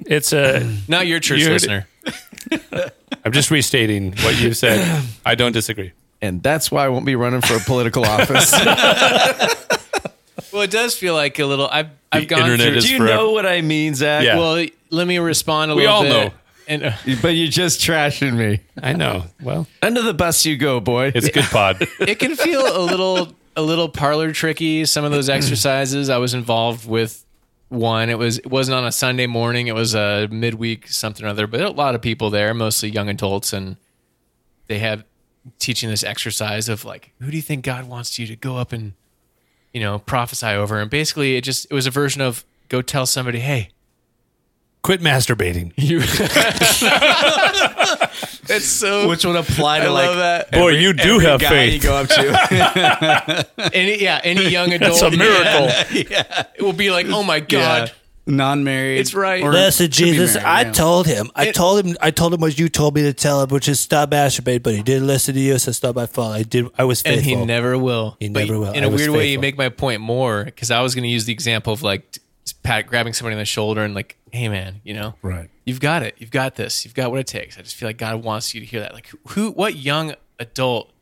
it's 0.00 0.32
a. 0.32 0.76
not 0.88 1.06
your 1.06 1.20
church 1.20 1.38
You 1.40 1.46
heard 1.46 1.52
listener. 1.52 1.86
I'm 3.24 3.32
just 3.32 3.50
restating 3.50 4.12
what 4.22 4.40
you 4.40 4.52
said. 4.54 5.02
I 5.24 5.34
don't 5.34 5.52
disagree. 5.52 5.92
and 6.22 6.42
that's 6.42 6.70
why 6.70 6.84
I 6.84 6.88
won't 6.88 7.06
be 7.06 7.16
running 7.16 7.40
for 7.40 7.54
a 7.56 7.60
political 7.60 8.04
office. 8.06 8.52
Well, 10.52 10.62
it 10.62 10.70
does 10.70 10.96
feel 10.96 11.14
like 11.14 11.38
a 11.38 11.44
little. 11.44 11.68
I've 11.68 11.88
I've 12.12 12.22
The 12.22 12.26
gone 12.26 12.40
internet 12.42 12.68
through. 12.68 12.76
is 12.78 12.84
Do 12.86 12.92
you 12.92 12.98
forever. 12.98 13.14
know 13.16 13.32
what 13.32 13.46
I 13.46 13.60
mean, 13.62 13.94
Zach? 13.94 14.24
Yeah. 14.24 14.36
well, 14.38 14.64
let 14.90 15.06
me 15.06 15.18
respond 15.18 15.70
a 15.70 15.74
We 15.74 15.82
little 15.82 15.96
all 15.96 16.02
bit. 16.02 16.08
know. 16.10 16.32
And 16.68 16.84
uh, 16.84 16.92
but 17.22 17.28
you're 17.28 17.48
just 17.48 17.80
trashing 17.80 18.36
me. 18.36 18.60
I 18.82 18.92
know. 18.92 19.24
Well, 19.42 19.66
Under 19.82 20.02
the 20.02 20.14
bus 20.14 20.44
you 20.44 20.56
go, 20.56 20.80
boy. 20.80 21.12
it's 21.14 21.28
good 21.28 21.44
pod. 21.44 21.76
it 22.00 22.18
can 22.18 22.36
feel 22.36 22.60
a 22.60 22.82
little 22.82 23.32
a 23.56 23.62
little 23.62 23.88
parlor 23.88 24.32
tricky. 24.32 24.84
Some 24.84 25.04
of 25.04 25.12
those 25.12 25.28
exercises 25.28 26.10
I 26.10 26.18
was 26.18 26.34
involved 26.34 26.88
with. 26.88 27.22
One, 27.68 28.10
it 28.10 28.18
was 28.18 28.38
it 28.38 28.46
wasn't 28.46 28.76
on 28.76 28.84
a 28.86 28.92
Sunday 28.92 29.26
morning. 29.26 29.66
It 29.66 29.74
was 29.74 29.94
a 29.94 30.28
midweek 30.30 30.86
something 30.86 31.26
or 31.26 31.28
other. 31.30 31.48
But 31.48 31.62
a 31.62 31.70
lot 31.70 31.96
of 31.96 32.02
people 32.02 32.30
there, 32.30 32.54
mostly 32.54 32.90
young 32.90 33.08
adults, 33.08 33.52
and 33.52 33.76
they 34.68 34.78
have 34.78 35.04
teaching 35.58 35.90
this 35.90 36.04
exercise 36.04 36.68
of 36.68 36.84
like, 36.84 37.10
who 37.20 37.28
do 37.30 37.36
you 37.36 37.42
think 37.42 37.64
God 37.64 37.88
wants 37.88 38.18
you 38.20 38.26
to 38.28 38.36
go 38.36 38.56
up 38.56 38.72
and 38.72 38.92
you 39.72 39.80
know 39.80 39.98
prophesy 39.98 40.46
over? 40.46 40.78
And 40.78 40.88
basically, 40.88 41.34
it 41.36 41.42
just 41.42 41.66
it 41.68 41.74
was 41.74 41.88
a 41.88 41.90
version 41.90 42.22
of 42.22 42.44
go 42.68 42.82
tell 42.82 43.04
somebody, 43.04 43.40
hey, 43.40 43.70
Quit 44.86 45.00
masturbating. 45.00 45.72
you. 45.76 45.98
it's 48.48 48.66
so 48.66 49.08
Which 49.08 49.24
would 49.24 49.36
apply 49.36 49.80
to 49.80 49.86
I 49.86 49.88
like 49.88 50.06
love 50.06 50.16
that. 50.18 50.52
Boy, 50.52 50.68
you 50.70 50.92
do 50.92 51.18
have 51.18 51.40
guy 51.40 51.48
faith. 51.48 51.72
you 51.74 51.80
go 51.80 51.96
up 51.96 52.08
to. 52.08 53.46
any 53.74 54.00
yeah 54.02 54.20
any 54.22 54.48
young 54.48 54.72
adult. 54.72 54.92
It's 54.92 55.02
a 55.02 55.10
miracle. 55.10 56.06
Yeah, 56.10 56.44
It 56.54 56.62
will 56.62 56.72
be 56.72 56.90
like, 56.90 57.06
oh 57.08 57.22
my 57.22 57.40
god. 57.40 57.92
non-married. 58.26 58.98
It's 59.00 59.14
right. 59.14 59.42
or 59.42 59.52
Listen, 59.52 59.86
could 59.86 59.90
be 59.92 59.96
Jesus, 59.96 60.34
married, 60.34 60.46
I 60.46 60.60
yeah. 60.62 60.72
told 60.72 61.06
him. 61.06 61.30
I 61.34 61.50
told 61.52 61.84
him. 61.84 61.96
I 62.00 62.10
told 62.10 62.34
him 62.34 62.40
what 62.40 62.58
you 62.58 62.68
told 62.68 62.94
me 62.94 63.02
to 63.02 63.12
tell 63.12 63.42
him, 63.42 63.48
which 63.50 63.68
is 63.68 63.80
stop 63.80 64.10
masturbating. 64.10 64.62
But 64.62 64.74
he 64.74 64.82
didn't 64.82 65.06
listen 65.06 65.34
to 65.34 65.40
you, 65.40 65.58
so 65.58 65.70
it's 65.70 65.82
not 65.82 65.94
my 65.96 66.06
fault. 66.06 66.32
I 66.34 66.42
did. 66.42 66.66
I 66.78 66.84
was 66.84 67.02
faithful. 67.02 67.32
and 67.32 67.40
he 67.40 67.46
never 67.46 67.76
will. 67.78 68.16
He 68.20 68.28
But 68.28 68.40
never 68.46 68.58
will. 68.58 68.72
In 68.72 68.84
I 68.84 68.86
a 68.86 68.90
was 68.90 69.00
weird 69.02 69.12
way, 69.12 69.26
you 69.30 69.38
faithful. 69.38 69.42
make 69.42 69.58
my 69.58 69.68
point 69.68 70.00
more 70.00 70.44
because 70.44 70.70
I 70.70 70.80
was 70.82 70.94
going 70.94 71.02
to 71.04 71.08
use 71.08 71.24
the 71.24 71.32
example 71.32 71.72
of 71.72 71.82
like 71.82 72.10
t- 72.12 72.20
just 72.20 72.25
pat 72.52 72.86
grabbing 72.86 73.12
somebody 73.12 73.34
on 73.34 73.38
the 73.38 73.44
shoulder 73.44 73.82
and 73.82 73.94
like, 73.94 74.16
hey 74.32 74.48
man, 74.48 74.80
you 74.84 74.94
know, 74.94 75.14
Right. 75.22 75.48
you've 75.64 75.80
got 75.80 76.02
it, 76.02 76.14
you've 76.18 76.30
got 76.30 76.54
this, 76.56 76.84
you've 76.84 76.94
got 76.94 77.10
what 77.10 77.20
it 77.20 77.26
takes. 77.26 77.58
I 77.58 77.62
just 77.62 77.76
feel 77.76 77.88
like 77.88 77.98
God 77.98 78.22
wants 78.22 78.54
you 78.54 78.60
to 78.60 78.66
hear 78.66 78.80
that. 78.80 78.92
Like 78.94 79.10
who, 79.28 79.50
what 79.50 79.74
young 79.76 80.14
adult, 80.38 80.92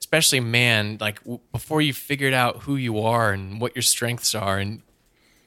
especially 0.00 0.40
man, 0.40 0.96
like 1.00 1.20
w- 1.20 1.40
before 1.52 1.80
you 1.82 1.92
figured 1.92 2.32
out 2.34 2.62
who 2.62 2.76
you 2.76 2.98
are 3.00 3.32
and 3.32 3.60
what 3.60 3.74
your 3.74 3.82
strengths 3.82 4.34
are, 4.34 4.58
and 4.58 4.82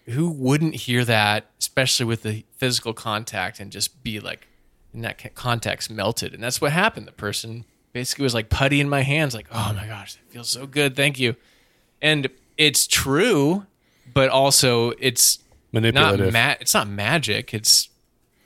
who 0.07 0.29
wouldn't 0.29 0.75
hear 0.75 1.05
that, 1.05 1.45
especially 1.59 2.05
with 2.05 2.23
the 2.23 2.43
physical 2.57 2.93
contact, 2.93 3.59
and 3.59 3.71
just 3.71 4.03
be 4.03 4.19
like 4.19 4.47
in 4.93 5.01
that 5.01 5.33
context 5.35 5.89
melted. 5.89 6.33
And 6.33 6.43
that's 6.43 6.59
what 6.59 6.71
happened. 6.73 7.07
The 7.07 7.11
person 7.13 7.65
basically 7.93 8.23
was 8.23 8.33
like 8.33 8.49
putty 8.49 8.81
in 8.81 8.89
my 8.89 9.01
hands, 9.03 9.33
like, 9.33 9.47
oh 9.51 9.73
my 9.75 9.87
gosh, 9.87 10.15
that 10.15 10.29
feels 10.29 10.49
so 10.49 10.65
good, 10.67 10.95
thank 10.95 11.19
you. 11.19 11.35
And 12.01 12.29
it's 12.57 12.87
true, 12.87 13.65
but 14.13 14.29
also 14.29 14.91
it's 14.99 15.39
Not 15.73 16.19
ma- 16.33 16.55
it's 16.59 16.73
not 16.73 16.87
magic. 16.89 17.53
It's 17.53 17.89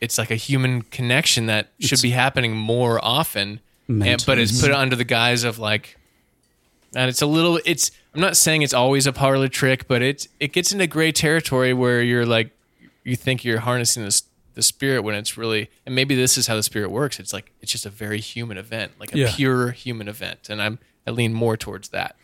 it's 0.01 0.17
like 0.17 0.29
a 0.31 0.35
human 0.35 0.81
connection 0.83 1.45
that 1.47 1.69
should 1.79 2.01
be 2.01 2.11
happening 2.11 2.55
more 2.55 3.03
often. 3.03 3.59
And, 3.87 4.23
but 4.25 4.39
it's 4.39 4.61
put 4.61 4.71
under 4.71 4.95
the 4.95 5.03
guise 5.03 5.43
of 5.43 5.59
like, 5.59 5.97
and 6.95 7.07
it's 7.09 7.21
a 7.21 7.25
little. 7.27 7.59
It's 7.65 7.91
I'm 8.13 8.21
not 8.21 8.35
saying 8.35 8.61
it's 8.63 8.73
always 8.73 9.05
a 9.07 9.13
parlor 9.13 9.47
trick, 9.47 9.87
but 9.87 10.01
it's 10.01 10.27
it 10.39 10.53
gets 10.53 10.71
into 10.71 10.87
gray 10.87 11.11
territory 11.11 11.73
where 11.73 12.01
you're 12.01 12.25
like, 12.25 12.49
you 13.03 13.15
think 13.15 13.43
you're 13.45 13.59
harnessing 13.59 14.03
this 14.03 14.23
the 14.55 14.63
spirit 14.63 15.01
when 15.03 15.13
it's 15.15 15.37
really, 15.37 15.69
and 15.85 15.93
maybe 15.93 16.15
this 16.15 16.37
is 16.37 16.47
how 16.47 16.55
the 16.55 16.63
spirit 16.63 16.89
works. 16.89 17.19
It's 17.19 17.33
like 17.33 17.51
it's 17.61 17.71
just 17.71 17.85
a 17.85 17.89
very 17.89 18.19
human 18.19 18.57
event, 18.57 18.93
like 18.99 19.13
a 19.13 19.19
Yeah. 19.19 19.31
pure 19.35 19.71
human 19.71 20.07
event, 20.07 20.49
and 20.49 20.61
I'm 20.61 20.79
I 21.05 21.11
lean 21.11 21.33
more 21.33 21.55
towards 21.57 21.89
that. 21.89 22.15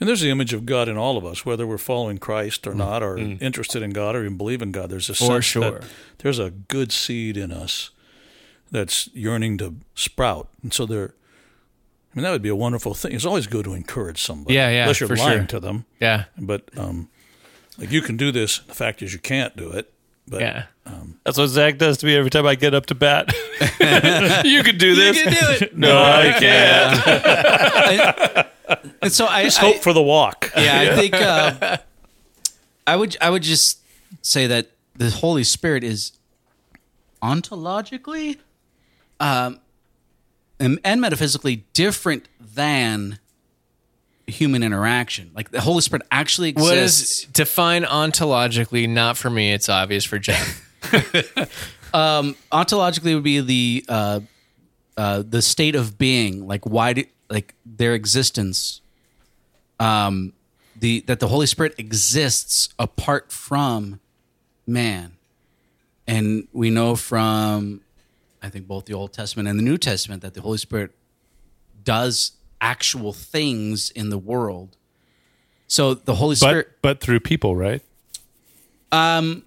And 0.00 0.08
there's 0.08 0.22
the 0.22 0.30
image 0.30 0.54
of 0.54 0.64
God 0.64 0.88
in 0.88 0.96
all 0.96 1.18
of 1.18 1.26
us, 1.26 1.44
whether 1.44 1.66
we're 1.66 1.76
following 1.78 2.16
Christ 2.18 2.62
Mm. 2.62 2.70
or 2.70 2.74
not, 2.74 3.02
or 3.02 3.18
interested 3.18 3.82
in 3.82 3.90
God 3.90 4.16
or 4.16 4.20
even 4.24 4.38
believe 4.38 4.62
in 4.62 4.72
God. 4.72 4.88
There's 4.90 5.10
a 5.10 5.14
For 5.14 5.24
sense 5.26 5.44
sure. 5.44 5.70
that 5.80 5.84
there's 6.18 6.38
a 6.38 6.50
good 6.50 6.90
seed 6.90 7.36
in 7.36 7.52
us 7.52 7.90
that's 8.70 9.08
yearning 9.12 9.58
to 9.58 9.74
sprout. 9.94 10.48
And 10.62 10.72
so 10.72 10.86
there, 10.86 11.12
I 12.12 12.16
mean, 12.16 12.22
that 12.24 12.30
would 12.30 12.40
be 12.42 12.48
a 12.48 12.56
wonderful 12.56 12.94
thing. 12.94 13.12
It's 13.12 13.26
always 13.26 13.46
good 13.46 13.64
to 13.66 13.74
encourage 13.74 14.22
somebody. 14.22 14.54
Yeah, 14.54 14.70
yeah, 14.70 14.82
Unless 14.82 15.00
you're 15.00 15.08
for 15.08 15.16
lying 15.16 15.38
sure. 15.40 15.46
to 15.48 15.60
them. 15.60 15.84
Yeah, 16.00 16.24
But 16.38 16.62
um, 16.78 17.08
like 17.78 17.92
you 17.92 18.00
can 18.00 18.16
do 18.16 18.32
this. 18.32 18.60
The 18.60 18.74
fact 18.74 19.02
is, 19.02 19.12
you 19.12 19.18
can't 19.18 19.54
do 19.56 19.70
it. 19.70 19.92
But 20.26 20.40
yeah. 20.40 20.64
That's 21.24 21.36
what 21.38 21.48
Zach 21.48 21.76
does 21.78 21.98
to 21.98 22.06
me 22.06 22.14
every 22.16 22.30
time 22.30 22.46
I 22.46 22.54
get 22.54 22.74
up 22.74 22.86
to 22.86 22.94
bat. 22.94 23.32
you 24.44 24.62
can 24.62 24.78
do 24.78 24.94
this. 24.94 25.16
You 25.18 25.24
can 25.24 25.32
do 25.32 25.64
it. 25.64 25.76
No, 25.76 25.96
I 26.02 26.32
can't. 28.78 28.90
And 29.02 29.12
so 29.12 29.26
I, 29.26 29.44
just 29.44 29.58
I- 29.62 29.66
hope 29.66 29.76
for 29.82 29.92
the 29.92 30.02
walk. 30.02 30.50
yeah, 30.56 30.80
I 30.92 30.96
think 30.96 31.14
uh, 31.14 31.76
I 32.86 32.96
would 32.96 33.16
I 33.20 33.30
would 33.30 33.42
just 33.42 33.80
say 34.22 34.46
that 34.46 34.70
the 34.96 35.10
Holy 35.10 35.44
Spirit 35.44 35.84
is 35.84 36.12
ontologically 37.22 38.38
um, 39.18 39.60
and, 40.58 40.78
and 40.84 41.00
metaphysically 41.00 41.64
different 41.74 42.28
than 42.40 43.18
human 44.26 44.62
interaction. 44.62 45.30
Like 45.34 45.50
the 45.50 45.60
Holy 45.60 45.80
Spirit 45.80 46.06
actually 46.10 46.52
What 46.52 46.76
exists. 46.78 47.24
is 47.24 47.24
define 47.26 47.82
ontologically? 47.84 48.88
Not 48.88 49.16
for 49.16 49.30
me. 49.30 49.52
It's 49.52 49.68
obvious 49.68 50.04
for 50.04 50.18
Jeff. 50.18 50.66
ontologically 51.92 53.14
would 53.14 53.24
be 53.24 53.40
the 53.40 53.84
uh, 53.88 54.20
uh, 54.96 55.22
the 55.26 55.42
state 55.42 55.74
of 55.74 55.98
being, 55.98 56.46
like 56.46 56.64
why 56.64 56.92
do, 56.92 57.04
like 57.28 57.54
their 57.64 57.94
existence. 57.94 58.80
Um, 59.78 60.34
the 60.76 61.00
that 61.02 61.20
the 61.20 61.28
Holy 61.28 61.46
Spirit 61.46 61.74
exists 61.78 62.68
apart 62.78 63.32
from 63.32 64.00
man, 64.66 65.12
and 66.06 66.48
we 66.52 66.70
know 66.70 66.96
from 66.96 67.80
I 68.42 68.48
think 68.48 68.66
both 68.66 68.86
the 68.86 68.94
Old 68.94 69.12
Testament 69.12 69.48
and 69.48 69.58
the 69.58 69.62
New 69.62 69.78
Testament 69.78 70.22
that 70.22 70.34
the 70.34 70.40
Holy 70.40 70.58
Spirit 70.58 70.92
does 71.82 72.32
actual 72.60 73.12
things 73.12 73.90
in 73.90 74.10
the 74.10 74.18
world. 74.18 74.76
So 75.66 75.94
the 75.94 76.16
Holy 76.16 76.34
But 76.34 76.38
Spirit, 76.38 76.68
but 76.82 77.00
through 77.00 77.20
people, 77.20 77.54
right? 77.56 77.82
um, 78.92 79.44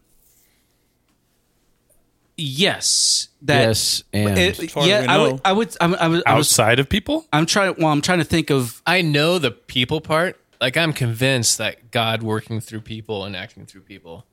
yes, 2.44 3.30
that 3.42 3.68
Yes, 3.68 4.04
and 4.12 4.38
it- 4.38 4.72
far 4.72 4.84
as 4.84 4.90
yeah, 4.90 5.02
we 5.02 5.08
I 5.08 5.18
would. 5.18 5.42
I 5.46 5.54
would, 5.54 5.78
I, 5.80 5.86
I, 5.86 5.88
was, 5.88 6.00
I 6.00 6.08
was, 6.08 6.24
Outside 6.26 6.80
of 6.80 6.90
people? 6.90 7.26
I'm 7.32 7.46
trying. 7.46 7.76
Well, 7.78 7.88
I'm 7.88 8.02
trying 8.02 8.20
to 8.20 8.26
think 8.26 8.50
of. 8.50 8.82
I 8.86 9.02
know 9.02 9.40
the 9.40 9.52
people 9.52 10.02
part. 10.02 10.40
Like 10.62 10.78
I'm 10.78 10.94
convinced 10.94 11.58
that 11.58 11.92
God 11.92 12.24
working 12.24 12.62
through 12.62 12.82
people 12.82 13.26
and 13.26 13.36
acting 13.36 13.66
through 13.66 13.82
people. 13.82 14.26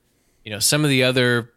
You 0.45 0.53
know, 0.53 0.59
some 0.59 0.85
of 0.85 0.91
the 0.91 1.03
other 1.03 1.53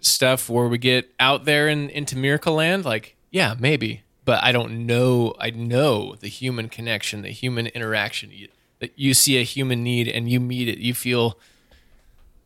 stuff 0.00 0.48
where 0.48 0.68
we 0.68 0.78
get 0.78 1.10
out 1.20 1.44
there 1.44 1.68
and 1.68 1.90
into 1.90 2.16
miracle 2.16 2.54
land, 2.54 2.84
like 2.84 3.16
yeah, 3.30 3.54
maybe, 3.58 4.02
but 4.24 4.42
I 4.42 4.52
don't 4.52 4.86
know. 4.86 5.34
I 5.38 5.50
know 5.50 6.14
the 6.14 6.28
human 6.28 6.68
connection, 6.68 7.22
the 7.22 7.28
human 7.30 7.66
interaction. 7.68 8.30
You, 8.32 8.48
that 8.80 8.92
you 8.96 9.14
see 9.14 9.38
a 9.38 9.42
human 9.42 9.82
need 9.82 10.08
and 10.08 10.28
you 10.28 10.40
meet 10.40 10.68
it. 10.68 10.78
You 10.78 10.94
feel 10.94 11.38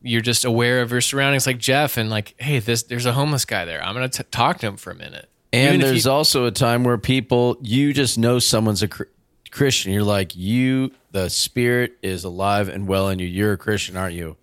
you're 0.02 0.20
just 0.20 0.44
aware 0.44 0.82
of 0.82 0.90
your 0.92 1.00
surroundings, 1.00 1.46
like 1.46 1.58
Jeff, 1.58 1.96
and 1.96 2.08
like, 2.10 2.34
hey, 2.38 2.58
this 2.58 2.82
there's 2.84 3.06
a 3.06 3.12
homeless 3.12 3.44
guy 3.44 3.64
there. 3.64 3.82
I'm 3.84 3.94
gonna 3.94 4.08
t- 4.08 4.22
talk 4.30 4.58
to 4.60 4.66
him 4.68 4.76
for 4.76 4.90
a 4.90 4.94
minute. 4.94 5.28
And 5.52 5.76
Even 5.76 5.86
there's 5.86 6.04
you- 6.04 6.10
also 6.10 6.46
a 6.46 6.50
time 6.50 6.84
where 6.84 6.96
people, 6.98 7.56
you 7.60 7.92
just 7.92 8.16
know 8.18 8.38
someone's 8.38 8.82
a 8.82 8.88
cr- 8.88 9.02
Christian. 9.50 9.92
You're 9.92 10.04
like, 10.04 10.36
you, 10.36 10.92
the 11.10 11.28
spirit 11.28 11.98
is 12.02 12.22
alive 12.24 12.68
and 12.68 12.86
well 12.86 13.08
in 13.08 13.18
you. 13.18 13.26
You're 13.26 13.52
a 13.54 13.56
Christian, 13.58 13.96
aren't 13.96 14.14
you? 14.14 14.36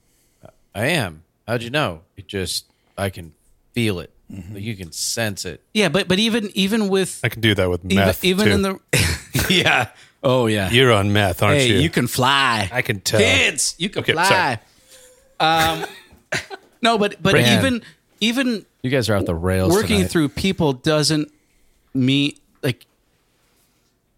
I 0.76 0.88
am. 0.88 1.24
How'd 1.48 1.64
you 1.64 1.70
know? 1.70 2.02
It 2.18 2.28
just, 2.28 2.66
I 2.98 3.10
can 3.10 3.34
feel 3.74 4.00
it. 4.00 4.12
Like 4.30 4.62
you 4.62 4.76
can 4.76 4.92
sense 4.92 5.46
it. 5.46 5.64
Yeah, 5.74 5.88
but 5.88 6.10
but 6.10 6.20
even 6.20 6.50
even 6.54 6.90
with 6.90 7.22
I 7.24 7.30
can 7.30 7.40
do 7.40 7.56
that 7.56 7.70
with 7.70 7.86
even, 7.86 7.96
meth. 7.96 8.26
even 8.26 8.46
too. 8.48 8.52
in 8.52 8.62
the 8.62 8.80
yeah. 9.50 9.88
Oh 10.22 10.48
yeah. 10.48 10.70
You're 10.70 10.92
on 10.92 11.14
meth, 11.14 11.42
aren't 11.42 11.60
hey, 11.62 11.68
you? 11.70 11.80
you? 11.80 11.90
can 11.90 12.08
fly. 12.08 12.70
I 12.74 12.82
can 12.82 13.00
tell. 13.00 13.22
Kids, 13.22 13.76
you 13.78 13.88
can 13.88 14.02
Okay, 14.02 14.12
fly. 14.12 14.60
Um, 15.40 15.86
no, 16.82 16.98
but 16.98 17.22
but 17.22 17.34
Man. 17.34 17.58
even 17.60 17.82
even 18.20 18.66
You 18.82 18.90
guys 18.90 19.10
are 19.10 19.16
out 19.16 19.26
the 19.26 19.36
rails. 19.36 19.72
working 19.72 19.98
tonight. 19.98 20.12
through 20.12 20.30
people 20.30 20.74
doesn't 20.74 21.32
mean 21.94 22.34
like 22.64 22.86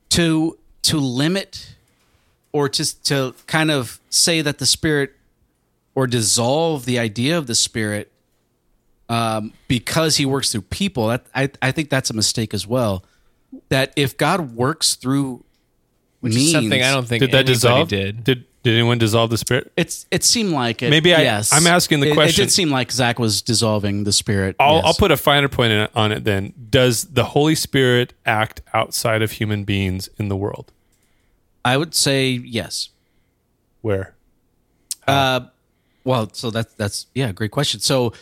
to 0.10 0.58
to 0.84 0.98
limit 0.98 1.76
or 2.52 2.70
to 2.70 3.04
to 3.04 3.36
kind 3.48 3.72
of 3.72 4.00
say 4.10 4.42
that 4.42 4.58
the 4.58 4.66
spirit 4.66 5.14
or 5.96 6.08
dissolve 6.08 6.86
the 6.86 6.98
idea 7.00 7.38
of 7.38 7.48
the 7.48 7.56
spirit 7.56 8.12
um, 9.10 9.54
because 9.68 10.18
he 10.18 10.26
works 10.26 10.52
through 10.52 10.62
people. 10.62 11.08
That 11.08 11.26
I 11.36 11.50
I 11.62 11.72
think 11.72 11.90
that's 11.90 12.10
a 12.10 12.14
mistake 12.14 12.54
as 12.54 12.66
well. 12.66 13.04
That 13.70 13.92
if 13.96 14.16
God 14.18 14.56
works 14.56 14.96
through 14.96 15.44
Which 16.22 16.34
means, 16.36 16.48
is 16.48 16.52
something 16.54 16.82
I 16.82 16.92
don't 16.92 17.08
think 17.08 17.22
Did 17.22 17.32
that 17.32 17.46
dissolve? 17.46 17.90
did. 17.90 18.24
Did 18.24 18.46
did 18.64 18.74
anyone 18.74 18.98
dissolve 18.98 19.30
the 19.30 19.38
spirit? 19.38 19.72
It's 19.78 20.06
it 20.12 20.24
seemed 20.24 20.52
like 20.52 20.84
it. 20.84 20.90
Maybe 20.90 21.14
I- 21.14 21.22
yes. 21.22 21.54
I'm 21.54 21.66
asking 21.68 22.02
the 22.02 22.08
It- 22.08 22.12
It, 22.12 22.16
question- 22.16 22.46
did 22.46 22.52
seem 22.52 22.70
like 22.70 22.92
Zach 22.92 23.18
was 23.20 23.42
dissolving 23.42 24.04
the 24.04 24.12
spirit. 24.14 24.56
I'll, 24.60 24.76
yes. 24.76 24.84
I'll 24.86 24.94
put 24.94 25.12
a 25.12 25.18
finer 25.18 25.48
point 25.48 25.72
in, 25.72 25.88
on 25.96 26.12
it 26.12 26.24
then. 26.26 26.54
Does 26.70 27.06
the 27.06 27.24
Holy 27.26 27.56
Spirit 27.56 28.14
act 28.26 28.62
outside 28.74 29.22
of 29.22 29.32
human 29.34 29.64
beings 29.64 30.10
in 30.18 30.28
the 30.30 30.36
world? 30.36 30.72
I 31.64 31.78
would 31.78 31.94
say 31.96 32.30
yes. 32.32 32.90
Where? 33.82 34.16
Uh, 35.08 35.42
well, 36.04 36.30
so 36.34 36.52
that's 36.52 36.74
that's 36.76 37.08
yeah, 37.16 37.32
great 37.32 37.52
question. 37.52 37.80
So, 37.80 38.14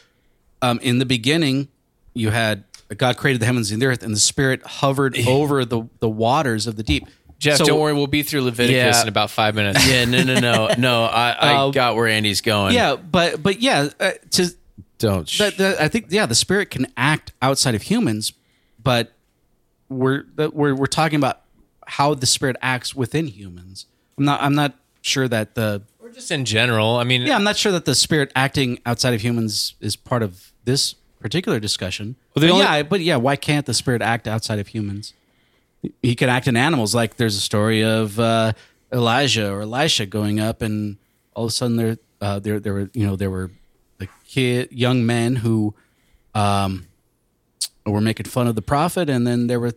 um, 0.62 0.80
in 0.82 1.00
the 1.00 1.06
beginning, 1.06 1.67
you 2.13 2.30
had 2.30 2.63
God 2.95 3.17
created 3.17 3.41
the 3.41 3.45
heavens 3.45 3.71
and 3.71 3.82
the 3.82 3.86
earth, 3.88 4.04
and 4.04 4.13
the 4.13 4.19
Spirit 4.19 4.65
hovered 4.65 5.17
over 5.28 5.65
the 5.65 5.84
the 6.00 6.10
waters 6.10 6.67
of 6.67 6.76
the 6.76 6.84
deep. 6.84 7.08
Jeff, 7.39 7.58
So- 7.58 7.65
don't 7.65 7.80
worry, 7.80 7.93
we'll 7.93 8.08
be 8.08 8.23
through 8.23 8.41
Leviticus 8.41 8.95
Yeah. 8.95 9.02
in 9.04 9.08
about 9.08 9.30
five 9.30 9.54
minutes. 9.56 9.88
Yeah, 9.88 10.06
no, 10.06 10.23
no, 10.23 10.39
no, 10.39 10.69
no. 10.78 11.04
I, 11.04 11.32
I 11.32 11.54
Uh, 11.56 11.69
got 11.71 11.95
where 11.95 12.08
Andy's 12.08 12.41
going. 12.41 12.73
Yeah, 12.73 12.95
but 12.95 13.41
but 13.43 13.62
yeah, 13.62 13.89
uh, 14.00 14.12
to 14.32 14.50
don't. 14.97 15.30
Sh- 15.30 15.38
that, 15.39 15.58
that, 15.58 15.80
I 15.82 15.88
think 15.88 16.08
yeah, 16.10 16.26
the 16.26 16.34
Spirit 16.36 16.71
can 16.71 16.88
act 16.97 17.34
outside 17.41 17.76
of 17.76 17.84
humans, 17.84 18.34
but 18.84 19.13
we're 19.89 20.24
we're 20.51 20.74
we're 20.76 20.86
talking 20.88 21.18
about 21.18 21.41
how 21.86 22.14
the 22.14 22.26
Spirit 22.26 22.55
acts 22.61 22.95
within 22.95 23.28
humans. 23.28 23.86
I'm 24.18 24.26
not 24.26 24.41
I'm 24.41 24.55
not 24.55 24.74
sure 25.01 25.28
that 25.28 25.55
the 25.55 25.84
Or 25.99 26.09
just 26.09 26.32
in 26.32 26.43
general. 26.43 26.95
I 26.97 27.03
mean, 27.03 27.22
yeah 27.22 27.36
I'm 27.36 27.43
not 27.43 27.55
sure 27.57 27.72
that 27.72 27.86
the 27.86 27.95
Spirit 27.95 28.32
acting 28.36 28.80
outside 28.86 29.14
of 29.14 29.22
humans 29.22 29.76
is 29.80 29.95
part 29.95 30.24
of 30.24 30.51
this 30.66 30.95
particular 31.20 31.59
discussion. 31.59 32.16
Well, 32.36 32.41
the 32.41 32.47
but 32.47 32.53
only- 32.53 32.66
yeah, 32.66 32.84
but 32.84 33.01
yeah, 33.01 33.16
why 33.18 33.36
can't 33.36 33.66
the 33.66 33.74
Spirit 33.74 34.01
act 34.01 34.28
outside 34.28 34.59
of 34.59 34.68
humans? 34.70 35.14
He 36.01 36.15
can 36.15 36.29
act 36.29 36.47
in 36.47 36.55
animals. 36.57 36.93
Like 36.95 37.17
there's 37.17 37.35
a 37.35 37.41
story 37.41 37.83
of 37.83 38.19
uh, 38.19 38.53
Elijah 38.91 39.51
or 39.51 39.61
Elisha 39.61 40.05
going 40.05 40.39
up, 40.39 40.61
and 40.61 40.97
all 41.33 41.45
of 41.45 41.49
a 41.49 41.53
sudden 41.53 41.77
there, 41.77 41.97
uh, 42.21 42.39
there, 42.39 42.59
there 42.59 42.73
were 42.73 42.89
you 42.93 43.05
know 43.05 43.15
there 43.15 43.29
were 43.31 43.51
like 43.99 44.09
kid, 44.27 44.69
young 44.71 45.05
men 45.05 45.35
who 45.38 45.73
um, 46.35 46.88
were 47.85 48.01
making 48.01 48.25
fun 48.25 48.47
of 48.47 48.55
the 48.55 48.61
prophet, 48.61 49.09
and 49.09 49.25
then 49.25 49.47
there 49.47 49.59
were 49.59 49.73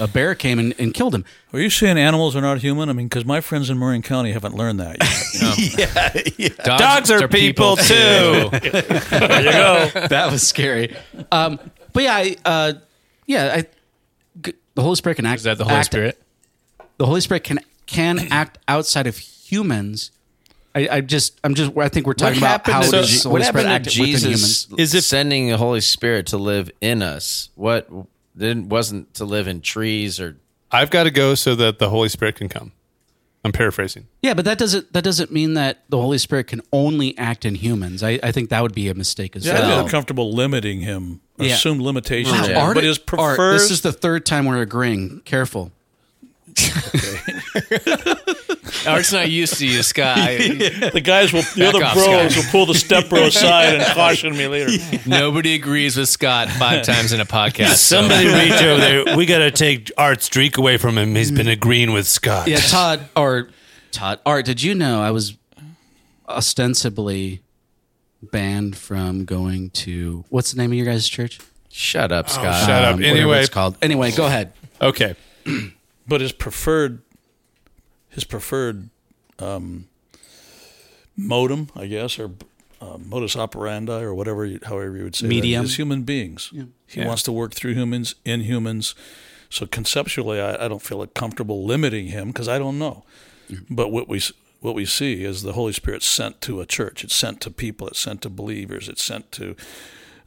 a 0.00 0.08
bear 0.08 0.34
came 0.34 0.58
and, 0.58 0.74
and 0.78 0.94
killed 0.94 1.14
him. 1.14 1.22
Are 1.52 1.60
you 1.60 1.68
saying 1.68 1.98
animals 1.98 2.34
are 2.34 2.40
not 2.40 2.58
human? 2.58 2.88
I 2.88 2.94
mean, 2.94 3.08
because 3.08 3.26
my 3.26 3.42
friends 3.42 3.68
in 3.68 3.78
Marin 3.78 4.00
County 4.00 4.32
haven't 4.32 4.54
learned 4.54 4.80
that 4.80 4.96
yet. 5.00 6.34
Yeah, 6.38 6.48
Dogs, 6.64 7.10
are 7.10 7.28
people, 7.28 7.76
too. 7.76 7.84
there 8.52 9.42
you 9.42 9.52
go. 9.52 9.90
that 10.08 10.28
was 10.32 10.46
scary. 10.46 10.96
Um, 11.30 11.58
but 11.92 12.04
yeah, 12.04 12.14
I, 12.14 12.36
uh, 12.44 12.72
yeah, 13.26 13.52
I, 13.56 13.60
g- 13.62 13.68
the 14.74 14.82
Holy 14.82 14.96
Spirit 14.96 15.16
can 15.16 15.26
act. 15.26 15.38
Is 15.38 15.44
that 15.44 15.58
the 15.58 15.64
Holy 15.64 15.76
act- 15.76 15.86
Spirit? 15.86 16.20
The 16.98 17.06
Holy 17.06 17.20
Spirit 17.20 17.44
can 17.44 17.60
can 17.86 18.28
act 18.32 18.58
outside 18.68 19.06
of 19.06 19.18
humans. 19.18 20.10
I, 20.76 20.88
I 20.90 21.00
just, 21.02 21.38
I'm 21.44 21.54
just, 21.54 21.76
I 21.78 21.88
think 21.88 22.04
we're 22.06 22.14
talking 22.14 22.38
about 22.38 22.66
how 22.66 22.80
to, 22.80 22.90
does 22.90 23.22
the 23.22 23.28
what 23.28 23.42
Holy 23.42 23.48
Spirit 23.60 23.66
act 23.66 23.84
to 23.90 24.00
within 24.00 24.12
Jesus 24.12 24.64
humans. 24.64 24.80
Is 24.80 24.94
it- 24.94 25.02
sending 25.04 25.48
the 25.48 25.56
Holy 25.56 25.80
Spirit 25.80 26.26
to 26.28 26.36
live 26.38 26.70
in 26.80 27.00
us? 27.02 27.50
What 27.54 27.88
didn't 28.36 28.68
wasn't 28.70 29.14
to 29.14 29.24
live 29.24 29.46
in 29.46 29.60
trees 29.60 30.18
or 30.18 30.36
I've 30.72 30.90
got 30.90 31.04
to 31.04 31.12
go 31.12 31.36
so 31.36 31.54
that 31.54 31.78
the 31.78 31.88
Holy 31.90 32.08
Spirit 32.08 32.34
can 32.34 32.48
come. 32.48 32.72
I'm 33.44 33.52
paraphrasing. 33.52 34.08
Yeah, 34.22 34.34
but 34.34 34.44
that 34.46 34.58
doesn't 34.58 34.92
that 34.94 35.04
doesn't 35.04 35.30
mean 35.30 35.54
that 35.54 35.84
the 35.90 36.00
Holy 36.00 36.18
Spirit 36.18 36.46
can 36.48 36.62
only 36.72 37.16
act 37.18 37.44
in 37.44 37.54
humans. 37.54 38.02
I, 38.02 38.18
I 38.22 38.32
think 38.32 38.48
that 38.50 38.60
would 38.62 38.74
be 38.74 38.88
a 38.88 38.94
mistake 38.94 39.36
as 39.36 39.46
Yeah, 39.46 39.52
I'd 39.54 39.60
well. 39.60 39.82
feel 39.82 39.90
comfortable 39.90 40.32
limiting 40.32 40.80
him, 40.80 41.20
Yeah. 41.38 41.54
assume 41.54 41.80
limitations, 41.82 42.32
Wow, 42.36 42.44
on 42.44 42.50
him, 42.50 42.56
Art- 42.58 42.74
but 42.76 42.84
his 42.84 43.00
Art, 43.18 43.38
this 43.38 43.70
is 43.70 43.80
the 43.80 43.92
third 43.92 44.24
time 44.24 44.46
we're 44.46 44.60
agreeing. 44.62 45.20
Careful. 45.24 45.72
Art's 48.86 49.12
not 49.12 49.30
used 49.30 49.58
to 49.58 49.66
you, 49.66 49.82
Sky. 49.82 50.36
the 50.92 51.00
guys 51.02 51.32
will, 51.32 51.42
the 51.42 51.60
Back 51.60 51.74
other 51.74 51.84
off, 51.84 51.94
bros 51.94 52.32
Scott. 52.32 52.36
will 52.44 52.50
pull 52.50 52.66
the 52.66 52.74
step 52.74 53.08
bro 53.08 53.24
aside 53.24 53.74
and 53.76 53.84
caution 53.94 54.36
me 54.36 54.46
later. 54.46 54.70
Nobody 55.06 55.54
agrees 55.54 55.96
with 55.96 56.08
Scott 56.08 56.48
five 56.50 56.84
times 56.84 57.12
in 57.12 57.20
a 57.20 57.24
podcast. 57.24 57.76
so- 57.76 58.00
Somebody 58.02 58.26
reach 58.26 58.62
over 58.62 58.80
there. 58.80 59.16
We 59.16 59.26
got 59.26 59.38
to 59.38 59.50
take 59.50 59.90
Art's 59.96 60.26
streak 60.26 60.58
away 60.58 60.76
from 60.76 60.98
him. 60.98 61.14
He's 61.14 61.30
been 61.30 61.48
agreeing 61.48 61.92
with 61.92 62.06
Scott. 62.06 62.46
Yeah, 62.48 62.58
Todd 62.58 63.00
or 63.16 63.48
Todd 63.90 64.20
Art. 64.26 64.44
Did 64.44 64.62
you 64.62 64.74
know 64.74 65.00
I 65.00 65.10
was 65.10 65.36
ostensibly 66.28 67.40
banned 68.30 68.76
from 68.76 69.24
going 69.24 69.70
to 69.70 70.24
what's 70.28 70.52
the 70.52 70.58
name 70.58 70.70
of 70.72 70.76
your 70.76 70.86
guys' 70.86 71.08
church? 71.08 71.38
shut 71.70 72.12
up, 72.12 72.28
Scott. 72.30 72.66
shut 72.66 72.84
up. 72.84 72.94
Um, 72.94 73.00
whatever 73.00 73.16
Anyway. 73.18 73.40
it's 73.40 73.48
called. 73.48 73.76
Anyway, 73.82 74.12
go 74.12 74.26
ahead. 74.26 74.52
Okay. 74.80 75.14
But 76.06 76.20
his 76.20 76.32
preferred, 76.32 77.00
his 78.10 78.24
preferred 78.24 78.90
um, 79.38 79.88
modem, 81.16 81.70
I 81.74 81.86
guess, 81.86 82.18
or 82.18 82.32
uh, 82.80 82.98
modus 82.98 83.36
operandi, 83.36 84.02
or 84.02 84.14
whatever, 84.14 84.44
you, 84.44 84.58
however 84.64 84.96
you 84.98 85.04
would 85.04 85.16
say, 85.16 85.26
Medium. 85.26 85.62
that, 85.64 85.70
is 85.70 85.76
human 85.78 86.02
beings. 86.02 86.50
He 86.86 87.00
Yeah. 87.00 87.06
wants 87.06 87.22
to 87.22 87.32
work 87.32 87.54
through 87.54 87.72
humans, 87.72 88.14
in 88.24 88.40
humans. 88.42 88.94
So 89.48 89.66
conceptually, 89.66 90.40
I, 90.40 90.66
I 90.66 90.68
don't 90.68 90.82
feel 90.82 91.04
comfortable 91.06 91.64
limiting 91.64 92.08
him 92.08 92.28
because 92.28 92.48
I 92.48 92.58
don't 92.58 92.78
know. 92.78 93.04
But 93.70 93.90
what 93.90 94.08
we 94.08 94.18
s- 94.18 94.32
what 94.64 94.74
we 94.74 94.86
see 94.86 95.24
is 95.24 95.42
the 95.42 95.52
Holy 95.52 95.72
Spirit 95.74 96.02
sent 96.02 96.40
to 96.40 96.60
a 96.60 96.66
church. 96.66 97.04
It's 97.04 97.14
sent 97.14 97.40
to 97.42 97.50
people. 97.50 97.86
It's 97.88 97.98
sent 98.00 98.22
to 98.22 98.30
believers. 98.30 98.88
It's 98.88 99.04
sent 99.04 99.30
to 99.32 99.54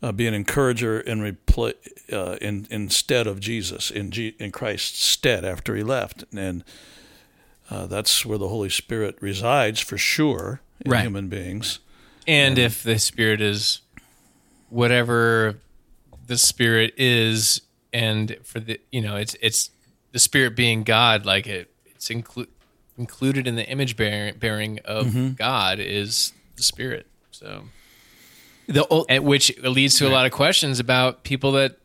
uh, 0.02 0.12
be 0.12 0.28
an 0.28 0.36
encourager 0.36 1.00
in, 1.00 1.20
repl- 1.22 1.74
uh, 2.14 2.38
in 2.40 2.68
instead 2.70 3.26
of 3.26 3.40
Jesus 3.40 3.90
in 3.90 4.12
G- 4.12 4.36
in 4.40 4.52
Christ's 4.52 5.04
stead 5.04 5.44
after 5.44 5.76
he 5.76 5.82
left, 5.82 6.24
and 6.36 6.64
uh, 7.72 7.88
that's 7.88 8.26
where 8.28 8.38
the 8.38 8.48
Holy 8.50 8.70
Spirit 8.70 9.18
resides 9.22 9.80
for 9.80 9.98
sure 9.98 10.62
in 10.86 10.92
Right. 10.92 11.02
human 11.02 11.28
beings. 11.30 11.80
and 12.28 12.60
if 12.60 12.84
the 12.84 13.00
spirit 13.00 13.42
is 13.42 13.80
whatever 14.70 15.60
the 16.28 16.38
spirit 16.38 16.94
is 16.98 17.62
and 17.94 18.38
for 18.44 18.60
the 18.60 18.80
you 18.92 19.02
know 19.02 19.16
it's 19.16 19.36
it's 19.42 19.72
the 20.12 20.20
spirit 20.20 20.56
being 20.56 20.84
god 20.84 21.26
like 21.26 21.48
it 21.48 21.72
it's 21.86 22.10
inclu- 22.10 22.48
included 22.98 23.48
in 23.48 23.56
the 23.56 23.66
image 23.68 23.96
bearing, 23.96 24.36
bearing 24.38 24.80
of 24.86 25.36
god 25.38 25.80
is 25.80 26.34
the 26.56 26.64
spirit 26.64 27.06
so 27.32 27.64
The 28.68 28.86
old, 28.88 29.06
and 29.10 29.24
which 29.24 29.56
leads 29.62 29.98
to 30.00 30.08
a 30.08 30.10
lot 30.12 30.26
of 30.26 30.32
questions 30.32 30.80
about 30.80 31.24
people 31.24 31.54
that 31.54 31.78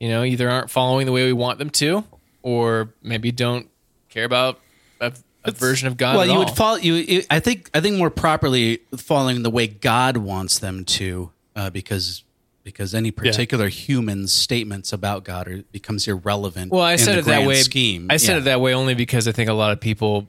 you 0.00 0.08
know 0.08 0.22
either 0.24 0.48
aren't 0.48 0.70
following 0.70 1.06
the 1.06 1.12
way 1.12 1.24
we 1.24 1.32
want 1.32 1.58
them 1.58 1.70
to 1.70 2.04
or 2.42 2.90
maybe 3.02 3.30
don't 3.32 3.68
care 4.08 4.24
about 4.24 4.60
a, 5.00 5.12
a 5.44 5.50
version 5.50 5.88
of 5.88 5.96
god 5.96 6.16
well, 6.16 6.26
you 6.26 6.32
all. 6.32 6.38
would 6.40 6.50
follow. 6.50 6.76
You, 6.76 7.22
I 7.30 7.40
think. 7.40 7.68
I 7.74 7.80
think 7.80 7.96
more 7.98 8.10
properly 8.10 8.80
following 8.96 9.42
the 9.42 9.50
way 9.50 9.66
God 9.66 10.16
wants 10.18 10.58
them 10.60 10.84
to, 10.84 11.30
uh, 11.56 11.70
because 11.70 12.22
because 12.62 12.94
any 12.94 13.10
particular 13.10 13.68
human's 13.68 14.32
statements 14.32 14.92
about 14.92 15.24
God 15.24 15.48
are, 15.48 15.62
becomes 15.72 16.06
irrelevant. 16.08 16.70
Well, 16.72 16.82
I 16.82 16.96
said 16.96 17.16
the 17.16 17.18
it 17.20 17.24
that 17.26 17.46
way. 17.46 17.56
Scheme. 17.56 18.06
I 18.10 18.16
said 18.18 18.32
Yeah. 18.34 18.38
it 18.38 18.44
that 18.44 18.60
way 18.60 18.72
only 18.74 18.94
because 18.94 19.26
I 19.28 19.32
think 19.32 19.50
a 19.50 19.52
lot 19.54 19.72
of 19.72 19.80
people 19.80 20.28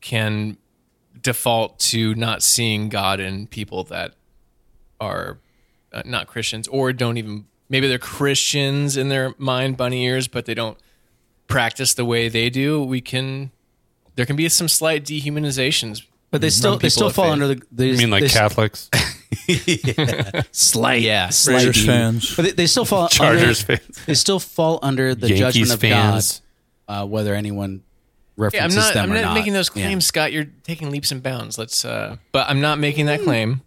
can 0.00 0.56
default 1.20 1.78
to 1.78 2.14
not 2.14 2.42
seeing 2.42 2.88
God 2.88 3.20
in 3.20 3.46
people 3.46 3.84
that 3.84 4.14
are 5.00 5.38
uh, 5.92 6.02
not 6.04 6.26
Christians 6.26 6.68
or 6.68 6.92
don't 6.92 7.16
even 7.18 7.46
maybe 7.68 7.88
they're 7.88 7.98
Christians 7.98 8.96
in 8.96 9.08
their 9.08 9.34
mind 9.38 9.76
bunny 9.76 10.04
ears, 10.04 10.28
but 10.28 10.46
they 10.46 10.54
don't 10.54 10.78
practice 11.46 11.94
the 11.94 12.04
way 12.04 12.28
they 12.28 12.50
do. 12.50 12.82
We 12.82 13.00
can 13.00 13.50
there 14.16 14.26
can 14.26 14.36
be 14.36 14.48
some 14.48 14.68
slight 14.68 15.04
dehumanizations. 15.04 16.02
But 16.30 16.40
they 16.42 16.50
still 16.50 16.76
they 16.78 16.90
still 16.90 17.10
fall 17.10 17.24
faith. 17.24 17.32
under 17.32 17.48
the. 17.48 17.62
They, 17.72 17.88
You 17.88 17.96
mean 17.96 18.10
like 18.10 18.22
they, 18.22 18.28
Catholics, 18.28 18.88
Slight, 20.52 21.02
Yeah. 21.02 21.28
slight 21.30 21.64
Rangers 21.64 21.84
fans. 21.86 22.36
But 22.36 22.44
they, 22.44 22.50
they 22.52 22.66
still 22.66 22.84
fall. 22.84 23.08
Chargers 23.10 23.68
under, 23.68 23.78
fans, 23.82 24.04
They 24.06 24.14
still 24.14 24.38
fall 24.38 24.78
under 24.82 25.14
the 25.14 25.28
Yankees 25.28 25.40
judgment 25.40 25.72
of 25.72 25.80
fans? 25.80 26.42
God, 26.86 27.02
uh, 27.02 27.06
whether 27.06 27.34
anyone 27.34 27.82
Yeah, 28.52 28.64
I'm 28.64 28.74
not. 28.74 28.94
them 28.94 29.04
I'm 29.04 29.10
or 29.12 29.14
not, 29.14 29.22
not. 29.22 29.34
making 29.34 29.52
those 29.52 29.70
Yeah. 29.74 29.84
claims, 29.86 30.06
Scott. 30.06 30.32
You're 30.32 30.46
taking 30.64 30.90
leaps 30.90 31.10
and 31.12 31.22
bounds. 31.22 31.58
Let's. 31.58 31.84
uh 31.84 32.16
But 32.32 32.48
I'm 32.48 32.60
not 32.60 32.78
making 32.78 33.06
that 33.06 33.20
claim. 33.22 33.62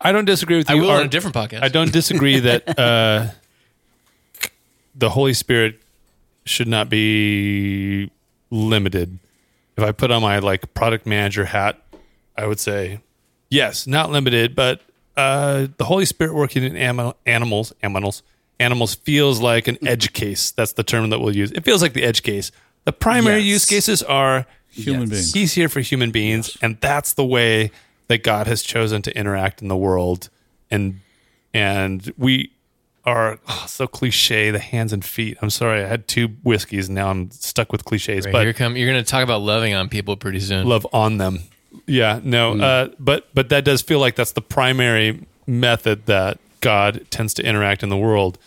I 0.00 0.12
don't 0.12 0.24
disagree 0.26 0.56
with 0.58 0.68
I 0.70 0.74
you. 0.74 0.82
will 0.82 0.90
on 0.90 1.02
a 1.06 1.08
different 1.08 1.34
podcast. 1.34 1.62
I 1.62 1.68
don't 1.68 1.92
disagree 1.92 2.38
that 2.40 2.78
uh, 2.78 3.28
the 4.94 5.10
Holy 5.10 5.32
Spirit 5.34 5.80
should 6.44 6.68
not 6.68 6.88
be 6.90 8.10
limited. 8.50 9.18
If 9.76 9.82
I 9.84 9.92
put 9.92 10.10
on 10.10 10.22
my 10.22 10.38
like 10.38 10.74
product 10.74 11.06
manager 11.06 11.46
hat, 11.46 11.80
I 12.36 12.46
would 12.46 12.60
say 12.60 13.00
yes, 13.50 13.86
not 13.86 14.10
limited, 14.10 14.54
but 14.54 14.80
uh, 15.16 15.68
the 15.78 15.84
Holy 15.84 16.04
Spirit 16.04 16.34
working 16.34 16.62
in 16.64 16.76
animal, 16.76 17.16
animals, 17.26 17.72
animals, 17.82 18.22
animals 18.60 18.94
feels 18.94 19.40
like 19.40 19.68
an 19.68 19.78
edge 19.86 20.12
case. 20.12 20.50
That's 20.52 20.72
the 20.74 20.82
term 20.82 21.10
that 21.10 21.20
we'll 21.20 21.34
use. 21.34 21.50
It 21.52 21.64
feels 21.64 21.80
like 21.82 21.92
the 21.92 22.04
edge 22.04 22.22
case. 22.22 22.52
The 22.84 22.92
primary 22.92 23.40
Yes. 23.40 23.46
use 23.46 23.64
cases 23.66 24.02
are 24.02 24.46
Human 24.70 25.02
Yes. 25.02 25.10
beings. 25.10 25.32
He's 25.34 25.52
here 25.54 25.68
for 25.68 25.80
human 25.80 26.10
beings, 26.10 26.56
and 26.60 26.78
that's 26.80 27.12
the 27.12 27.24
way 27.24 27.70
that 28.08 28.24
God 28.24 28.46
has 28.48 28.62
chosen 28.62 29.02
to 29.02 29.16
interact 29.16 29.62
in 29.62 29.68
the 29.68 29.76
world. 29.76 30.28
And 30.70 31.00
and 31.52 32.12
we 32.18 32.50
are 33.04 33.38
oh, 33.48 33.64
so 33.68 33.86
cliche, 33.86 34.50
the 34.50 34.58
hands 34.58 34.92
and 34.92 35.04
feet. 35.04 35.38
I'm 35.40 35.50
sorry, 35.50 35.84
I 35.84 35.86
had 35.86 36.08
two 36.08 36.28
whiskeys, 36.42 36.88
and 36.88 36.96
now 36.96 37.10
I'm 37.10 37.30
stuck 37.30 37.70
with 37.70 37.84
cliches. 37.84 38.24
Right, 38.24 38.32
but 38.32 38.42
here 38.42 38.52
come. 38.52 38.76
You're 38.76 38.90
going 38.90 39.02
to 39.02 39.08
talk 39.08 39.22
about 39.22 39.42
loving 39.42 39.74
on 39.74 39.88
people 39.88 40.16
pretty 40.16 40.40
soon. 40.40 40.66
love 40.66 40.86
on 40.92 41.18
them. 41.18 41.38
Yeah, 41.86 42.18
no, 42.24 42.58
uh, 42.58 42.88
but 42.98 43.28
but 43.32 43.48
that 43.50 43.64
does 43.64 43.80
feel 43.82 44.00
like 44.00 44.16
that's 44.16 44.32
the 44.32 44.42
primary 44.42 45.24
method 45.46 46.06
that 46.06 46.38
God 46.60 47.06
tends 47.10 47.32
to 47.34 47.44
interact 47.46 47.82
in 47.84 47.90
the 47.90 47.96
world. 47.96 48.38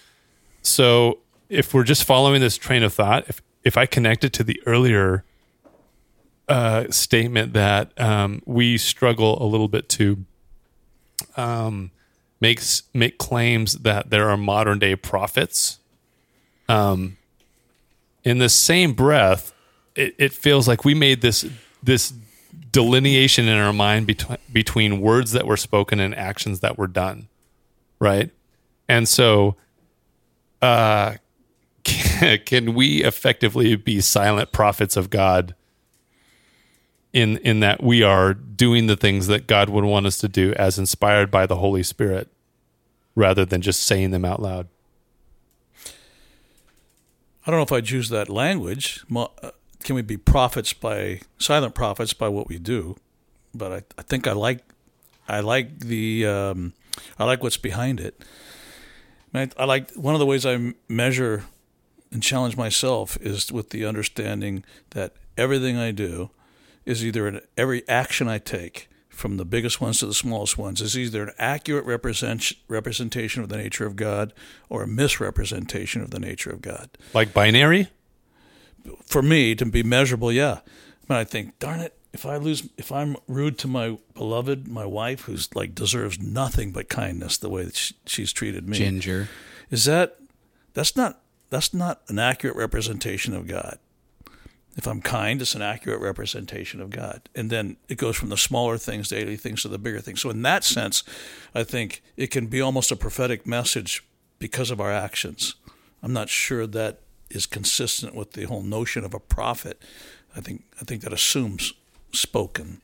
So 0.61 1.19
if 1.49 1.73
we're 1.73 1.83
just 1.85 2.03
following 2.03 2.41
this 2.41 2.57
train 2.57 2.83
of 2.83 2.93
thought, 2.93 3.25
if 3.29 3.41
if 3.67 3.75
I 3.75 3.85
connect 3.85 4.23
it 4.23 4.31
to 4.31 4.45
the 4.45 4.61
earlier 4.65 5.25
uh, 6.47 6.85
statement 6.89 7.51
that 7.51 7.91
um, 7.99 8.41
we 8.45 8.77
struggle 8.77 9.43
a 9.43 9.45
little 9.45 9.67
bit 9.67 9.89
to 9.89 10.25
um, 11.35 11.91
makes 12.39 12.83
make 12.93 13.17
claims 13.17 13.73
that 13.79 14.09
there 14.09 14.29
are 14.29 14.37
modern 14.37 14.79
day 14.79 14.95
prophets. 14.95 15.79
Um, 16.69 17.17
in 18.23 18.37
the 18.37 18.47
same 18.47 18.93
breath, 18.93 19.53
it, 19.95 20.15
it 20.17 20.31
feels 20.31 20.65
like 20.65 20.85
we 20.85 20.93
made 20.93 21.21
this 21.21 21.45
this 21.83 22.13
delineation 22.71 23.49
in 23.49 23.57
our 23.57 23.73
mind 23.73 24.07
between 24.07 24.37
between 24.53 25.01
words 25.01 25.33
that 25.33 25.45
were 25.45 25.57
spoken 25.57 25.99
and 25.99 26.15
actions 26.15 26.61
that 26.61 26.77
were 26.77 26.87
done, 26.87 27.27
right? 27.99 28.31
And 28.87 29.09
so, 29.09 29.57
uh, 30.61 31.15
can, 32.45 32.73
we 32.73 33.03
effectively 33.03 33.75
be 33.75 34.01
silent 34.01 34.51
prophets 34.51 34.97
of 34.97 35.09
God? 35.09 35.55
In 37.13 37.37
in 37.37 37.61
that 37.61 37.81
we 37.81 38.03
are 38.03 38.33
doing 38.33 38.87
the 38.87 38.97
things 38.97 39.27
that 39.27 39.47
God 39.47 39.69
would 39.69 39.85
want 39.85 40.05
us 40.05 40.17
to 40.19 40.27
do 40.27 40.53
as 40.53 40.77
inspired 40.77 41.31
by 41.31 41.45
the 41.45 41.55
Holy 41.55 41.81
Spirit, 41.81 42.29
rather 43.15 43.45
than 43.45 43.61
just 43.61 43.81
saying 43.83 44.11
them 44.11 44.25
out 44.25 44.41
loud. 44.41 44.67
I 47.45 47.51
don't 47.51 47.59
know 47.59 47.63
if 47.63 47.71
I'd 47.71 47.89
use 47.89 48.09
that 48.09 48.27
language. 48.27 49.03
Uh, 49.15 49.27
Can 49.83 49.95
we 49.95 50.01
be 50.01 50.17
prophets 50.17 50.73
by 50.73 51.21
silent 51.39 51.73
prophets 51.73 52.11
by 52.11 52.27
what 52.27 52.49
we 52.49 52.59
do? 52.59 52.97
But 53.55 53.71
I, 53.71 53.81
I 53.97 54.01
think 54.01 54.27
I 54.27 54.33
like 54.33 54.59
I 55.29 55.39
like 55.39 55.79
the 55.79 56.27
um, 56.27 56.73
I 57.17 57.23
like 57.23 57.41
what's 57.41 57.57
behind 57.57 58.01
it. 58.01 58.21
I, 59.33 59.49
I 59.57 59.65
like 59.65 59.91
one 59.93 60.13
of 60.13 60.19
the 60.19 60.25
ways 60.25 60.45
I 60.45 60.73
measure 60.89 61.45
and 62.11 62.23
challenge 62.23 62.57
myself 62.57 63.17
is 63.21 63.51
with 63.51 63.69
the 63.69 63.85
understanding 63.85 64.63
that 64.91 65.13
everything 65.37 65.77
I 65.77 65.91
do 65.91 66.31
is 66.85 67.03
either 67.03 67.27
an, 67.27 67.41
every 67.57 67.87
action 67.87 68.27
I 68.27 68.37
take, 68.37 68.89
from 69.09 69.37
the 69.37 69.45
biggest 69.45 69.81
ones 69.81 69.99
to 69.99 70.05
the 70.05 70.13
smallest 70.13 70.57
ones, 70.57 70.79
is 70.79 70.97
either 70.97 71.23
an 71.23 71.33
accurate 71.39 71.85
represent, 71.85 72.53
representation 72.67 73.41
of 73.41 73.49
the 73.49 73.57
nature 73.57 73.85
of 73.85 73.95
God 73.95 74.31
or 74.69 74.83
a 74.83 74.87
misrepresentation 74.87 76.01
of 76.01 76.11
the 76.11 76.19
nature 76.19 76.51
of 76.51 76.61
God. 76.61 76.89
Like 77.13 77.33
binary? 77.33 77.89
For 79.05 79.21
me 79.21 79.55
to 79.55 79.65
be 79.65 79.83
measurable, 79.83 80.31
yeah. 80.31 80.59
But 81.07 81.17
I 81.17 81.23
think, 81.23 81.57
darn 81.59 81.79
it, 81.79 81.97
if 82.13 82.25
I 82.25 82.37
lose, 82.37 82.69
if 82.77 82.91
I'm 82.91 83.17
rude 83.27 83.57
to 83.59 83.67
my 83.67 83.97
beloved, 84.13 84.67
my 84.67 84.85
wife, 84.85 85.21
who's 85.21 85.53
like 85.55 85.75
deserves 85.75 86.19
nothing 86.19 86.71
but 86.71 86.89
kindness, 86.89 87.37
the 87.37 87.49
way 87.49 87.63
that 87.65 87.75
she, 87.75 87.95
she's 88.05 88.31
treated 88.31 88.67
me, 88.67 88.77
Ginger. 88.77 89.29
is 89.69 89.85
that 89.85 90.19
that's 90.73 90.95
not 90.95 91.21
that's 91.49 91.73
not 91.73 92.01
an 92.07 92.19
accurate 92.19 92.55
representation 92.55 93.33
of 93.33 93.47
God. 93.47 93.79
If 94.75 94.85
I'm 94.85 95.01
kind, 95.01 95.41
it's 95.41 95.55
an 95.55 95.63
accurate 95.63 96.01
representation 96.01 96.81
of 96.81 96.91
God. 96.91 97.29
And 97.33 97.49
then 97.49 97.77
it 97.89 97.97
goes 97.97 98.15
from 98.15 98.29
the 98.29 98.37
smaller 98.37 98.77
things, 98.77 99.09
daily 99.09 99.35
things, 99.35 99.63
to 99.63 99.69
the 99.69 99.79
bigger 99.79 99.99
things. 99.99 100.21
So 100.21 100.29
in 100.29 100.43
that 100.43 100.63
sense, 100.63 101.03
I 101.55 101.63
think 101.63 102.03
it 102.15 102.27
can 102.27 102.45
be 102.45 102.61
almost 102.61 102.91
a 102.91 102.95
prophetic 102.95 103.47
message 103.47 104.03
because 104.37 104.69
of 104.69 104.79
our 104.79 104.91
actions. 104.91 105.55
I'm 106.03 106.13
not 106.13 106.29
sure 106.29 106.67
that 106.67 106.99
is 107.29 107.47
consistent 107.47 108.13
with 108.13 108.33
the 108.33 108.43
whole 108.43 108.61
notion 108.61 109.03
of 109.03 109.15
a 109.15 109.19
prophet. 109.19 109.81
I 110.35 110.41
think 110.41 110.63
I 110.79 110.85
think 110.85 111.01
that 111.01 111.11
assumes 111.11 111.73
spoken. 112.11 112.81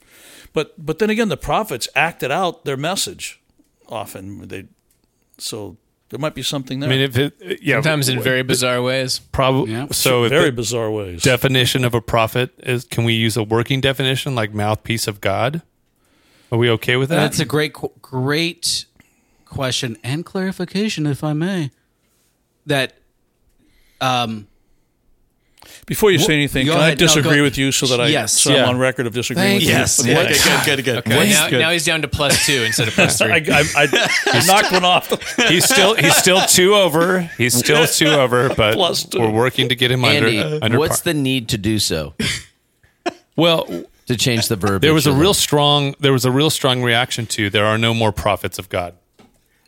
But 0.52 0.84
but 0.84 1.00
then 1.00 1.10
again 1.10 1.30
the 1.30 1.38
prophets 1.38 1.88
acted 1.96 2.32
out 2.32 2.66
their 2.66 2.78
message 2.78 3.40
often. 3.88 4.48
They 4.48 4.66
so 5.38 5.78
there 6.14 6.20
might 6.20 6.36
be 6.36 6.44
something 6.44 6.80
there. 6.80 6.88
I 6.90 6.94
mean, 6.94 7.02
if 7.02 7.18
it, 7.18 7.60
yeah, 7.64 7.78
Sometimes 7.78 8.08
in 8.08 8.22
very 8.22 8.44
bizarre 8.44 8.84
ways. 8.84 9.18
probably. 9.18 9.72
Yeah. 9.72 9.88
So, 9.92 10.26
if 10.26 10.30
very 10.30 10.46
the 10.46 10.52
bizarre 10.52 10.92
ways. 10.92 11.24
definition 11.24 11.84
of 11.84 11.96
a 11.96 12.02
prophet 12.02 12.52
is, 12.60 12.84
can 12.84 13.04
we 13.04 13.14
use 13.14 13.36
a 13.36 13.42
working 13.42 13.82
definition 13.82 14.36
like 14.36 14.54
mouthpiece 14.54 15.08
of 15.08 15.22
God? 15.22 15.64
Are 16.52 16.58
we 16.60 16.70
okay 16.70 16.98
with 16.98 17.10
that? 17.10 17.16
That's 17.16 17.40
a 17.40 17.46
great, 17.46 17.74
great 18.04 18.86
question 19.46 19.98
and 20.04 20.24
clarification, 20.24 21.08
if 21.08 21.24
I 21.24 21.34
may. 21.34 21.72
That, 22.68 22.94
um, 24.00 24.48
Before 25.86 26.12
you 26.12 26.20
say 26.20 26.34
anything, 26.34 26.66
go 26.66 26.74
can 26.74 26.82
I 26.82 26.86
ahead. 26.88 27.00
No, 27.00 27.08
disagree 27.08 27.38
go- 27.38 27.44
with 27.44 27.58
you 27.58 27.72
so 27.72 27.88
that 27.88 28.00
I 28.00 28.08
Yes. 28.08 28.42
so 28.42 28.52
Yeah. 28.54 28.64
I'm 28.64 28.70
on 28.70 28.78
record 28.78 29.06
of 29.06 29.14
disagreeing 29.14 29.56
with 29.56 29.64
Yes. 29.64 30.00
you? 30.04 30.12
Yeah. 30.14 30.20
Okay, 30.22 30.34
good, 30.66 30.86
good, 30.86 31.04
good. 31.06 31.08
Well, 31.14 31.28
now, 31.28 31.50
now 31.60 31.72
he's 31.72 31.86
down 31.86 32.02
to 32.04 32.08
plus 32.08 32.46
two 32.46 32.64
instead 32.64 32.88
of 32.88 32.94
plus 32.94 33.18
three. 33.20 33.32
I, 33.32 33.38
I, 33.38 34.10
I 34.28 34.46
knocked 34.46 34.72
one 34.72 34.86
off. 34.86 35.10
he's 35.50 35.66
still 35.66 35.96
he's 35.96 36.16
still 36.16 36.42
two 36.42 36.74
over. 36.76 37.22
He's 37.38 37.54
still 37.54 37.86
two 37.86 38.08
over, 38.08 38.50
but 38.56 38.76
Plus 38.76 39.04
two. 39.04 39.20
we're 39.20 39.30
working 39.32 39.70
to 39.70 39.76
get 39.76 39.92
him 39.92 40.06
Andy, 40.06 40.40
under 40.40 40.64
under 40.66 40.80
what's 40.80 41.02
par. 41.02 41.14
the 41.14 41.20
need 41.20 41.50
to 41.50 41.58
do 41.58 41.80
so 41.80 42.14
well? 43.36 43.68
to 44.06 44.18
change 44.18 44.50
the 44.50 44.58
verb? 44.58 44.82
There 44.82 44.94
was 44.94 45.08
a 45.08 45.14
real 45.14 45.34
strong 45.34 45.96
there 46.00 46.12
was 46.12 46.26
a 46.26 46.32
real 46.32 46.50
strong 46.50 46.82
reaction 46.84 47.26
to 47.28 47.50
there 47.50 47.66
are 47.66 47.78
no 47.78 47.94
more 47.94 48.12
prophets 48.12 48.60
of 48.60 48.68
God. 48.70 48.96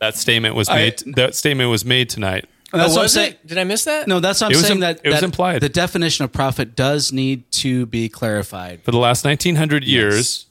That 0.02 0.16
statement 0.18 0.56
was 0.56 0.70
made. 0.70 1.00
that 1.16 1.36
statement 1.36 1.70
was 1.70 1.86
made 1.86 2.10
tonight. 2.10 2.46
That's 2.72 2.92
what 2.94 2.98
I'm 3.00 3.04
was 3.04 3.14
saying. 3.14 3.34
it? 3.34 3.48
Did 3.48 3.58
I 3.58 3.64
miss 3.64 3.84
that? 3.86 4.08
No, 4.08 4.20
that's 4.20 4.42
what 4.42 4.48
I'm 4.48 4.52
It 4.54 4.56
was 4.58 4.66
saying. 4.66 4.78
im- 4.78 4.82
that 4.82 5.00
it 5.04 5.10
was 5.10 5.20
that 5.20 5.24
implied. 5.26 5.62
The 5.62 5.70
definition 5.70 6.26
of 6.26 6.32
prophet 6.32 6.76
does 6.76 7.12
need 7.12 7.50
to 7.54 7.86
be 7.86 8.10
clarified. 8.10 8.84
For 8.84 8.92
the 8.92 8.98
last 8.98 9.24
1900 9.26 9.84
years, 9.84 10.46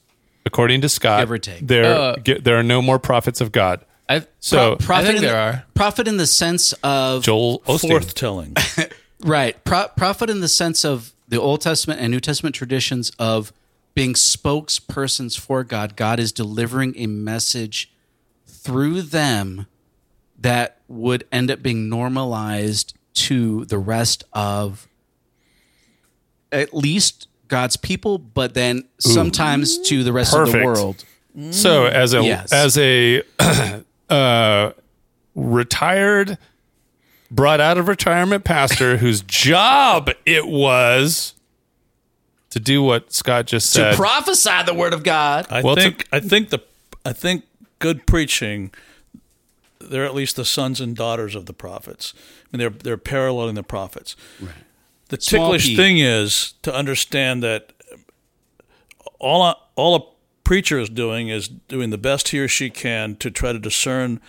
according 0.45 0.81
to 0.81 0.89
Scott, 0.89 1.21
Give 1.21 1.31
or 1.31 1.37
take. 1.37 1.67
there 1.67 1.85
Uh, 1.85 2.15
ge- 2.17 2.41
there 2.43 2.57
are 2.57 2.63
no 2.63 2.81
more 2.81 2.99
prophets 2.99 3.41
of 3.41 3.51
God. 3.51 3.81
I, 4.07 4.25
So 4.39 4.75
Prophet 4.75 4.93
I 5.01 5.03
think 5.05 5.15
in 5.17 5.21
there 5.23 5.31
the, 5.31 5.37
are. 5.59 5.63
prophet 5.73 6.07
in 6.07 6.17
the 6.17 6.27
sense 6.27 6.73
of 6.83 7.23
Joel 7.23 7.59
Osteen. 7.65 7.89
Forth 7.89 8.13
telling. 8.13 8.55
right. 9.23 9.61
Pro- 9.63 9.87
prophet 9.97 10.29
in 10.29 10.41
the 10.41 10.47
sense 10.47 10.85
of 10.85 11.11
the 11.27 11.41
Old 11.41 11.61
Testament 11.61 11.99
and 11.99 12.11
New 12.11 12.19
Testament 12.19 12.53
traditions 12.55 13.11
of 13.17 13.51
being 13.95 14.13
spokespersons 14.13 15.39
for 15.39 15.63
God. 15.63 15.95
God 15.95 16.19
is 16.19 16.31
delivering 16.31 16.93
a 16.97 17.07
message 17.07 17.91
through 18.47 19.01
them 19.01 19.65
that 20.39 20.79
would 20.87 21.25
end 21.31 21.49
up 21.51 21.61
being 21.63 21.89
normalized 21.89 22.93
to 23.13 23.65
the 23.65 23.77
rest 23.77 24.23
of 24.33 24.87
at 26.51 26.73
least 26.73 27.27
God's 27.47 27.77
people, 27.77 28.17
but 28.17 28.53
then 28.53 28.83
sometimes 28.99 29.77
to 29.89 30.03
the 30.03 30.11
rest 30.13 30.33
of 30.35 30.51
the 30.51 30.63
world. 30.63 31.03
So 31.51 31.85
as 31.85 32.13
a 32.13 32.23
Yes. 32.23 32.51
as 32.53 32.77
a 32.77 33.21
uh, 34.09 34.71
retired, 35.35 36.37
brought 37.29 37.59
out 37.59 37.77
of 37.77 37.87
retirement 37.87 38.43
pastor 38.43 38.97
whose 38.97 39.21
job 39.21 40.09
it 40.25 40.47
was 40.47 41.33
to 42.51 42.59
do 42.59 42.81
what 42.81 43.11
Scott 43.11 43.47
just 43.47 43.69
said 43.71 43.91
To 43.91 43.97
prophesy 43.97 44.63
the 44.65 44.73
word 44.73 44.93
of 44.93 45.03
God. 45.03 45.45
I 45.49 45.61
Well, 45.61 45.75
to- 45.75 45.81
think 45.81 46.07
I 46.11 46.19
think 46.19 46.49
the 46.49 46.59
I 47.05 47.11
think 47.13 47.43
good 47.79 48.05
preaching. 48.07 48.71
They're 49.89 50.05
at 50.05 50.15
least 50.15 50.35
the 50.35 50.45
sons 50.45 50.81
and 50.81 50.95
daughters 50.95 51.35
of 51.35 51.45
the 51.45 51.53
prophets. 51.53 52.13
I 52.15 52.57
mean, 52.57 52.59
they're 52.59 52.69
they're 52.81 52.97
paralleling 52.97 53.55
the 53.55 53.63
prophets. 53.63 54.15
The 55.09 55.21
Small 55.21 55.51
ticklish 55.51 55.75
thing 55.75 55.99
is 55.99 56.53
to 56.63 56.73
understand 56.73 57.43
that 57.43 57.73
all 59.19 59.43
a, 59.43 59.55
all 59.75 59.95
a 59.95 60.01
preacher 60.43 60.79
is 60.79 60.89
doing 60.89 61.29
is 61.29 61.47
doing 61.47 61.89
the 61.89 61.97
best 61.97 62.29
he 62.29 62.39
or 62.39 62.47
she 62.47 62.69
can 62.69 63.15
to 63.17 63.29
try 63.31 63.51
to 63.53 63.59
discern 63.59 64.19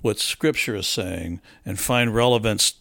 what 0.00 0.18
Scripture 0.18 0.76
is 0.76 0.86
saying 0.86 1.40
and 1.64 1.78
find 1.78 2.14
relevance 2.14 2.74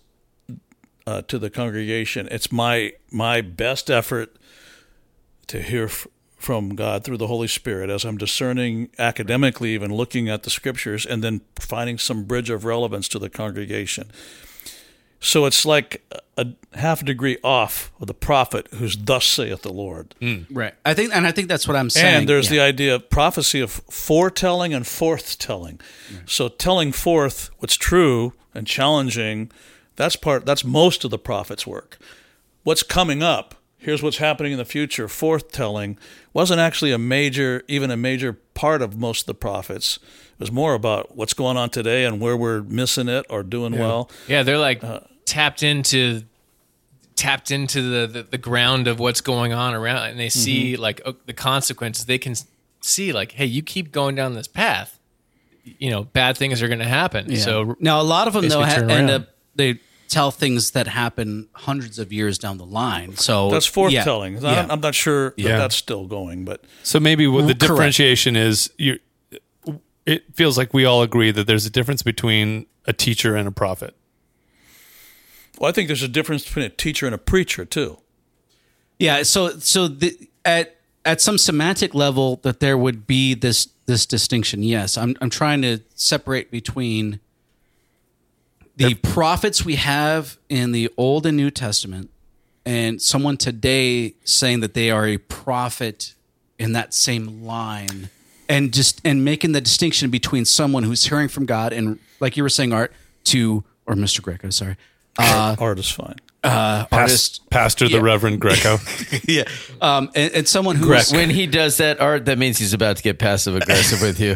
uh, 1.05 1.21
to 1.23 1.39
the 1.39 1.49
congregation. 1.49 2.27
It's 2.29 2.51
my 2.51 2.93
my 3.11 3.41
best 3.41 3.89
effort 3.89 4.35
to 5.47 5.61
hear 5.61 5.85
f- 5.85 6.07
from 6.37 6.75
God 6.75 7.03
through 7.03 7.17
the 7.17 7.27
Holy 7.27 7.47
Spirit 7.47 7.89
as 7.89 8.05
I'm 8.05 8.17
discerning 8.17 8.89
academically, 8.99 9.73
even 9.73 9.93
looking 9.93 10.29
at 10.29 10.43
the 10.43 10.49
Scriptures, 10.49 11.05
and 11.05 11.23
then 11.23 11.41
finding 11.59 11.97
some 11.97 12.23
bridge 12.23 12.49
of 12.49 12.63
relevance 12.63 13.07
to 13.09 13.19
the 13.19 13.29
congregation. 13.29 14.11
So 15.19 15.45
it's 15.45 15.65
like 15.65 16.03
a, 16.37 16.45
a 16.73 16.77
half 16.77 17.01
a 17.01 17.05
degree 17.05 17.37
off 17.43 17.91
of 17.99 18.07
the 18.07 18.13
prophet 18.13 18.67
who's 18.75 18.95
thus 18.95 19.25
saith 19.25 19.63
the 19.63 19.73
Lord. 19.73 20.13
Hmm. 20.19 20.43
Right. 20.49 20.75
I 20.85 20.93
think, 20.93 21.13
and 21.15 21.25
I 21.25 21.31
think 21.31 21.47
that's 21.47 21.67
what 21.67 21.75
I'm 21.75 21.89
saying. 21.89 22.15
And 22.15 22.29
there's 22.29 22.49
the 22.49 22.59
idea 22.59 22.95
of 22.95 23.09
prophecy 23.09 23.59
of 23.59 23.71
foretelling 23.71 24.73
and 24.73 24.85
forthtelling. 24.85 25.81
So 26.27 26.49
telling 26.49 26.91
forth 26.91 27.49
what's 27.57 27.75
true 27.75 28.33
and 28.53 28.67
challenging, 28.67 29.51
that's 29.95 30.15
part 30.15 30.45
that's 30.45 30.63
most 30.63 31.03
of 31.03 31.09
the 31.09 31.17
prophet's 31.17 31.65
work. 31.65 31.97
What's 32.63 32.83
coming 32.83 33.23
up, 33.23 33.55
here's 33.77 34.01
what's 34.01 34.17
happening 34.17 34.51
in 34.51 34.57
the 34.57 34.65
future, 34.65 35.07
forthtelling 35.07 35.97
wasn't 36.33 36.59
actually 36.59 36.91
a 36.91 36.97
major 36.97 37.63
even 37.67 37.91
a 37.91 37.97
major 37.97 38.33
part 38.53 38.81
of 38.81 38.97
most 38.97 39.21
of 39.21 39.25
the 39.27 39.33
prophets. 39.33 39.97
It 40.33 40.39
was 40.39 40.51
more 40.51 40.73
about 40.73 41.15
what's 41.15 41.33
going 41.33 41.57
on 41.57 41.69
today 41.69 42.05
and 42.05 42.19
where 42.19 42.37
we're 42.37 42.61
missing 42.61 43.07
it 43.07 43.25
or 43.29 43.43
doing 43.43 43.77
well. 43.77 44.09
Yeah, 44.27 44.43
they're 44.43 44.57
like 44.57 44.83
tapped 45.25 45.63
into 45.63 46.23
tapped 47.15 47.49
into 47.49 47.81
the, 47.81 48.07
the 48.07 48.23
the 48.23 48.37
ground 48.37 48.87
of 48.87 48.99
what's 48.99 49.21
going 49.21 49.53
on 49.53 49.73
around, 49.73 50.09
and 50.09 50.19
they 50.19 50.29
see 50.29 50.75
like 50.77 51.01
uh, 51.05 51.13
the 51.25 51.33
consequences. 51.33 52.05
They 52.05 52.19
can 52.19 52.35
see 52.81 53.11
like, 53.11 53.31
hey, 53.33 53.45
you 53.45 53.63
keep 53.63 53.91
going 53.91 54.15
down 54.15 54.33
this 54.35 54.47
path, 54.47 54.99
you 55.63 55.89
know, 55.89 56.03
bad 56.03 56.37
things 56.37 56.61
are 56.61 56.67
going 56.67 56.79
to 56.79 56.85
happen. 56.85 57.25
Yeah. 57.29 57.39
So 57.39 57.75
now 57.79 58.01
a 58.01 58.03
lot 58.03 58.27
of 58.27 58.33
them 58.33 58.47
though 58.47 58.63
ha- 58.63 58.85
end 58.87 59.09
up 59.09 59.29
they 59.55 59.79
tell 60.07 60.31
things 60.31 60.71
that 60.71 60.87
happen 60.87 61.49
hundreds 61.53 61.99
of 61.99 62.11
years 62.13 62.37
down 62.37 62.57
the 62.57 62.65
line. 62.65 63.15
So 63.17 63.49
That's 63.51 63.65
yeah. 63.91 64.03
Yeah. 64.53 64.61
I'm, 64.63 64.71
I'm 64.71 64.79
not 64.81 64.95
sure 64.95 65.31
that 65.31 65.39
Yeah. 65.39 65.57
that's 65.57 65.75
still 65.75 66.05
going, 66.07 66.45
but 66.45 66.63
So 66.83 66.99
maybe 66.99 67.27
what 67.27 67.41
the 67.41 67.47
Correct. 67.53 67.59
differentiation 67.59 68.35
is 68.35 68.71
you 68.77 68.99
it 70.05 70.23
feels 70.35 70.57
like 70.57 70.73
we 70.73 70.85
all 70.85 71.01
agree 71.01 71.31
that 71.31 71.47
there's 71.47 71.65
a 71.65 71.69
difference 71.69 72.01
between 72.01 72.65
a 72.85 72.93
teacher 72.93 73.35
and 73.35 73.45
a 73.45 73.51
prophet. 73.51 73.93
well, 75.59 75.69
I 75.69 75.73
think 75.73 75.87
there's 75.87 76.01
a 76.03 76.07
difference 76.07 76.45
between 76.45 76.63
a 76.65 76.69
teacher 76.69 77.05
and 77.05 77.13
a 77.13 77.17
preacher 77.17 77.65
too. 77.65 77.97
Yeah, 78.99 79.23
so 79.23 79.59
so 79.59 79.87
the, 79.89 80.29
at 80.45 80.77
at 81.03 81.19
some 81.21 81.37
semantic 81.37 81.93
level 81.93 82.37
that 82.43 82.59
there 82.59 82.77
would 82.77 83.05
be 83.05 83.33
this 83.33 83.67
this 83.85 84.05
distinction. 84.05 84.63
Yes, 84.63 84.97
I'm 84.97 85.15
I'm 85.21 85.29
trying 85.29 85.61
to 85.63 85.79
separate 85.95 86.51
between 86.51 87.19
the 88.77 88.95
prophets 88.95 89.65
we 89.65 89.75
have 89.75 90.37
in 90.49 90.71
the 90.71 90.89
Old 90.97 91.25
and 91.25 91.35
New 91.35 91.51
Testament 91.51 92.09
and 92.65 93.01
someone 93.01 93.37
today 93.37 94.13
saying 94.23 94.59
that 94.59 94.73
they 94.73 94.91
are 94.91 95.07
a 95.07 95.17
prophet 95.17 96.13
in 96.59 96.73
that 96.73 96.93
same 96.93 97.43
line 97.43 98.09
and 98.49 98.73
just 98.73 99.01
and 99.03 99.25
making 99.25 99.51
the 99.51 99.61
distinction 99.61 100.09
between 100.09 100.45
someone 100.45 100.83
who's 100.83 101.05
hearing 101.05 101.27
from 101.27 101.45
God 101.45 101.73
and 101.73 101.99
like 102.19 102.37
you 102.37 102.43
were 102.43 102.49
saying 102.49 102.73
art 102.73 102.93
to 103.25 103.63
or 103.85 103.95
Mr. 103.95 104.21
Greco, 104.21 104.49
sorry. 104.49 104.75
Uh, 105.17 105.55
Art 105.59 105.79
is 105.79 105.89
fine. 105.89 106.15
Artist 106.43 107.49
Pastor 107.49 107.89
the 107.89 108.01
Reverend 108.01 108.39
Greco. 108.39 108.77
yeah. 109.27 109.43
Um, 109.81 110.09
and, 110.15 110.33
and 110.33 110.47
someone 110.47 110.75
who's 110.75 111.11
when 111.11 111.29
he 111.29 111.47
does 111.47 111.77
that 111.77 111.99
art, 111.99 112.25
that 112.25 112.37
means 112.37 112.57
he's 112.57 112.73
about 112.73 112.97
to 112.97 113.03
get 113.03 113.19
passive 113.19 113.55
aggressive 113.55 114.01
with 114.01 114.19
you. 114.19 114.35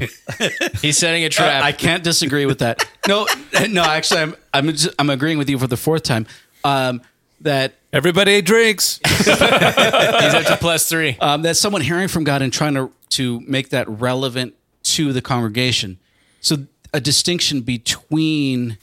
he's 0.81 0.97
setting 0.97 1.23
a 1.23 1.27
Uh, 1.27 1.29
trap. 1.29 1.63
I 1.63 1.71
can't 1.71 2.03
disagree 2.03 2.45
with 2.45 2.59
that. 2.59 2.85
No, 3.07 3.27
no, 3.69 3.83
actually, 3.83 4.21
I'm 4.21 4.35
I'm 4.53 4.67
just, 4.69 4.89
I'm 4.99 5.09
agreeing 5.09 5.37
with 5.37 5.49
you 5.49 5.57
for 5.59 5.67
the 5.67 5.77
fourth 5.77 6.03
time. 6.03 6.25
um, 6.63 7.01
that 7.41 7.73
Everybody 7.93 8.41
drinks. 8.41 8.99
He's 9.05 9.27
up 9.29 10.45
to 10.45 10.57
plus 10.59 10.87
three. 10.87 11.17
um, 11.19 11.41
that's 11.41 11.59
someone 11.59 11.81
hearing 11.81 12.07
from 12.07 12.23
God 12.23 12.41
and 12.41 12.53
trying 12.53 12.75
to 12.75 12.91
to 13.09 13.39
make 13.41 13.69
that 13.69 13.89
relevant 13.89 14.53
to 14.83 15.11
the 15.11 15.21
congregation. 15.21 15.97
So 16.39 16.65
a 16.93 17.01
distinction 17.01 17.61
between 17.61 18.77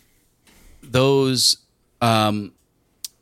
those 0.83 1.59
um, 2.01 2.53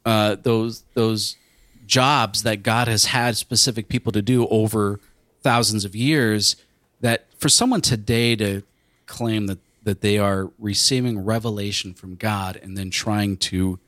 uh, 0.07 0.37
those 0.37 0.85
those 0.95 1.37
jobs 1.85 2.45
that 2.45 2.63
God 2.63 2.89
has 2.89 3.07
had 3.07 3.37
specific 3.37 3.89
people 3.89 4.13
to 4.13 4.23
do 4.23 4.47
over 4.49 5.01
thousands 5.43 5.85
of 5.85 5.95
years. 5.95 6.57
That 7.03 7.27
for 7.37 7.51
someone 7.51 7.83
today 7.83 8.37
to 8.37 8.63
claim 9.05 9.47
that 9.49 9.59
that 9.83 10.01
they 10.01 10.19
are 10.19 10.51
receiving 10.59 11.25
revelation 11.25 11.93
from 11.93 12.15
God 12.15 12.59
and 12.63 12.77
then 12.77 12.91
trying 12.91 13.37
to 13.37 13.79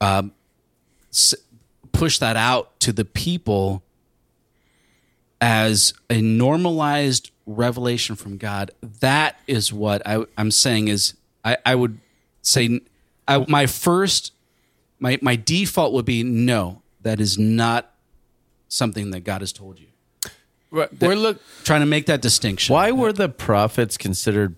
um, 0.00 0.32
s- 1.10 1.34
push 1.92 2.18
that 2.18 2.36
out 2.36 2.78
to 2.80 2.92
the 2.92 3.04
people 3.04 3.82
as 5.40 5.94
a 6.08 6.20
normalized 6.20 7.32
revelation 7.46 8.14
from 8.14 8.36
God, 8.36 8.70
that 9.00 9.36
is 9.46 9.72
what 9.72 10.00
I, 10.06 10.24
I'm 10.36 10.50
saying 10.52 10.88
is 10.88 11.14
I, 11.44 11.56
I 11.66 11.74
would 11.74 11.98
say 12.42 12.80
I, 13.26 13.44
my 13.48 13.66
first 13.66 14.32
my 15.00 15.18
my 15.22 15.36
default 15.36 15.92
would 15.92 16.04
be 16.04 16.22
no, 16.22 16.82
that 17.02 17.20
is 17.20 17.38
not 17.38 17.92
something 18.68 19.10
that 19.12 19.20
God 19.20 19.40
has 19.40 19.52
told 19.52 19.78
you. 19.78 19.86
We're, 20.70 20.88
we're 21.00 21.14
look. 21.14 21.40
Trying 21.64 21.80
to 21.80 21.86
make 21.86 22.06
that 22.06 22.20
distinction. 22.20 22.74
Why 22.74 22.90
were 22.92 23.12
the 23.12 23.28
prophets 23.28 23.96
considered 23.96 24.56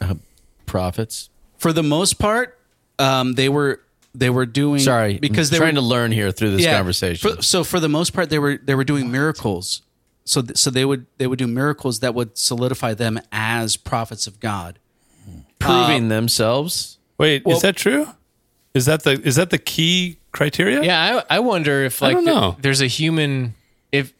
uh, 0.00 0.14
prophets? 0.66 1.28
For 1.58 1.72
the 1.72 1.82
most 1.82 2.18
part, 2.18 2.58
um, 2.98 3.34
they 3.34 3.48
were 3.48 3.82
they 4.14 4.30
were 4.30 4.46
doing 4.46 4.80
Sorry, 4.80 5.18
because 5.18 5.50
I'm 5.50 5.52
they 5.52 5.58
trying 5.58 5.74
were 5.74 5.80
to 5.82 5.86
learn 5.86 6.12
here 6.12 6.32
through 6.32 6.52
this 6.56 6.62
Yeah. 6.64 6.76
conversation. 6.76 7.36
For- 7.36 7.42
so 7.42 7.62
for 7.64 7.78
the 7.78 7.88
most 7.88 8.12
part, 8.12 8.30
they 8.30 8.38
were 8.38 8.58
they 8.62 8.74
were 8.74 8.84
doing 8.84 9.10
miracles. 9.10 9.82
So 10.24 10.42
th- 10.42 10.56
so 10.56 10.70
they 10.70 10.84
would 10.84 11.06
they 11.18 11.26
would 11.26 11.38
do 11.38 11.46
miracles 11.46 12.00
that 12.00 12.14
would 12.14 12.38
solidify 12.38 12.94
them 12.94 13.20
as 13.32 13.76
prophets 13.76 14.26
of 14.26 14.40
God. 14.40 14.78
proving 15.58 16.08
themselves. 16.08 16.96
Wait, 17.18 17.44
Well- 17.44 17.56
is 17.56 17.62
that 17.62 17.76
true? 17.76 18.06
Is 18.74 18.86
that 18.86 19.02
the 19.02 19.12
is 19.12 19.36
that 19.36 19.50
the 19.50 19.58
key 19.58 20.18
criteria? 20.32 20.82
Yeah, 20.82 21.22
I, 21.28 21.36
I 21.36 21.38
wonder 21.40 21.84
if 21.84 22.00
like 22.00 22.16
the- 22.16 22.56
there's 22.60 22.80
a 22.80 22.86
human 22.86 23.54
if 23.90 24.12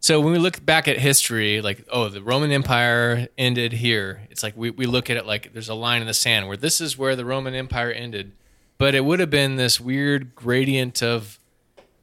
so 0.00 0.20
when 0.20 0.32
we 0.32 0.38
look 0.38 0.64
back 0.64 0.88
at 0.88 0.98
history, 0.98 1.60
like 1.62 1.86
oh 1.90 2.08
the 2.08 2.22
Roman 2.22 2.50
Empire 2.52 3.28
ended 3.38 3.72
here. 3.72 4.22
It's 4.30 4.42
like 4.42 4.54
we, 4.56 4.70
we 4.70 4.84
look 4.86 5.08
at 5.08 5.16
it 5.16 5.24
like 5.26 5.52
there's 5.52 5.68
a 5.68 5.74
line 5.74 6.00
in 6.00 6.06
the 6.06 6.14
sand 6.14 6.48
where 6.48 6.56
this 6.56 6.80
is 6.80 6.98
where 6.98 7.16
the 7.16 7.24
Roman 7.24 7.54
Empire 7.54 7.90
ended. 7.90 8.32
But 8.78 8.94
it 8.94 9.04
would 9.04 9.20
have 9.20 9.30
been 9.30 9.56
this 9.56 9.80
weird 9.80 10.34
gradient 10.34 11.02
of 11.02 11.38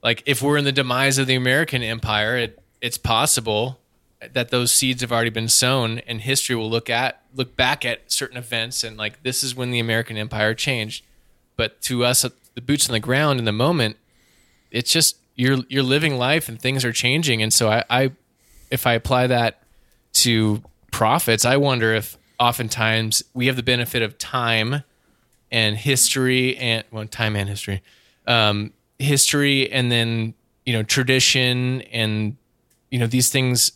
like 0.01 0.24
if 0.26 0.41
we're 0.41 0.57
in 0.57 0.65
the 0.65 0.72
demise 0.72 1.17
of 1.17 1.28
the 1.28 1.36
American 1.36 1.84
Empire, 1.84 2.36
it 2.38 2.59
it's 2.82 2.97
possible 2.97 3.80
that 4.34 4.49
those 4.49 4.72
seeds 4.72 5.01
have 5.01 5.11
already 5.11 5.30
been 5.30 5.47
sown 5.47 5.99
and 5.99 6.22
history 6.22 6.55
will 6.55 6.70
look 6.70 6.89
at 6.89 7.22
look 7.36 7.55
back 7.55 7.86
at 7.86 8.11
certain 8.11 8.38
events 8.38 8.84
and 8.84 8.97
like 8.97 9.22
this 9.24 9.43
is 9.43 9.55
when 9.55 9.70
the 9.72 9.80
American 9.80 10.17
Empire 10.17 10.53
changed. 10.55 11.03
But 11.60 11.82
to 11.82 12.05
us 12.05 12.26
the 12.55 12.62
boots 12.62 12.88
on 12.88 12.93
the 12.93 13.01
ground 13.01 13.38
in 13.38 13.43
the 13.43 13.51
moment, 13.51 13.97
it's 14.72 14.93
just 14.93 15.18
you're 15.36 15.57
you're 15.68 15.84
living 15.84 16.18
life 16.18 16.47
and 16.47 16.57
things 16.57 16.86
are 16.86 16.93
changing. 16.93 17.41
And 17.41 17.51
so 17.51 17.68
I, 17.68 17.84
I 17.89 18.12
if 18.72 18.88
I 18.88 18.93
apply 18.93 19.28
that 19.28 19.62
to 20.14 20.64
prophets, 20.93 21.43
I 21.43 21.57
wonder 21.57 21.93
if 21.93 22.18
oftentimes 22.39 23.24
we 23.34 23.47
have 23.47 23.57
the 23.57 23.64
benefit 23.64 24.01
of 24.01 24.18
time 24.18 24.86
and 25.51 25.76
history 25.76 26.55
and 26.55 26.86
well 26.91 27.05
time 27.07 27.36
and 27.36 27.49
history. 27.49 27.84
Um, 28.26 28.72
history 28.97 29.70
and 29.70 29.91
then, 29.91 30.36
you 30.66 30.72
know, 30.72 30.84
tradition 30.84 31.82
and 31.91 32.38
you 32.89 32.99
know, 32.99 33.07
these 33.07 33.30
things 33.30 33.74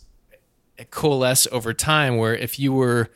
coalesce 0.90 1.46
over 1.52 1.74
time 1.74 2.16
where 2.16 2.34
if 2.34 2.58
you 2.58 2.72
were 2.72 3.10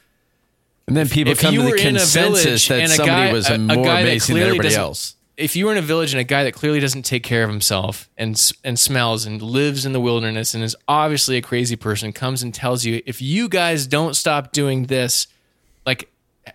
And 0.89 0.97
then 0.97 1.09
people 1.09 1.33
if 1.33 1.41
come 1.41 1.55
you 1.55 1.61
to 1.63 1.67
the 1.69 1.73
a 1.75 1.77
consensus 1.79 2.67
that 2.69 2.83
a 2.83 2.89
somebody 2.89 3.29
guy- 3.29 3.33
was 3.33 3.49
a- 3.49 3.55
a 3.55 3.59
more 3.59 3.85
that 3.85 4.01
amazing 4.03 4.35
than 4.37 4.45
everybody 4.45 4.75
else. 4.75 5.15
if 5.37 5.55
you 5.55 5.67
were 5.67 5.73
in 5.73 5.79
a 5.79 5.83
village 5.83 6.13
and 6.13 6.21
a 6.21 6.25
guy 6.25 6.43
that 6.45 6.53
clearly 6.55 6.81
doesn't 6.81 7.03
take 7.05 7.23
care 7.23 7.45
of 7.45 7.51
himself 7.51 8.09
and 8.17 8.53
and 8.65 8.79
smells 8.79 9.25
and 9.27 9.41
lives 9.41 9.85
in 9.87 9.93
the 9.93 10.01
wilderness 10.01 10.55
and 10.55 10.65
is 10.65 10.75
obviously 10.89 11.37
a 11.37 11.43
crazy 11.43 11.77
person 11.77 12.13
comes 12.13 12.43
and 12.43 12.53
tells 12.55 12.85
you 12.85 13.03
if 13.07 13.21
you 13.23 13.49
guys 13.49 13.87
don't 13.87 14.15
stop 14.15 14.51
doing 14.53 14.87
this 14.87 15.27
like 15.87 16.11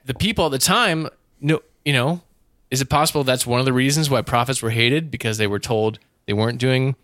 the 0.05 0.13
people 0.15 0.45
at 0.47 0.51
the 0.51 0.57
time 0.59 1.07
no 1.39 1.61
you 1.85 1.93
know 1.93 2.21
is 2.71 2.81
it 2.81 2.89
possible 2.89 3.23
that's 3.23 3.45
one 3.45 3.59
of 3.59 3.65
the 3.65 3.73
reasons 3.73 4.09
why 4.09 4.21
prophets 4.21 4.61
were 4.63 4.71
hated 4.71 5.11
because 5.11 5.37
they 5.37 5.47
were 5.47 5.59
told 5.59 5.99
they 6.25 6.33
weren't 6.33 6.57
doing 6.57 6.95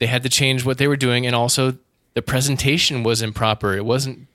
they 0.00 0.06
had 0.06 0.22
to 0.24 0.28
change 0.28 0.64
what 0.64 0.76
they 0.78 0.88
were 0.88 0.96
doing 0.96 1.24
and 1.26 1.34
also 1.36 1.78
the 2.14 2.22
presentation 2.22 3.02
was 3.04 3.22
improper 3.22 3.74
it 3.76 3.84
wasn't 3.84 4.26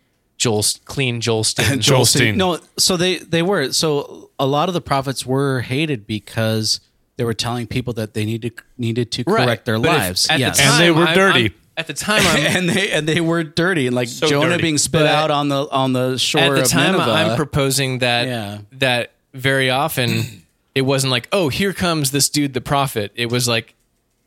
Joel 0.41 0.63
clean 0.85 1.21
Joel 1.21 1.43
Steen. 1.43 1.79
Joel 1.87 2.05
Steen. 2.05 2.35
No, 2.35 2.59
so 2.77 2.97
they 2.97 3.17
they 3.19 3.43
were 3.43 3.71
so 3.71 4.31
a 4.39 4.47
lot 4.47 4.69
of 4.69 4.73
the 4.73 4.81
prophets 4.81 5.23
were 5.23 5.61
hated 5.61 6.07
because 6.07 6.79
they 7.17 7.23
were 7.23 7.35
telling 7.35 7.67
people 7.67 7.93
that 7.93 8.15
they 8.15 8.25
needed 8.25 8.53
needed 8.75 9.11
to 9.11 9.23
Right. 9.27 9.45
correct 9.45 9.65
their 9.65 9.77
But 9.79 9.89
if- 9.89 9.97
lives. 9.99 10.27
at 10.31 10.39
yes. 10.39 10.57
the 10.57 10.63
And 10.63 10.81
they 10.81 10.89
were 10.91 11.05
dirty. 11.13 11.41
I'm- 11.43 11.53
at 11.77 11.87
the 11.87 11.93
time, 11.93 12.21
I'm, 12.25 12.39
and 12.57 12.69
they 12.69 12.89
and 12.91 13.07
they 13.07 13.21
were 13.21 13.43
dirty 13.43 13.85
and 13.87 13.95
like 13.95 14.07
So 14.07 14.27
Jonah 14.27 14.49
dirty. 14.49 14.61
being 14.63 14.77
spit 14.79 15.01
But 15.01 15.05
out 15.07 15.29
on 15.31 15.47
the 15.49 15.69
on 15.69 15.93
the 15.93 16.17
shore 16.17 16.41
at 16.41 16.55
the 16.55 16.61
of 16.63 16.67
time 16.69 16.93
Nineveh. 16.93 17.11
I'm 17.11 17.35
proposing 17.37 17.99
that 17.99 18.27
Yeah. 18.27 18.57
that 18.73 19.11
very 19.35 19.69
often 19.69 20.23
it 20.75 20.81
wasn't 20.81 21.11
like 21.11 21.27
oh 21.31 21.49
here 21.49 21.71
comes 21.73 22.09
this 22.11 22.29
dude 22.29 22.53
the 22.53 22.61
prophet 22.61 23.11
it 23.15 23.29
was 23.31 23.47
like 23.47 23.73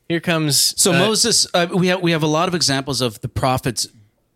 here 0.09 0.21
comes 0.21 0.75
so 0.81 0.93
uh, 0.93 0.99
Moses, 0.99 1.47
uh, 1.55 1.67
we 1.75 1.89
have 1.89 2.01
we 2.03 2.13
have 2.13 2.23
a 2.23 2.27
lot 2.39 2.47
of 2.49 2.55
examples 2.55 3.01
of 3.01 3.21
the 3.21 3.29
prophets 3.29 3.89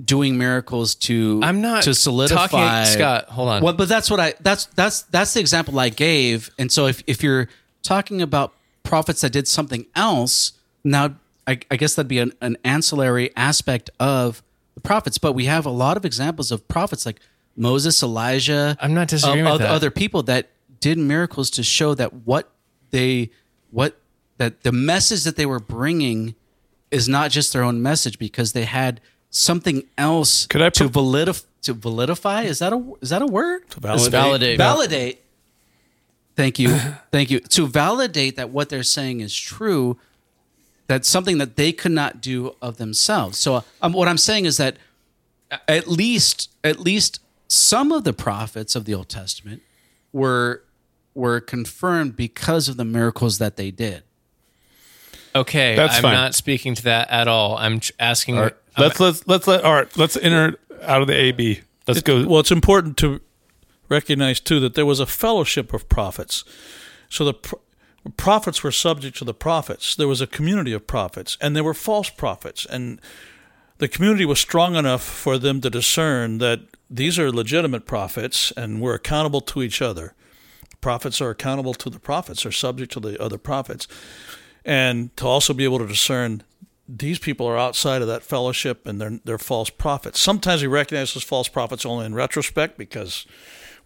doing 0.02 0.38
miracles 0.38 0.94
to 0.94 1.40
I'm 1.42 1.60
not 1.60 1.82
to 1.84 1.94
solidify 1.94 2.46
talking- 2.46 2.92
Scott, 2.92 3.24
hold 3.26 3.48
on. 3.48 3.62
Well, 3.62 3.72
but 3.74 3.88
that's 3.88 4.10
what 4.10 4.20
I 4.20 4.34
that's 4.40 4.66
that's 4.66 5.02
that's 5.02 5.34
the 5.34 5.40
example 5.40 5.78
I 5.78 5.88
gave. 5.88 6.50
And 6.58 6.70
so 6.70 6.86
if 6.86 7.02
if 7.06 7.22
you're 7.22 7.48
talking 7.82 8.22
about 8.22 8.54
prophets 8.82 9.20
that 9.22 9.32
did 9.32 9.48
something 9.48 9.86
else, 9.94 10.52
now 10.84 11.16
I, 11.46 11.58
I 11.70 11.76
guess 11.76 11.94
that'd 11.94 12.08
be 12.08 12.18
an, 12.18 12.32
an 12.40 12.56
ancillary 12.64 13.30
aspect 13.36 13.90
of 13.98 14.42
the 14.74 14.80
prophets. 14.80 15.18
But 15.18 15.32
we 15.32 15.46
have 15.46 15.66
a 15.66 15.70
lot 15.70 15.96
of 15.96 16.04
examples 16.04 16.52
of 16.52 16.66
prophets 16.68 17.04
like 17.04 17.20
Moses, 17.56 18.02
Elijah. 18.02 18.76
I'm 18.80 18.94
not 18.94 19.08
disagreeing 19.08 19.44
with 19.44 19.54
other, 19.54 19.66
other 19.66 19.90
people 19.90 20.22
that 20.24 20.48
did 20.80 20.96
miracles 20.98 21.50
to 21.50 21.62
show 21.64 21.94
that 21.94 22.12
what 22.24 22.50
they 22.90 23.30
what 23.70 23.98
that 24.36 24.62
the 24.62 24.72
message 24.72 25.24
that 25.24 25.34
they 25.36 25.46
were 25.46 25.58
bringing 25.58 26.36
is 26.90 27.08
not 27.08 27.30
just 27.32 27.52
their 27.52 27.62
own 27.64 27.82
message 27.82 28.18
because 28.18 28.52
they 28.52 28.64
had 28.64 29.00
something 29.30 29.82
else 29.96 30.46
Could 30.46 30.62
I 30.62 30.70
to 30.70 30.88
pro- 30.88 31.02
validif- 31.02 31.44
to 31.62 31.74
validify? 31.74 32.44
Is 32.44 32.58
that 32.60 32.72
a 32.72 32.92
is 33.00 33.10
that 33.10 33.22
a 33.22 33.26
word? 33.26 33.68
To 33.70 33.80
validate. 33.80 34.10
validate. 34.10 34.58
validate. 34.58 35.24
Thank 36.36 36.58
you. 36.58 36.76
Thank 37.10 37.30
you. 37.30 37.40
To 37.40 37.66
validate 37.66 38.36
that 38.36 38.50
what 38.50 38.68
they're 38.68 38.82
saying 38.82 39.20
is 39.20 39.34
true 39.36 39.98
that's 40.86 41.06
something 41.08 41.36
that 41.38 41.56
they 41.56 41.70
could 41.72 41.92
not 41.92 42.20
do 42.22 42.54
of 42.62 42.78
themselves. 42.78 43.36
So 43.36 43.62
um, 43.82 43.92
what 43.92 44.08
i'm 44.08 44.16
saying 44.18 44.46
is 44.46 44.56
that 44.56 44.76
at 45.66 45.86
least 45.86 46.50
at 46.64 46.80
least 46.80 47.20
some 47.46 47.92
of 47.92 48.04
the 48.04 48.12
prophets 48.12 48.74
of 48.74 48.84
the 48.86 48.94
old 48.94 49.08
testament 49.08 49.62
were 50.12 50.62
were 51.14 51.40
confirmed 51.40 52.16
because 52.16 52.68
of 52.68 52.76
the 52.76 52.84
miracles 52.84 53.38
that 53.38 53.56
they 53.56 53.70
did. 53.70 54.02
Okay 55.34 55.74
That's 55.76 55.96
I'm 55.96 56.02
fine. 56.02 56.12
not 56.14 56.34
speaking 56.34 56.74
to 56.76 56.82
that 56.84 57.10
at 57.10 57.28
all. 57.28 57.56
I'm 57.58 57.80
tr- 57.80 57.92
asking 57.98 58.38
I'm- 58.38 58.52
Let's 58.78 59.00
let's 59.00 59.26
let's 59.26 59.46
let 59.46 59.64
all 59.64 59.74
right. 59.74 59.96
Let's 59.96 60.16
enter 60.16 60.58
out 60.82 61.02
of 61.02 61.08
the 61.08 61.14
AB. 61.14 61.60
Let's 61.86 62.02
go. 62.02 62.26
Well, 62.26 62.40
it's 62.40 62.50
important 62.50 62.96
to 62.98 63.20
recognize 63.88 64.40
too 64.40 64.60
that 64.60 64.74
there 64.74 64.86
was 64.86 65.00
a 65.00 65.06
fellowship 65.06 65.72
of 65.72 65.88
prophets. 65.88 66.44
So 67.08 67.24
the 67.24 67.34
pro- 67.34 67.60
prophets 68.16 68.62
were 68.62 68.72
subject 68.72 69.16
to 69.18 69.24
the 69.24 69.34
prophets. 69.34 69.94
There 69.94 70.08
was 70.08 70.20
a 70.20 70.26
community 70.26 70.72
of 70.72 70.86
prophets, 70.86 71.36
and 71.40 71.56
there 71.56 71.64
were 71.64 71.74
false 71.74 72.10
prophets, 72.10 72.66
and 72.66 73.00
the 73.78 73.88
community 73.88 74.24
was 74.24 74.40
strong 74.40 74.76
enough 74.76 75.02
for 75.02 75.38
them 75.38 75.60
to 75.60 75.70
discern 75.70 76.38
that 76.38 76.60
these 76.90 77.18
are 77.18 77.30
legitimate 77.30 77.86
prophets, 77.86 78.52
and 78.56 78.80
we're 78.80 78.94
accountable 78.94 79.40
to 79.42 79.62
each 79.62 79.80
other. 79.82 80.14
Prophets 80.80 81.20
are 81.20 81.30
accountable 81.30 81.74
to 81.74 81.90
the 81.90 81.98
prophets, 81.98 82.46
are 82.46 82.52
subject 82.52 82.92
to 82.92 83.00
the 83.00 83.20
other 83.22 83.38
prophets, 83.38 83.88
and 84.64 85.16
to 85.16 85.26
also 85.26 85.52
be 85.52 85.64
able 85.64 85.78
to 85.78 85.86
discern 85.86 86.42
these 86.88 87.18
people 87.18 87.46
are 87.46 87.58
outside 87.58 88.00
of 88.00 88.08
that 88.08 88.22
fellowship 88.22 88.86
and 88.86 89.00
they're 89.00 89.20
they're 89.24 89.38
false 89.38 89.70
prophets. 89.70 90.20
Sometimes 90.20 90.62
we 90.62 90.68
recognize 90.68 91.14
those 91.14 91.22
false 91.24 91.48
prophets 91.48 91.84
only 91.84 92.06
in 92.06 92.14
retrospect 92.14 92.78
because 92.78 93.26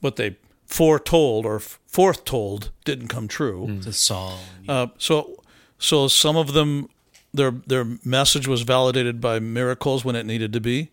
what 0.01 0.17
they 0.17 0.37
foretold 0.67 1.45
or 1.45 1.59
foretold 1.59 2.71
didn't 2.85 3.09
come 3.09 3.29
true. 3.29 3.81
to 3.83 3.93
saul 3.93 4.39
Uh, 4.69 4.87
so 4.99 5.43
so 5.79 6.09
some 6.09 6.37
of 6.37 6.53
them 6.53 6.89
their 7.35 7.51
their 7.67 7.85
message 8.05 8.47
was 8.47 8.63
validated 8.63 9.21
by 9.21 9.41
miracles 9.41 10.05
when 10.05 10.17
it 10.17 10.25
needed 10.27 10.53
to 10.53 10.61
be, 10.61 10.91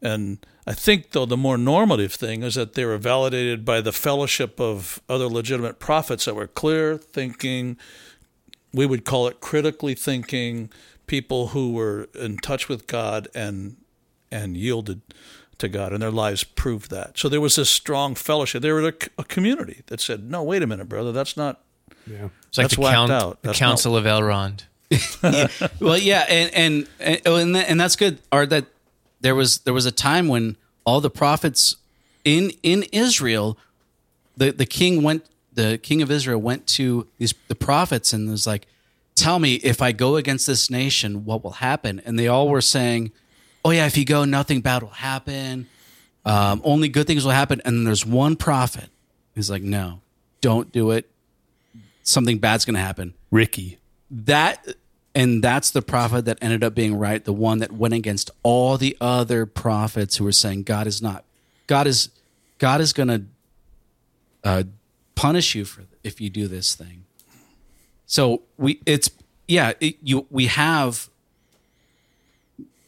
And 0.00 0.38
I 0.66 0.74
think, 0.74 1.10
though, 1.10 1.26
the 1.26 1.36
more 1.36 1.58
normative 1.58 2.12
thing 2.12 2.42
is 2.42 2.54
that 2.54 2.74
they 2.74 2.84
were 2.84 2.98
validated 2.98 3.64
by 3.64 3.80
the 3.80 3.92
fellowship 3.92 4.60
of 4.60 5.00
other 5.08 5.26
legitimate 5.26 5.78
prophets 5.78 6.24
that 6.26 6.34
were 6.36 6.46
clear 6.46 6.96
thinking. 6.96 7.76
We 8.72 8.86
would 8.86 9.04
call 9.04 9.26
it 9.28 9.40
critically 9.40 9.94
thinking 9.94 10.70
people 11.08 11.48
who 11.48 11.72
were 11.72 12.08
in 12.14 12.36
touch 12.38 12.68
with 12.68 12.86
God 12.86 13.28
and 13.34 13.76
and 14.30 14.56
yielded 14.56 15.00
to 15.58 15.68
God, 15.68 15.92
and 15.92 16.02
their 16.02 16.10
lives 16.10 16.44
proved 16.44 16.90
that. 16.90 17.18
So 17.18 17.28
there 17.28 17.40
was 17.40 17.56
this 17.56 17.68
strong 17.68 18.14
fellowship. 18.14 18.62
There 18.62 18.76
was 18.76 18.84
a, 18.86 18.94
a 19.18 19.24
community 19.24 19.82
that 19.86 20.00
said, 20.00 20.30
"No, 20.30 20.42
wait 20.44 20.62
a 20.62 20.66
minute, 20.66 20.88
brother, 20.88 21.10
that's 21.10 21.36
not." 21.36 21.60
Yeah. 22.06 22.28
It's 22.48 22.58
like 22.58 22.64
That's 22.64 22.76
the, 22.76 22.80
whacked 22.80 22.94
count, 22.94 23.10
out. 23.10 23.42
the 23.42 23.48
That's 23.48 23.58
Council 23.58 23.96
of 23.96 24.04
Elrond. 24.04 24.64
well, 25.80 25.98
yeah, 25.98 26.24
and 26.28 26.54
and 26.54 26.88
and, 27.00 27.20
oh, 27.26 27.36
and, 27.36 27.54
that, 27.54 27.68
and 27.68 27.78
that's 27.80 27.96
good. 27.96 28.18
Or 28.32 28.46
that 28.46 28.66
there 29.20 29.34
was 29.34 29.58
there 29.60 29.74
was 29.74 29.84
a 29.84 29.92
time 29.92 30.28
when 30.28 30.56
all 30.84 31.00
the 31.00 31.10
prophets 31.10 31.76
in 32.24 32.52
in 32.62 32.84
Israel, 32.92 33.58
the 34.36 34.52
the 34.52 34.64
king 34.64 35.02
went 35.02 35.26
the 35.52 35.76
king 35.78 36.00
of 36.02 36.10
Israel 36.10 36.40
went 36.40 36.66
to 36.68 37.06
these 37.18 37.34
the 37.48 37.54
prophets 37.54 38.12
and 38.12 38.30
was 38.30 38.46
like, 38.46 38.66
"Tell 39.18 39.38
me 39.38 39.54
if 39.54 39.82
I 39.82 39.92
go 39.92 40.16
against 40.16 40.46
this 40.46 40.70
nation, 40.70 41.24
what 41.24 41.42
will 41.44 41.52
happen?" 41.52 42.00
And 42.04 42.18
they 42.18 42.28
all 42.28 42.48
were 42.48 42.60
saying, 42.60 43.12
"Oh 43.64 43.70
yeah, 43.70 43.86
if 43.86 43.96
you 43.96 44.04
go, 44.04 44.24
nothing 44.24 44.60
bad 44.60 44.82
will 44.82 44.90
happen. 44.90 45.66
Um, 46.24 46.60
only 46.64 46.88
good 46.88 47.06
things 47.06 47.24
will 47.24 47.32
happen." 47.32 47.60
And 47.64 47.86
there's 47.86 48.04
one 48.06 48.36
prophet 48.36 48.90
who's 49.34 49.50
like, 49.50 49.62
"No, 49.62 50.00
don't 50.40 50.70
do 50.72 50.90
it. 50.92 51.10
Something 52.02 52.38
bad's 52.38 52.64
going 52.64 52.74
to 52.74 52.80
happen." 52.80 53.14
Ricky. 53.30 53.78
that 54.10 54.66
and 55.14 55.42
that's 55.42 55.70
the 55.70 55.82
prophet 55.82 56.24
that 56.26 56.38
ended 56.40 56.62
up 56.62 56.74
being 56.74 56.94
right 56.96 57.24
the 57.24 57.32
one 57.32 57.58
that 57.58 57.72
went 57.72 57.92
against 57.92 58.30
all 58.42 58.78
the 58.78 58.96
other 59.00 59.44
prophets 59.46 60.16
who 60.16 60.24
were 60.24 60.32
saying 60.32 60.62
god 60.62 60.86
is 60.86 61.02
not 61.02 61.24
god 61.66 61.86
is 61.86 62.08
god 62.58 62.80
is 62.80 62.92
going 62.94 63.08
to 63.08 63.22
uh, 64.44 64.62
punish 65.14 65.54
you 65.54 65.64
for 65.64 65.84
if 66.02 66.20
you 66.20 66.30
do 66.30 66.46
this 66.48 66.74
thing 66.74 67.04
so 68.08 68.42
we 68.56 68.80
it's 68.86 69.10
yeah 69.46 69.74
it, 69.78 69.96
you 70.02 70.26
we 70.30 70.46
have 70.46 71.08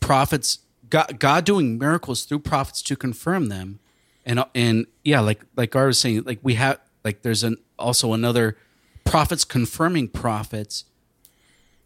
prophets 0.01 0.61
god, 0.89 1.21
god 1.21 1.45
doing 1.45 1.79
miracles 1.79 2.25
through 2.25 2.41
prophets 2.41 2.83
to 2.83 2.97
confirm 2.97 3.49
them. 3.49 3.79
And 4.27 4.45
and 4.55 4.87
yeah 5.05 5.21
like 5.21 5.43
like 5.57 5.71
Gar 5.71 5.87
was 5.87 5.99
saying 5.99 6.23
like 6.25 6.41
we 6.43 6.55
have 6.55 6.81
like 7.05 7.23
there's 7.23 7.45
an 7.45 7.59
also 7.79 8.13
another 8.13 8.57
prophets 9.05 9.45
confirming 9.45 10.09
prophets. 10.09 10.85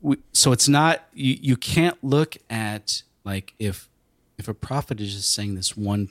We, 0.01 0.19
so 0.33 0.53
it's 0.53 0.69
not 0.69 1.05
you, 1.13 1.37
you 1.41 1.57
can't 1.57 2.03
look 2.03 2.37
at 2.49 3.03
like 3.25 3.55
if 3.59 3.89
if 4.39 4.47
a 4.47 4.55
prophet 4.55 5.01
is 5.01 5.15
just 5.15 5.35
saying 5.35 5.57
this 5.57 5.77
one 5.77 6.11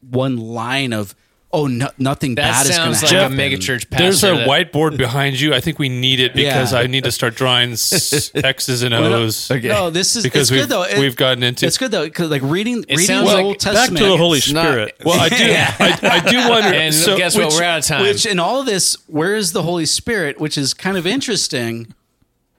one 0.00 0.36
line 0.36 0.92
of 0.92 1.14
oh 1.54 1.66
no, 1.68 1.88
nothing 1.96 2.34
That 2.34 2.42
bad 2.50 2.66
is 2.66 2.76
going 2.76 2.90
to 2.90 2.96
sounds 2.98 3.02
like 3.12 3.20
happen. 3.22 3.38
a 3.38 3.42
megachurch 3.42 3.88
pastor. 3.88 4.04
There's 4.04 4.24
a 4.24 4.26
that- 4.34 4.48
whiteboard 4.48 4.96
behind 4.98 5.40
you. 5.40 5.54
I 5.54 5.60
think 5.60 5.78
we 5.78 5.88
need 5.88 6.20
it 6.20 6.34
because 6.34 6.72
Yeah. 6.72 6.80
I 6.80 6.86
need 6.88 7.04
to 7.04 7.12
start 7.12 7.36
drawing 7.36 7.70
X's 8.34 8.82
and 8.82 8.92
O's. 8.92 9.50
Okay. 9.50 9.68
No, 9.68 9.88
this 9.90 10.16
is 10.16 10.22
Because 10.24 10.42
it's 10.42 10.50
good 10.50 10.56
we've- 10.56 10.68
though. 10.68 10.82
It- 10.82 10.98
we've 10.98 11.16
gotten 11.16 11.42
into- 11.42 11.64
it's 11.66 11.78
good 11.78 11.90
though 11.92 12.04
because 12.04 12.28
like 12.30 12.42
reading 12.42 12.84
reading 12.88 12.98
sounds 12.98 13.30
the 13.30 13.34
like- 13.36 13.44
Old 13.44 13.58
Back 13.64 13.88
to 13.88 13.94
the 13.94 14.16
Holy 14.16 14.38
It's 14.38 14.52
not- 14.52 14.66
Spirit. 14.66 14.94
Well, 15.04 15.18
I 15.20 15.28
do. 15.30 15.36
I, 15.38 15.98
I 16.02 16.30
do 16.30 16.48
wonder. 16.50 16.74
And 16.74 16.92
so, 16.94 17.16
guess 17.16 17.36
what? 17.36 17.46
which- 17.46 17.54
We're 17.54 17.62
out 17.64 17.78
of 17.78 17.84
time. 17.86 18.02
Which 18.02 18.26
in 18.26 18.38
all 18.38 18.60
of 18.60 18.66
this, 18.66 18.96
where 19.06 19.36
is 19.36 19.52
the 19.52 19.62
Holy 19.62 19.86
Spirit? 19.86 20.40
Which 20.40 20.58
is 20.58 20.74
kind 20.74 20.96
of 20.96 21.06
interesting. 21.06 21.94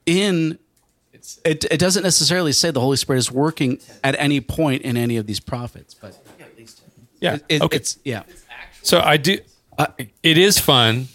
In 0.06 0.60
it, 1.44 1.66
it 1.72 1.80
doesn't 1.80 2.04
necessarily 2.04 2.52
say 2.52 2.70
the 2.72 2.80
Holy 2.80 2.98
Spirit 2.98 3.18
is 3.20 3.32
working 3.32 3.80
at 4.04 4.16
any 4.20 4.40
point 4.40 4.84
in 4.84 4.96
any 4.96 5.18
of 5.18 5.26
these 5.26 5.40
prophets, 5.40 5.96
but 5.96 6.16
yeah. 7.20 7.40
it, 7.50 7.62
okay. 7.64 7.76
it's 7.78 7.98
yeah. 8.04 8.22
So 8.86 9.00
I 9.02 9.18
do. 9.18 9.40
I, 9.78 9.88
it 10.24 10.38
is 10.38 10.60
fun. 10.60 11.08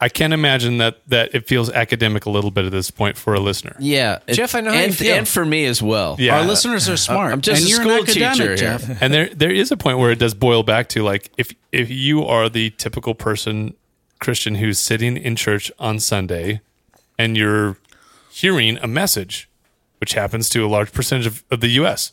I 0.00 0.08
can't 0.08 0.32
imagine 0.32 0.78
that 0.78 1.06
that 1.08 1.32
it 1.34 1.46
feels 1.46 1.70
academic 1.70 2.26
a 2.26 2.30
little 2.30 2.50
bit 2.50 2.64
at 2.64 2.72
this 2.72 2.90
point 2.90 3.16
for 3.16 3.34
a 3.34 3.40
listener. 3.40 3.76
Yeah, 3.78 4.18
it- 4.26 4.34
Jeff, 4.34 4.54
I 4.56 4.60
know 4.60 4.72
how 4.72 4.78
you 4.78 4.84
and, 4.86 4.96
feel. 4.96 5.14
and 5.14 5.28
for 5.28 5.44
me 5.44 5.64
as 5.66 5.80
well. 5.80 6.16
Yeah. 6.18 6.38
Our 6.40 6.44
listeners 6.44 6.88
are 6.88 6.96
smart. 6.96 7.32
I'm 7.32 7.40
just 7.40 7.62
and 7.62 7.66
a 7.66 7.70
you're 7.70 7.80
school 7.80 7.92
an 7.92 8.02
academic, 8.02 8.32
teacher 8.38 8.48
here. 8.48 8.56
Jeff. 8.56 9.02
and 9.02 9.14
there 9.14 9.28
there 9.28 9.52
is 9.52 9.70
a 9.70 9.76
point 9.76 9.98
where 9.98 10.10
it 10.10 10.18
does 10.18 10.34
boil 10.34 10.64
back 10.64 10.88
to 10.90 11.04
like 11.04 11.30
if 11.38 11.54
if 11.70 11.88
you 11.90 12.24
are 12.24 12.48
the 12.48 12.70
typical 12.70 13.14
person 13.14 13.74
Christian 14.18 14.56
who's 14.56 14.78
sitting 14.80 15.16
in 15.16 15.36
church 15.36 15.70
on 15.78 16.00
Sunday 16.00 16.60
and 17.18 17.36
you're 17.36 17.76
hearing 18.30 18.78
a 18.78 18.88
message, 18.88 19.48
which 20.00 20.14
happens 20.14 20.48
to 20.48 20.64
a 20.64 20.68
large 20.68 20.92
percentage 20.92 21.26
of, 21.26 21.44
of 21.50 21.60
the 21.60 21.68
U.S. 21.82 22.10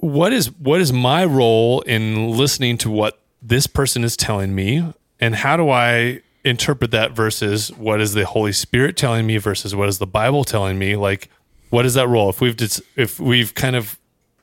What 0.00 0.32
is 0.32 0.50
what 0.52 0.80
is 0.80 0.92
my 0.92 1.24
role 1.24 1.80
in 1.80 2.30
listening 2.30 2.78
to 2.78 2.90
what 2.90 3.20
this 3.42 3.66
person 3.66 4.04
is 4.04 4.16
telling 4.16 4.54
me, 4.54 4.92
and 5.20 5.34
how 5.34 5.56
do 5.56 5.70
I 5.70 6.22
interpret 6.44 6.92
that 6.92 7.12
versus 7.12 7.72
what 7.72 8.00
is 8.00 8.14
the 8.14 8.24
Holy 8.24 8.52
Spirit 8.52 8.96
telling 8.96 9.26
me 9.26 9.38
versus 9.38 9.74
what 9.74 9.88
is 9.88 9.98
the 9.98 10.06
Bible 10.06 10.44
telling 10.44 10.78
me? 10.78 10.94
Like, 10.94 11.28
what 11.70 11.84
is 11.84 11.94
that 11.94 12.08
role? 12.08 12.30
If 12.30 12.40
we've 12.40 12.56
dis- 12.56 12.82
if 12.96 13.18
we've 13.18 13.54
kind 13.54 13.74
of 13.74 13.98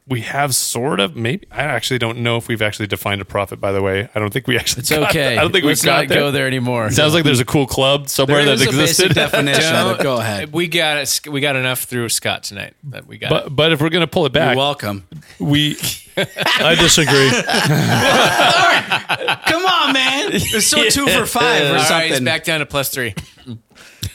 we 0.08 0.22
have 0.22 0.54
sort 0.54 1.00
of 1.00 1.16
maybe 1.16 1.48
I 1.50 1.64
actually 1.64 1.98
don't 1.98 2.20
know 2.20 2.38
if 2.38 2.48
we've 2.48 2.62
actually 2.62 2.86
defined 2.86 3.22
a 3.22 3.26
prophet. 3.26 3.60
By 3.60 3.72
the 3.72 3.82
way, 3.82 4.08
I 4.14 4.20
don't 4.20 4.32
think 4.32 4.46
we 4.46 4.56
actually. 4.58 4.82
It's 4.82 4.92
okay. 4.92 5.36
I 5.36 5.42
don't 5.42 5.52
think 5.52 5.66
Let's 5.66 5.82
we've 5.82 5.86
got 5.86 6.08
not 6.10 6.16
go 6.16 6.30
there 6.32 6.46
anymore. 6.46 6.92
Sounds 6.92 7.16
like 7.16 7.24
there's 7.24 7.40
a 7.40 7.46
cool 7.46 7.66
club 7.66 8.08
somewhere 8.08 8.46
There 8.46 8.56
that 8.56 8.68
is 8.68 8.76
a 8.76 8.78
basic 8.78 9.06
existed. 9.08 9.14
definition 9.16 9.76
of 9.76 10.00
it. 10.00 10.04
Go 10.04 10.18
ahead. 10.20 10.54
We 10.54 10.68
got 10.68 10.98
it. 10.98 11.22
We 11.28 11.42
got 11.42 11.56
enough 11.56 11.86
through 11.86 12.10
Scott 12.10 12.44
tonight. 12.44 12.76
That 12.84 13.08
we 13.08 13.18
got. 13.18 13.28
it. 13.28 13.30
but 13.46 13.56
but 13.56 13.72
if 13.72 13.82
we're 13.82 13.90
gonna 13.90 14.06
pull 14.06 14.28
it 14.28 14.34
back, 14.34 14.50
You're 14.56 14.64
welcome. 14.64 15.08
we 15.40 15.76
I 16.18 16.76
disagree. 16.76 17.32
Come 19.48 19.66
on, 19.66 19.94
man. 19.94 20.32
It's 20.34 20.68
so 20.68 20.88
two 20.90 21.08
for 21.08 21.26
five 21.26 21.64
or 21.64 21.68
All 21.68 21.74
right, 21.74 21.88
something. 21.88 22.10
he's 22.12 22.22
back 22.22 22.44
down 22.44 22.60
to 22.60 22.66
plus 22.66 22.90
three. 22.90 23.14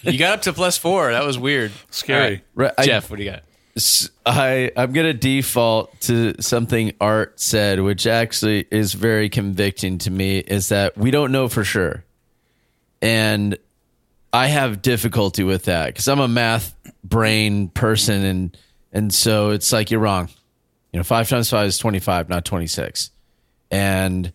you 0.02 0.18
got 0.18 0.34
up 0.34 0.42
to 0.42 0.52
plus 0.52 0.78
four. 0.78 1.12
That 1.12 1.24
was 1.24 1.38
weird. 1.38 1.72
Scary. 1.90 2.22
All 2.22 2.30
right. 2.30 2.42
Right, 2.54 2.72
I- 2.78 2.86
Jeff, 2.86 3.10
what 3.10 3.16
do 3.18 3.24
you 3.24 3.30
got? 3.32 3.42
I 4.26 4.72
I'm 4.76 4.92
gonna 4.92 5.14
default 5.14 5.98
to 6.02 6.34
something 6.40 6.92
Art 7.00 7.40
said, 7.40 7.80
which 7.80 8.06
actually 8.06 8.66
is 8.70 8.94
very 8.94 9.28
convicting 9.28 9.98
to 9.98 10.10
me. 10.10 10.38
Is 10.38 10.70
that 10.70 10.96
we 10.96 11.10
don't 11.10 11.32
know 11.32 11.48
for 11.48 11.64
sure, 11.64 12.04
and 13.00 13.56
I 14.32 14.48
have 14.48 14.82
difficulty 14.82 15.44
with 15.44 15.64
that 15.64 15.86
because 15.86 16.08
I'm 16.08 16.20
a 16.20 16.28
math 16.28 16.74
brain 17.04 17.68
person, 17.68 18.24
and 18.24 18.56
and 18.92 19.14
so 19.14 19.50
it's 19.50 19.72
like 19.72 19.90
you're 19.90 20.00
wrong. 20.00 20.28
You 20.92 20.98
know, 20.98 21.04
five 21.04 21.28
times 21.28 21.48
five 21.50 21.66
is 21.66 21.78
twenty 21.78 22.00
five, 22.00 22.28
not 22.28 22.44
twenty 22.44 22.66
six, 22.66 23.10
and 23.70 24.32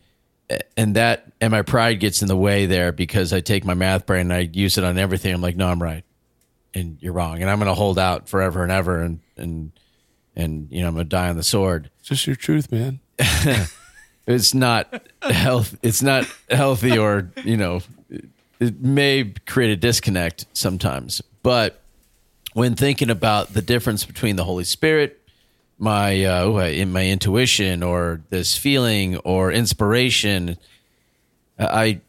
and 0.77 0.95
that 0.95 1.31
and 1.41 1.51
my 1.51 1.61
pride 1.61 1.99
gets 1.99 2.21
in 2.21 2.29
the 2.29 2.37
way 2.37 2.67
there 2.67 2.93
because 2.93 3.33
I 3.33 3.41
take 3.41 3.65
my 3.65 3.73
math 3.73 4.05
brain 4.05 4.31
and 4.31 4.33
I 4.33 4.49
use 4.51 4.77
it 4.77 4.85
on 4.85 4.97
everything. 4.97 5.33
I'm 5.33 5.41
like, 5.41 5.57
no, 5.57 5.67
I'm 5.67 5.81
right 5.81 6.05
and 6.75 6.97
you're 7.01 7.13
wrong, 7.13 7.41
and 7.41 7.49
I'm 7.49 7.57
going 7.57 7.67
to 7.67 7.73
hold 7.73 7.97
out 7.97 8.29
forever 8.29 8.61
and 8.61 8.71
ever, 8.71 9.01
and 9.01 9.19
and 9.35 9.71
and 10.35 10.67
you 10.69 10.81
know 10.81 10.89
I'm 10.89 10.93
going 10.93 11.05
to 11.05 11.09
die 11.09 11.29
on 11.29 11.37
the 11.37 11.43
sword. 11.43 11.89
it's 11.99 12.09
just 12.09 12.27
your 12.27 12.35
truth, 12.35 12.71
man. 12.71 12.99
It's 14.27 14.53
not 14.53 15.03
health. 15.21 15.77
It's 15.83 16.01
not 16.01 16.27
healthy, 16.49 16.97
or 16.97 17.31
you 17.43 17.57
know, 17.57 17.81
it, 18.09 18.25
it 18.59 18.81
may 18.81 19.33
create 19.45 19.71
a 19.71 19.75
disconnect 19.75 20.45
sometimes. 20.53 21.21
But 21.43 21.79
when 22.53 22.75
thinking 22.75 23.11
about 23.11 23.53
the 23.53 23.61
difference 23.61 24.03
between 24.03 24.35
the 24.35 24.43
Holy 24.43 24.63
Spirit, 24.63 25.21
my 25.77 26.25
uh, 26.25 26.57
in 26.67 26.91
my 26.91 27.05
intuition, 27.05 27.83
or 27.83 28.21
this 28.29 28.57
feeling, 28.57 29.17
or 29.17 29.51
inspiration, 29.51 30.57
I 31.59 32.01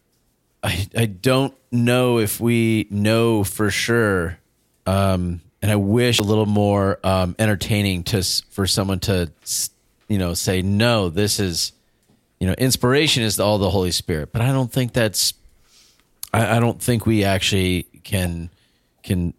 I, 0.63 0.89
I 0.97 1.07
don't 1.07 1.55
know 1.71 2.19
if 2.19 2.41
we 2.41 2.87
know 2.91 3.45
for 3.45 3.71
sure. 3.71 4.39
Um, 4.87 5.41
and 5.63 5.71
I 5.71 5.77
wish 5.77 6.19
a 6.19 6.23
little 6.23 6.47
more 6.47 7.01
um, 7.03 7.35
entertaining 7.39 8.05
to 8.05 8.23
for 8.51 8.67
someone 8.67 9.01
to, 9.01 9.31
you 10.09 10.19
know, 10.19 10.35
say 10.35 10.63
no. 10.63 11.09
This 11.09 11.41
is, 11.41 11.73
you 12.39 12.47
know, 12.47 12.53
inspiration 12.55 13.23
is 13.23 13.41
all 13.41 13.59
the 13.59 13.71
Holy 13.71 13.91
Spirit, 13.91 14.33
but 14.33 14.43
I 14.43 14.53
don't 14.53 14.71
think 14.71 14.93
that's. 14.93 15.35
I, 16.33 16.57
I 16.57 16.61
don't 16.61 16.81
think 16.81 17.07
we 17.07 17.25
actually 17.25 17.85
can 18.05 18.51
can, 19.03 19.35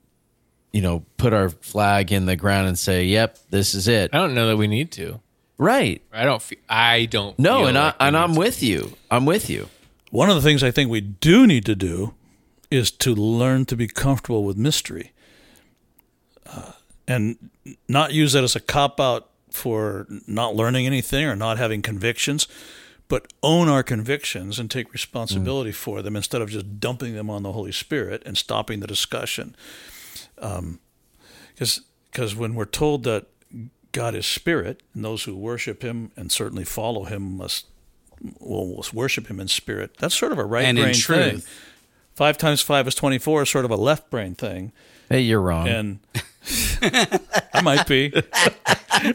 you 0.73 0.81
know, 0.81 1.03
put 1.17 1.33
our 1.33 1.49
flag 1.49 2.11
in 2.11 2.25
the 2.25 2.35
ground 2.35 2.67
and 2.67 2.77
say, 2.77 3.05
"Yep, 3.05 3.37
this 3.49 3.73
is 3.73 3.87
it." 3.87 4.13
I 4.13 4.17
don't 4.17 4.33
know 4.33 4.47
that 4.47 4.57
we 4.57 4.67
need 4.67 4.91
to. 4.93 5.21
Right? 5.57 6.01
I 6.11 6.25
don't. 6.25 6.41
Fe- 6.41 6.57
I 6.67 7.05
don't. 7.05 7.37
No, 7.39 7.59
feel 7.59 7.67
and 7.67 7.77
I 7.77 7.85
like 7.85 7.99
we 7.99 8.05
and 8.07 8.17
I'm 8.17 8.33
to. 8.33 8.39
with 8.39 8.63
you. 8.63 8.93
I'm 9.09 9.25
with 9.25 9.49
you. 9.49 9.69
One 10.11 10.29
of 10.29 10.35
the 10.35 10.41
things 10.41 10.63
I 10.63 10.71
think 10.71 10.89
we 10.89 11.01
do 11.01 11.47
need 11.47 11.65
to 11.65 11.75
do 11.75 12.13
is 12.69 12.91
to 12.91 13.15
learn 13.15 13.65
to 13.65 13.75
be 13.75 13.87
comfortable 13.87 14.43
with 14.43 14.57
mystery 14.57 15.11
uh, 16.47 16.71
and 17.07 17.49
not 17.87 18.13
use 18.13 18.33
that 18.33 18.43
as 18.43 18.55
a 18.55 18.59
cop 18.59 18.99
out 18.99 19.29
for 19.51 20.05
not 20.27 20.55
learning 20.55 20.85
anything 20.85 21.25
or 21.25 21.35
not 21.35 21.57
having 21.57 21.81
convictions, 21.81 22.47
but 23.07 23.31
own 23.41 23.69
our 23.69 23.83
convictions 23.83 24.59
and 24.59 24.69
take 24.69 24.91
responsibility 24.93 25.71
for 25.71 26.01
them 26.01 26.15
instead 26.15 26.41
of 26.41 26.49
just 26.49 26.79
dumping 26.79 27.15
them 27.15 27.29
on 27.29 27.43
the 27.43 27.53
Holy 27.53 27.71
Spirit 27.71 28.21
and 28.25 28.37
stopping 28.37 28.79
the 28.81 28.87
discussion. 28.87 29.55
Because 30.35 31.81
because 32.11 32.35
when 32.35 32.55
we're 32.55 32.65
told 32.65 33.03
that 33.03 33.25
God 33.91 34.13
is 34.15 34.25
spirit, 34.25 34.83
and 34.93 35.03
those 35.03 35.23
who 35.23 35.35
worship 35.35 35.81
Him 35.83 36.11
and 36.15 36.31
certainly 36.31 36.63
follow 36.65 37.05
Him 37.05 37.37
must 37.37 37.65
will 38.39 38.83
worship 38.93 39.27
Him 39.27 39.39
in 39.39 39.47
spirit. 39.47 39.97
That's 39.97 40.15
sort 40.15 40.31
of 40.31 40.37
a 40.37 40.45
right 40.45 40.65
And 40.65 40.77
in 40.77 40.83
brain 40.83 40.93
thing. 40.93 41.41
Five 42.13 42.37
times 42.37 42.61
five 42.61 42.87
is 42.87 42.95
twenty-four. 42.95 43.43
Is 43.43 43.49
sort 43.49 43.65
of 43.65 43.71
a 43.71 43.75
left 43.75 44.09
brain 44.09 44.35
thing, 44.35 44.71
Hey, 45.09 45.21
you're 45.21 45.41
wrong. 45.41 45.67
and 45.67 45.99
I 46.81 47.61
might 47.63 47.87
be. 47.87 48.13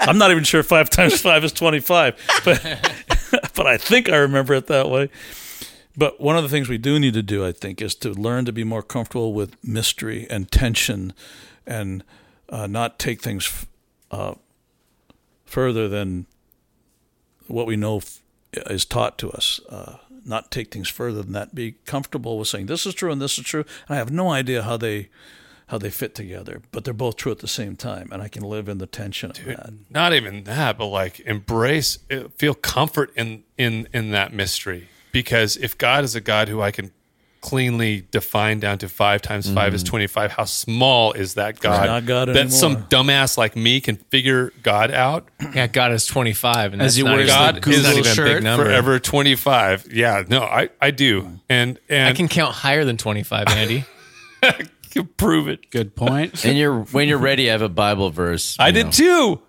I'm 0.00 0.18
not 0.18 0.30
even 0.30 0.44
sure 0.44 0.62
five 0.62 0.90
times 0.90 1.20
five 1.20 1.44
is 1.44 1.52
twenty-five, 1.52 2.16
but 2.44 2.62
but 3.54 3.66
I 3.66 3.76
think 3.76 4.08
I 4.08 4.16
remember 4.16 4.54
it 4.54 4.66
that 4.66 4.90
way. 4.90 5.10
But 5.96 6.20
one 6.20 6.36
of 6.36 6.42
the 6.42 6.48
things 6.48 6.68
we 6.68 6.78
do 6.78 6.98
need 6.98 7.14
to 7.14 7.22
do, 7.22 7.44
I 7.44 7.52
think, 7.52 7.82
is 7.82 7.94
to 7.96 8.10
learn 8.10 8.44
to 8.46 8.52
be 8.52 8.64
more 8.64 8.82
comfortable 8.82 9.34
with 9.34 9.62
mystery 9.62 10.26
and 10.30 10.50
tension, 10.50 11.12
and 11.66 12.02
uh, 12.48 12.66
not 12.66 12.98
take 12.98 13.20
things 13.20 13.66
uh, 14.10 14.34
further 15.44 15.88
than 15.88 16.26
what 17.46 17.66
we 17.66 17.76
know 17.76 17.98
f- 17.98 18.22
is 18.52 18.84
taught 18.84 19.18
to 19.18 19.30
us. 19.32 19.60
Uh, 19.68 19.96
not 20.24 20.50
take 20.50 20.70
things 20.70 20.88
further 20.88 21.22
than 21.22 21.32
that. 21.32 21.54
Be 21.54 21.72
comfortable 21.84 22.38
with 22.38 22.48
saying 22.48 22.66
this 22.66 22.86
is 22.86 22.94
true 22.94 23.10
and 23.10 23.20
this 23.20 23.38
is 23.38 23.44
true. 23.44 23.64
And 23.88 23.94
I 23.94 23.98
have 23.98 24.10
no 24.12 24.30
idea 24.30 24.62
how 24.62 24.76
they 24.76 25.08
how 25.72 25.78
they 25.78 25.88
fit 25.88 26.14
together, 26.14 26.60
but 26.70 26.84
they're 26.84 26.92
both 26.92 27.16
true 27.16 27.32
at 27.32 27.38
the 27.38 27.48
same 27.48 27.76
time, 27.76 28.10
and 28.12 28.20
I 28.20 28.28
can 28.28 28.42
live 28.42 28.68
in 28.68 28.76
the 28.76 28.86
tension 28.86 29.30
of 29.30 29.42
that. 29.46 29.70
Not 29.88 30.12
even 30.12 30.44
that, 30.44 30.76
but 30.76 30.88
like 30.88 31.18
embrace, 31.20 31.98
uh, 32.10 32.28
feel 32.36 32.52
comfort 32.52 33.10
in 33.16 33.44
in 33.56 33.88
in 33.94 34.10
that 34.10 34.34
mystery. 34.34 34.90
Because 35.12 35.56
if 35.56 35.78
God 35.78 36.04
is 36.04 36.14
a 36.14 36.20
God 36.20 36.50
who 36.50 36.60
I 36.60 36.72
can 36.72 36.92
cleanly 37.40 38.06
define 38.10 38.60
down 38.60 38.76
to 38.78 38.88
five 38.88 39.22
times 39.22 39.50
five 39.50 39.72
is 39.72 39.82
twenty 39.82 40.06
five, 40.06 40.32
how 40.32 40.44
small 40.44 41.12
is 41.12 41.34
that 41.34 41.58
God? 41.58 41.86
not 41.86 42.04
God 42.04 42.28
that 42.28 42.52
some 42.52 42.76
dumbass 42.88 43.38
like 43.38 43.56
me 43.56 43.80
can 43.80 43.96
figure 43.96 44.52
God 44.62 44.90
out. 44.90 45.26
Yeah, 45.54 45.68
God 45.68 45.92
is 45.92 46.04
25, 46.04 46.74
and 46.74 46.82
As 46.82 46.88
that's 46.88 46.96
he 46.96 47.02
not 47.02 47.16
wears 47.16 47.28
even, 47.30 47.34
the 47.34 47.38
God 47.38 47.54
that's 47.54 47.64
Google 47.64 47.82
not 47.82 47.92
even 47.92 48.10
a 48.10 48.14
shirt 48.14 48.26
big 48.26 48.42
number. 48.42 48.64
Forever 48.66 48.98
twenty 48.98 49.36
five. 49.36 49.86
Yeah, 49.90 50.22
no, 50.28 50.42
I 50.42 50.68
I 50.82 50.90
do, 50.90 51.38
and 51.48 51.78
and 51.88 52.08
I 52.08 52.12
can 52.12 52.28
count 52.28 52.54
higher 52.56 52.84
than 52.84 52.98
25, 52.98 53.48
Andy. 53.48 53.84
can 54.92 55.06
prove 55.16 55.48
it. 55.48 55.70
Good 55.70 55.94
point. 55.96 56.44
and 56.44 56.56
you're 56.56 56.80
when 56.84 57.08
you're 57.08 57.18
ready, 57.18 57.48
I 57.48 57.52
have 57.52 57.62
a 57.62 57.68
Bible 57.68 58.10
verse. 58.10 58.56
I 58.58 58.68
you 58.68 58.72
did 58.74 58.84
know. 58.86 58.92
too. 58.92 59.42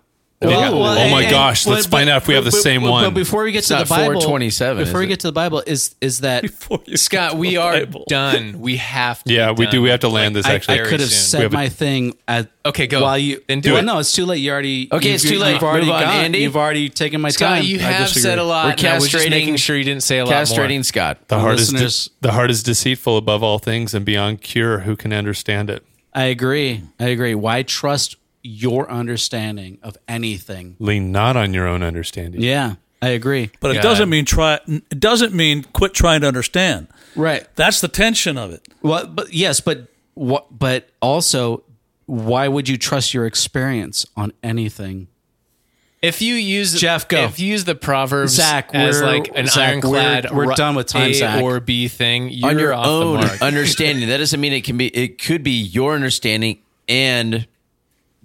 Well, 0.48 0.80
well, 0.80 0.98
oh 0.98 1.08
my 1.10 1.22
and- 1.22 1.30
gosh, 1.30 1.64
and- 1.66 1.74
let's 1.74 1.86
but- 1.86 1.98
find 1.98 2.10
out 2.10 2.22
if 2.22 2.28
we 2.28 2.34
have 2.34 2.44
the 2.44 2.50
but- 2.50 2.60
same 2.62 2.82
but- 2.82 2.90
one. 2.90 3.04
But 3.04 3.14
before 3.14 3.44
we 3.44 3.52
get 3.52 3.58
It's 3.58 3.68
to 3.68 3.74
the 3.76 3.84
Bible, 3.84 4.20
427, 4.20 4.84
before 4.84 5.00
we 5.00 5.06
get 5.06 5.20
to 5.20 5.28
the 5.28 5.32
Bible, 5.32 5.62
is 5.66 5.94
is 6.00 6.20
that 6.20 6.44
Scott, 6.96 7.36
we 7.36 7.56
are 7.56 7.72
Bible. 7.72 8.04
done. 8.08 8.60
We 8.60 8.76
have 8.76 9.22
to. 9.24 9.32
Yeah, 9.32 9.52
be 9.52 9.64
we 9.64 9.66
do. 9.70 9.82
We 9.82 9.90
have 9.90 10.00
to 10.00 10.08
land 10.08 10.36
this 10.36 10.46
actually. 10.46 10.74
I 10.74 10.76
very 10.78 10.88
could 10.90 11.00
have 11.00 11.08
soon. 11.10 11.18
said 11.18 11.38
We 11.38 11.42
have 11.44 11.52
a- 11.52 11.56
my 11.56 11.68
thing 11.68 12.16
at 12.28 12.48
Okay, 12.66 12.86
go. 12.86 13.02
while 13.02 13.18
you 13.18 13.42
Then 13.46 13.60
do 13.60 13.72
well, 13.72 13.80
it. 13.82 13.84
No, 13.84 13.98
it's 13.98 14.12
too 14.12 14.24
late. 14.24 14.38
You 14.38 14.50
already 14.52 14.88
Okay, 14.90 15.06
you've- 15.08 15.14
it's 15.16 15.24
too 15.24 15.38
late. 15.38 15.54
You've 15.54 15.62
already 15.62 15.86
Move 15.86 15.94
on, 15.96 16.02
gone. 16.02 16.16
Andy. 16.24 16.38
You've 16.40 16.56
already 16.56 16.88
taken 16.88 17.20
my 17.20 17.28
Scott, 17.30 17.58
time. 17.58 17.64
you 17.64 17.78
have 17.78 18.08
said 18.08 18.38
a 18.38 18.44
lot. 18.44 18.66
We're 18.66 18.70
and 18.72 18.84
I 18.86 18.94
was 18.98 19.08
just 19.10 19.26
castrating- 19.26 19.30
making 19.30 19.56
sure 19.56 19.76
you 19.76 19.84
didn't 19.84 20.02
say 20.02 20.18
a 20.18 20.24
lot 20.24 20.32
castrating 20.34 20.84
Scott. 20.84 21.18
The 21.28 21.38
heart 21.40 21.60
is 21.60 22.08
the 22.20 22.32
heart 22.32 22.50
is 22.50 22.62
deceitful 22.62 23.16
above 23.18 23.42
all 23.42 23.58
things 23.58 23.92
and 23.94 24.04
beyond 24.04 24.40
cure. 24.40 24.80
Who 24.80 24.96
can 24.96 25.12
understand 25.12 25.68
it? 25.70 25.84
I 26.14 26.24
agree. 26.24 26.82
I 27.00 27.06
agree. 27.08 27.34
Why 27.34 27.62
trust 27.64 28.16
your 28.44 28.88
understanding 28.90 29.78
of 29.82 29.96
anything? 30.06 30.76
Lean 30.78 31.10
not 31.10 31.36
on 31.36 31.52
your 31.54 31.66
own 31.66 31.82
understanding. 31.82 32.40
Yeah, 32.42 32.76
I 33.02 33.08
agree. 33.08 33.50
But 33.60 33.72
it 33.72 33.74
God. 33.74 33.82
doesn't 33.82 34.08
mean 34.10 34.24
try. 34.26 34.60
It 34.68 35.00
doesn't 35.00 35.34
mean 35.34 35.64
quit 35.72 35.94
trying 35.94 36.20
to 36.20 36.28
understand. 36.28 36.86
Right. 37.16 37.46
That's 37.56 37.80
the 37.80 37.88
tension 37.88 38.38
of 38.38 38.52
it. 38.52 38.68
Well, 38.82 39.06
but 39.06 39.32
yes, 39.32 39.60
but 39.60 39.88
what? 40.14 40.46
But 40.56 40.88
also, 41.00 41.64
why 42.06 42.46
would 42.46 42.68
you 42.68 42.76
trust 42.76 43.14
your 43.14 43.26
experience 43.26 44.06
on 44.16 44.32
anything? 44.42 45.08
If 46.02 46.20
you 46.20 46.34
use 46.34 46.78
Jeff, 46.78 47.08
go. 47.08 47.24
If 47.24 47.40
you 47.40 47.48
use 47.48 47.64
the 47.64 47.74
proverbs 47.74 48.32
Zach, 48.34 48.74
as 48.74 49.00
we're- 49.00 49.06
like 49.20 49.30
an 49.34 49.46
Zach, 49.46 49.70
ironclad, 49.70 50.24
we're- 50.30 50.48
we're 50.48 50.54
done 50.54 50.74
with 50.74 50.86
time, 50.86 51.12
A 51.12 51.14
Zach. 51.14 51.42
or 51.42 51.60
B 51.60 51.88
thing, 51.88 52.28
you're 52.28 52.50
on 52.50 52.58
your 52.58 52.74
off 52.74 52.86
own 52.86 53.20
the 53.22 53.26
mark. 53.26 53.40
understanding. 53.42 54.08
That 54.10 54.18
doesn't 54.18 54.38
mean 54.38 54.52
it 54.52 54.64
can 54.64 54.76
be. 54.76 54.88
It 54.88 55.16
could 55.16 55.42
be 55.42 55.52
your 55.52 55.94
understanding 55.94 56.58
and 56.90 57.46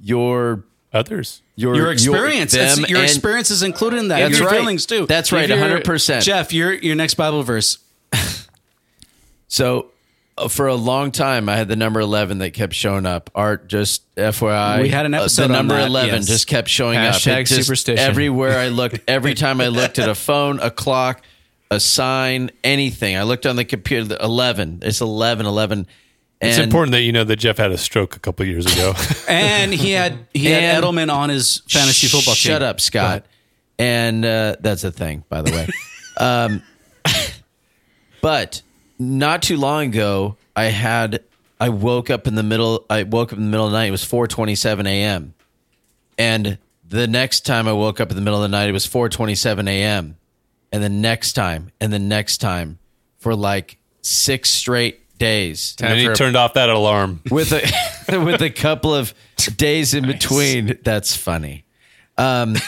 your 0.01 0.63
Others. 0.91 1.41
your 1.55 1.75
Your 1.75 1.91
experience. 1.91 2.53
them 2.53 2.85
your 2.87 3.03
experience 3.03 3.51
is 3.51 3.61
included 3.61 3.99
in 3.99 4.07
that. 4.07 4.19
That's 4.19 4.39
your 4.39 4.47
right. 4.47 4.59
feelings 4.59 4.85
too. 4.87 5.05
That's 5.05 5.31
right. 5.31 5.49
Hundred 5.49 5.83
percent. 5.83 6.25
Jeff, 6.25 6.51
your 6.51 6.73
your 6.73 6.95
next 6.95 7.13
Bible 7.15 7.43
verse. 7.43 7.77
So 9.47 9.87
uh, 10.37 10.47
for 10.47 10.67
a 10.67 10.75
long 10.75 11.11
time, 11.11 11.49
I 11.49 11.55
had 11.57 11.67
the 11.67 11.75
number 11.75 11.99
eleven 11.99 12.37
that 12.39 12.51
kept 12.51 12.73
showing 12.73 13.05
up. 13.05 13.29
Art, 13.35 13.67
just 13.67 14.03
FYI, 14.15 14.81
We 14.83 14.89
had 14.89 15.05
an 15.05 15.13
uh, 15.13 15.21
episode 15.21 15.43
the 15.47 15.55
on 15.55 15.67
number 15.67 15.75
that, 15.75 15.87
eleven 15.87 16.15
yes. 16.17 16.27
just 16.27 16.47
kept 16.47 16.67
showing 16.69 16.97
Hashtag 16.99 17.31
up. 17.31 17.37
It 17.39 17.45
just- 17.47 17.63
superstition. 17.63 18.05
Everywhere 18.05 18.57
I 18.59 18.67
looked, 18.69 18.99
every 19.07 19.33
time 19.35 19.59
I 19.61 19.67
looked 19.67 19.99
at 19.99 20.07
a 20.07 20.15
phone, 20.15 20.59
a 20.59 20.69
clock, 20.71 21.23
a 21.71 21.79
sign, 21.79 22.51
anything. 22.63 23.17
I 23.17 23.23
looked 23.23 23.45
on 23.45 23.55
the 23.55 23.65
computer. 23.65 24.05
the 24.05 24.23
Eleven. 24.23 24.79
It's 24.83 25.01
eleven. 25.01 25.45
Eleven. 25.45 25.79
It's 25.81 25.87
And- 26.41 26.63
important 26.63 26.91
that 26.93 27.01
you 27.01 27.11
know 27.11 27.23
that 27.25 27.35
Jeff 27.35 27.57
had 27.57 27.71
a 27.71 27.77
stroke 27.77 28.15
a 28.15 28.19
couple 28.19 28.45
years 28.45 28.65
ago. 28.65 28.93
And 29.27 29.73
he 29.73 29.91
had 29.91 30.25
he 30.33 30.45
had 30.45 30.83
Edelman 30.83 31.13
on 31.13 31.29
his 31.29 31.61
fantasy 31.67 32.07
football 32.07 32.33
team. 32.33 32.51
Shut 32.51 32.63
up, 32.63 32.81
Scott. 32.81 33.25
And 33.77 34.25
uh, 34.25 34.55
that's 34.59 34.83
a 34.83 34.91
thing, 34.91 35.23
by 35.29 35.43
the 35.43 35.51
way. 35.51 35.67
um, 36.17 36.63
but 38.21 38.61
not 38.97 39.43
too 39.43 39.57
long 39.57 39.87
ago, 39.87 40.35
I 40.55 40.65
had 40.65 41.23
I 41.59 41.69
woke 41.69 42.09
up 42.09 42.27
in 42.27 42.35
the 42.35 42.43
middle. 42.43 42.85
I 42.89 43.03
woke 43.03 43.31
up 43.31 43.37
in 43.37 43.45
the 43.45 43.51
middle 43.51 43.65
of 43.67 43.71
the 43.71 43.77
night. 43.77 43.85
It 43.85 43.91
was 43.91 44.03
four 44.03 44.27
twenty 44.27 44.55
seven 44.55 44.87
a.m. 44.87 45.33
And 46.17 46.57
the 46.87 47.07
next 47.07 47.45
time 47.45 47.67
I 47.67 47.73
woke 47.73 47.99
up 47.99 48.09
in 48.09 48.15
the 48.15 48.21
middle 48.21 48.43
of 48.43 48.49
the 48.49 48.57
night, 48.57 48.67
it 48.67 48.73
was 48.73 48.85
four 48.85 49.09
twenty 49.09 49.35
seven 49.35 49.67
a.m. 49.67 50.17
And 50.71 50.83
the 50.83 50.89
next 50.89 51.33
time, 51.33 51.71
and 51.79 51.91
the 51.93 51.99
next 51.99 52.37
time, 52.39 52.79
for 53.17 53.35
like 53.35 53.77
six 54.01 54.49
straight 54.49 55.01
days 55.19 55.75
and 55.79 55.91
then 55.91 55.97
he 55.99 56.05
a- 56.07 56.15
turned 56.15 56.35
off 56.35 56.55
that 56.55 56.69
alarm. 56.69 57.21
with 57.29 57.51
a 57.51 57.61
with 58.25 58.41
a 58.41 58.49
couple 58.49 58.95
of 58.95 59.13
days 59.57 59.93
in 59.93 60.07
between. 60.07 60.79
That's 60.83 61.15
funny. 61.15 61.65
Um, 62.17 62.55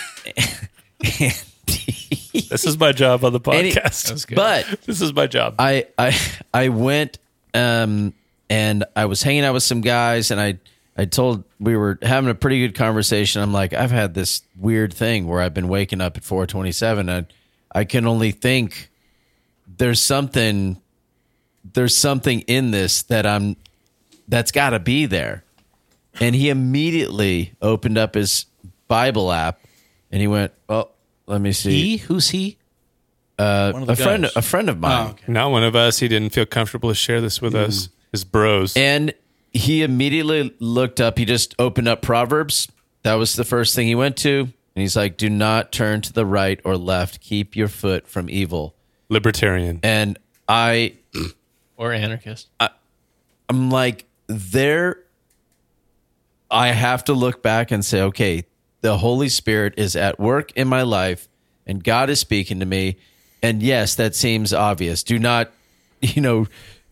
This 2.49 2.65
is 2.65 2.77
my 2.77 2.91
job 2.91 3.23
on 3.25 3.33
the 3.33 3.39
any- 3.51 3.71
podcast. 3.71 4.35
but 4.35 4.65
this 4.85 5.01
is 5.01 5.13
my 5.13 5.27
job. 5.27 5.55
I 5.59 5.87
I 5.97 6.17
I 6.53 6.69
went 6.69 7.17
um 7.53 8.13
and 8.49 8.83
I 8.95 9.05
was 9.05 9.21
hanging 9.23 9.43
out 9.43 9.53
with 9.53 9.63
some 9.63 9.81
guys 9.81 10.31
and 10.31 10.39
I 10.39 10.57
I 10.97 11.05
told 11.05 11.43
we 11.59 11.75
were 11.77 11.97
having 12.01 12.29
a 12.29 12.35
pretty 12.35 12.59
good 12.59 12.75
conversation. 12.75 13.41
I'm 13.41 13.53
like, 13.53 13.73
I've 13.73 13.91
had 13.91 14.13
this 14.13 14.41
weird 14.57 14.93
thing 14.93 15.27
where 15.27 15.41
I've 15.41 15.53
been 15.53 15.69
waking 15.69 16.01
up 16.01 16.17
at 16.17 16.23
427 16.23 17.07
and 17.09 17.25
I 17.73 17.85
can 17.85 18.05
only 18.05 18.31
think 18.31 18.89
there's 19.77 20.01
something 20.01 20.81
there's 21.63 21.95
something 21.95 22.41
in 22.41 22.71
this 22.71 23.03
that 23.03 23.25
I'm 23.25 23.55
that's 24.27 24.51
got 24.51 24.71
to 24.71 24.79
be 24.79 25.05
there. 25.05 25.43
And 26.19 26.35
he 26.35 26.49
immediately 26.49 27.53
opened 27.61 27.97
up 27.97 28.15
his 28.15 28.45
Bible 28.87 29.31
app 29.31 29.59
and 30.11 30.21
he 30.21 30.27
went, 30.27 30.51
"Well, 30.67 30.91
let 31.25 31.41
me 31.41 31.51
see." 31.51 31.71
He? 31.71 31.97
Who's 31.97 32.29
he? 32.29 32.57
Uh, 33.39 33.71
one 33.71 33.83
of 33.83 33.87
the 33.87 33.93
a 33.93 33.95
friend 33.95 34.23
guys. 34.23 34.35
a 34.35 34.41
friend 34.41 34.69
of 34.69 34.79
mine. 34.79 35.15
Oh, 35.17 35.31
not 35.31 35.51
one 35.51 35.63
of 35.63 35.75
us. 35.75 35.99
He 35.99 36.07
didn't 36.07 36.31
feel 36.31 36.45
comfortable 36.45 36.89
to 36.89 36.95
share 36.95 37.21
this 37.21 37.41
with 37.41 37.53
hmm. 37.53 37.59
us. 37.59 37.89
His 38.11 38.23
bros. 38.23 38.75
And 38.75 39.13
he 39.51 39.83
immediately 39.83 40.53
looked 40.59 40.99
up. 40.99 41.17
He 41.17 41.25
just 41.25 41.55
opened 41.59 41.87
up 41.87 42.01
Proverbs. 42.01 42.67
That 43.03 43.15
was 43.15 43.35
the 43.35 43.43
first 43.43 43.75
thing 43.75 43.87
he 43.87 43.95
went 43.95 44.17
to. 44.17 44.39
And 44.41 44.81
he's 44.81 44.95
like, 44.95 45.17
Do 45.17 45.29
not 45.29 45.71
turn 45.71 46.01
to 46.01 46.13
the 46.13 46.25
right 46.25 46.59
or 46.63 46.77
left. 46.77 47.21
Keep 47.21 47.55
your 47.55 47.67
foot 47.67 48.07
from 48.07 48.29
evil. 48.29 48.75
Libertarian. 49.09 49.79
And 49.83 50.17
I, 50.47 50.97
or 51.77 51.91
anarchist. 51.91 52.49
I'm 53.49 53.69
like, 53.69 54.05
there, 54.27 55.03
I 56.49 56.69
have 56.69 57.03
to 57.05 57.13
look 57.13 57.41
back 57.41 57.71
and 57.71 57.83
say, 57.83 58.01
okay, 58.01 58.45
the 58.81 58.97
Holy 58.97 59.29
Spirit 59.29 59.73
is 59.77 59.95
at 59.95 60.19
work 60.19 60.51
in 60.53 60.67
my 60.67 60.81
life 60.83 61.27
and 61.65 61.83
God 61.83 62.09
is 62.09 62.19
speaking 62.19 62.59
to 62.59 62.65
me. 62.65 62.97
And 63.43 63.61
yes, 63.61 63.95
that 63.95 64.15
seems 64.15 64.53
obvious. 64.53 65.03
Do 65.03 65.19
not, 65.19 65.51
you 66.01 66.21
know, 66.21 66.47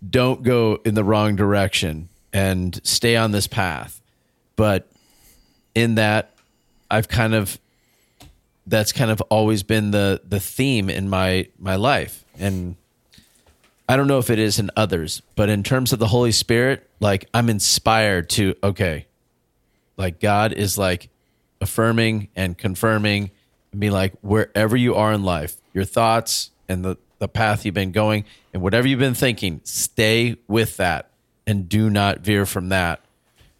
don't 0.07 0.43
go 0.43 0.79
in 0.85 0.95
the 0.95 1.03
wrong 1.03 1.35
direction 1.35 2.09
and 2.31 2.79
stay 2.83 3.15
on 3.15 3.31
this 3.31 3.47
path. 3.47 4.01
But 4.55 4.89
in 5.75 5.95
that, 5.95 6.33
I've 6.91 7.07
kind 7.07 7.33
of, 7.33 7.59
that's 8.67 8.91
kind 8.91 9.09
of 9.09 9.19
always 9.29 9.63
been 9.63 9.89
the 9.91 10.21
the 10.23 10.39
theme 10.39 10.91
in 10.91 11.09
my 11.09 11.47
my 11.57 11.75
life 11.75 12.23
and 12.37 12.75
I 13.89 13.97
don't 13.97 14.07
know 14.07 14.19
if 14.19 14.29
it 14.29 14.39
is 14.39 14.59
in 14.59 14.69
others, 14.77 15.21
but 15.35 15.49
in 15.49 15.63
terms 15.63 15.91
of 15.91 15.99
the 15.99 16.07
Holy 16.07 16.31
Spirit, 16.31 16.87
like 16.99 17.27
I'm 17.33 17.49
inspired 17.49 18.29
to 18.31 18.55
okay, 18.63 19.07
like 19.97 20.19
God 20.19 20.53
is 20.53 20.77
like 20.77 21.09
affirming 21.59 22.29
and 22.35 22.57
confirming 22.57 23.31
and 23.71 23.81
be 23.81 23.89
like 23.89 24.13
wherever 24.21 24.77
you 24.77 24.95
are 24.95 25.11
in 25.11 25.23
life, 25.23 25.57
your 25.73 25.85
thoughts 25.85 26.51
and 26.69 26.85
the 26.85 26.97
the 27.17 27.27
path 27.27 27.65
you've 27.65 27.73
been 27.75 27.91
going 27.91 28.23
and 28.53 28.61
whatever 28.61 28.87
you've 28.87 28.99
been 28.99 29.13
thinking, 29.15 29.59
stay 29.65 30.37
with 30.47 30.77
that 30.77 31.09
and 31.45 31.67
do 31.67 31.89
not 31.89 32.19
veer 32.19 32.45
from 32.45 32.69
that 32.69 33.01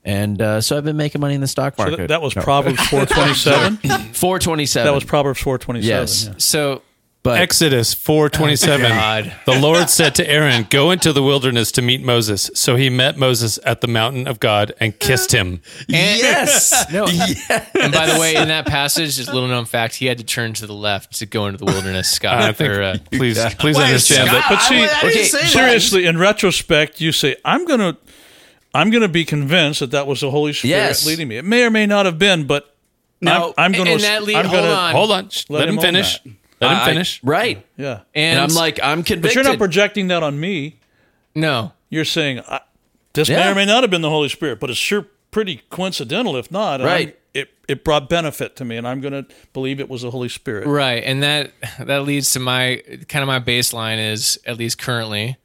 And 0.06 0.42
uh, 0.42 0.62
so 0.62 0.78
I've 0.78 0.86
been 0.86 0.96
making 0.96 1.20
money 1.20 1.34
in 1.36 1.42
the 1.42 1.48
stock 1.48 1.76
So 1.76 1.84
market. 1.84 1.98
that, 1.98 2.08
that 2.10 2.22
was 2.22 2.34
Proverbs 2.36 2.80
427. 2.88 3.78
427. 4.14 4.86
that 4.86 4.94
was 4.94 5.04
Proverbs 5.04 5.42
427. 5.42 5.84
Yes. 5.90 6.26
yeah. 6.28 6.34
So 6.38 6.84
but 7.22 7.40
Exodus 7.42 7.94
4:27. 7.94 8.88
God. 8.90 9.34
the 9.46 9.60
Lord 9.60 9.90
said 9.90 10.16
to 10.16 10.30
Aaron, 10.30 10.66
"Go 10.70 10.92
into 10.92 11.12
the 11.12 11.22
wilderness 11.22 11.72
to 11.74 11.82
meet 11.82 12.02
Moses." 12.02 12.50
So 12.54 12.76
he 12.78 12.90
met 12.90 13.18
Moses 13.18 13.60
at 13.66 13.82
the 13.82 13.88
mountain 13.88 14.28
of 14.28 14.40
God 14.40 14.72
and 14.80 14.98
kissed 14.98 15.34
him. 15.34 15.62
And, 15.90 15.90
yes. 15.90 16.86
no. 16.92 17.08
Yes. 17.08 17.70
And 17.80 17.92
by 17.92 18.06
the 18.06 18.20
way, 18.20 18.36
in 18.36 18.48
that 18.48 18.66
passage, 18.66 19.18
just 19.18 19.30
a 19.30 19.34
little 19.34 19.50
known 19.50 19.66
fact, 19.66 19.96
he 19.96 20.06
had 20.06 20.18
to 20.20 20.24
turn 20.24 20.54
to 20.54 20.66
the 20.68 20.74
left 20.74 21.14
to 21.20 21.26
go 21.26 21.48
into 21.48 21.58
the 21.58 21.66
wilderness. 21.66 22.10
Scott, 22.10 22.42
I 22.42 22.54
think 22.54 22.72
or, 22.72 22.82
uh, 22.82 22.98
please 23.12 23.38
please 23.56 23.78
understand 23.78 24.30
that 24.30 24.46
But 24.48 24.60
see, 24.60 24.86
okay, 25.08 25.24
seriously, 25.26 26.06
in 26.06 26.18
retrospect, 26.18 27.02
you 27.02 27.12
say, 27.12 27.36
I'm 27.44 27.66
going 27.66 27.80
to. 27.80 27.98
I'm 28.72 28.92
going 28.92 29.02
to 29.02 29.10
be 29.10 29.26
convinced 29.26 29.80
that 29.80 29.90
that 29.92 30.06
was 30.06 30.22
the 30.22 30.30
Holy 30.30 30.54
Spirit 30.54 30.70
Yes. 30.76 31.04
leading 31.06 31.28
me. 31.28 31.38
It 31.38 31.44
may 31.46 31.64
or 31.64 31.72
may 31.72 31.88
not 31.88 32.06
have 32.06 32.20
been, 32.20 32.46
but 32.46 32.76
Now- 33.20 33.48
I'm, 33.58 33.66
I'm 33.66 33.72
going 33.72 33.88
and 33.88 34.00
to. 34.00 34.06
that 34.06 34.24
lead- 34.24 34.36
I'm 34.36 34.46
hold 34.46 34.66
on. 34.66 34.92
Hold 34.94 35.12
on, 35.12 35.24
Let 35.26 35.50
let, 35.50 35.62
him 35.64 35.70
him 35.74 35.80
own 35.80 35.84
finish. 35.86 36.20
That. 36.60 36.66
Let 36.68 36.72
him 36.76 36.82
I- 36.82 36.86
finish. 36.86 37.24
right. 37.24 37.66
Yeah, 37.78 38.02
and, 38.14 38.40
And 38.40 38.52
I'm 38.52 38.56
like, 38.56 38.80
I'm 38.84 39.00
but 39.00 39.08
convicted. 39.08 39.36
you're 39.36 39.44
not 39.44 39.58
projecting 39.58 40.08
that 40.10 40.24
on 40.24 40.40
me. 40.40 40.78
no, 41.36 41.74
You're 41.90 42.06
saying 42.06 42.42
I, 42.48 42.62
this 43.14 43.30
may 43.30 43.36
Yeah. 43.36 43.52
or 43.52 43.56
may 43.56 43.66
not 43.66 43.84
have 43.84 43.90
been 43.90 44.02
the 44.02 44.10
Holy 44.10 44.30
Spirit, 44.30 44.60
but 44.60 44.70
it's 44.70 44.78
sure 44.80 45.08
pretty 45.32 45.62
coincidental. 45.70 46.36
If 46.36 46.52
not, 46.52 46.82
and 46.82 46.90
I'm- 46.90 46.96
Right. 46.98 47.20
it 47.34 47.50
it 47.68 47.84
brought 47.84 48.10
benefit 48.10 48.56
to 48.58 48.66
me, 48.66 48.78
and 48.78 48.88
I'm 48.88 49.00
going 49.02 49.14
to 49.14 49.26
believe 49.54 49.80
it 49.80 49.88
was 49.90 50.02
the 50.02 50.10
Holy 50.12 50.30
Spirit. 50.30 50.66
right, 50.68 51.04
and 51.04 51.22
that 51.24 51.52
that 51.80 52.04
leads 52.04 52.32
to 52.34 52.40
my 52.40 52.82
kind 53.08 53.22
of 53.24 53.28
my 53.28 53.40
baseline 53.40 54.00
is 54.14 54.40
at 54.46 54.58
least 54.58 54.78
currently, 54.80 55.38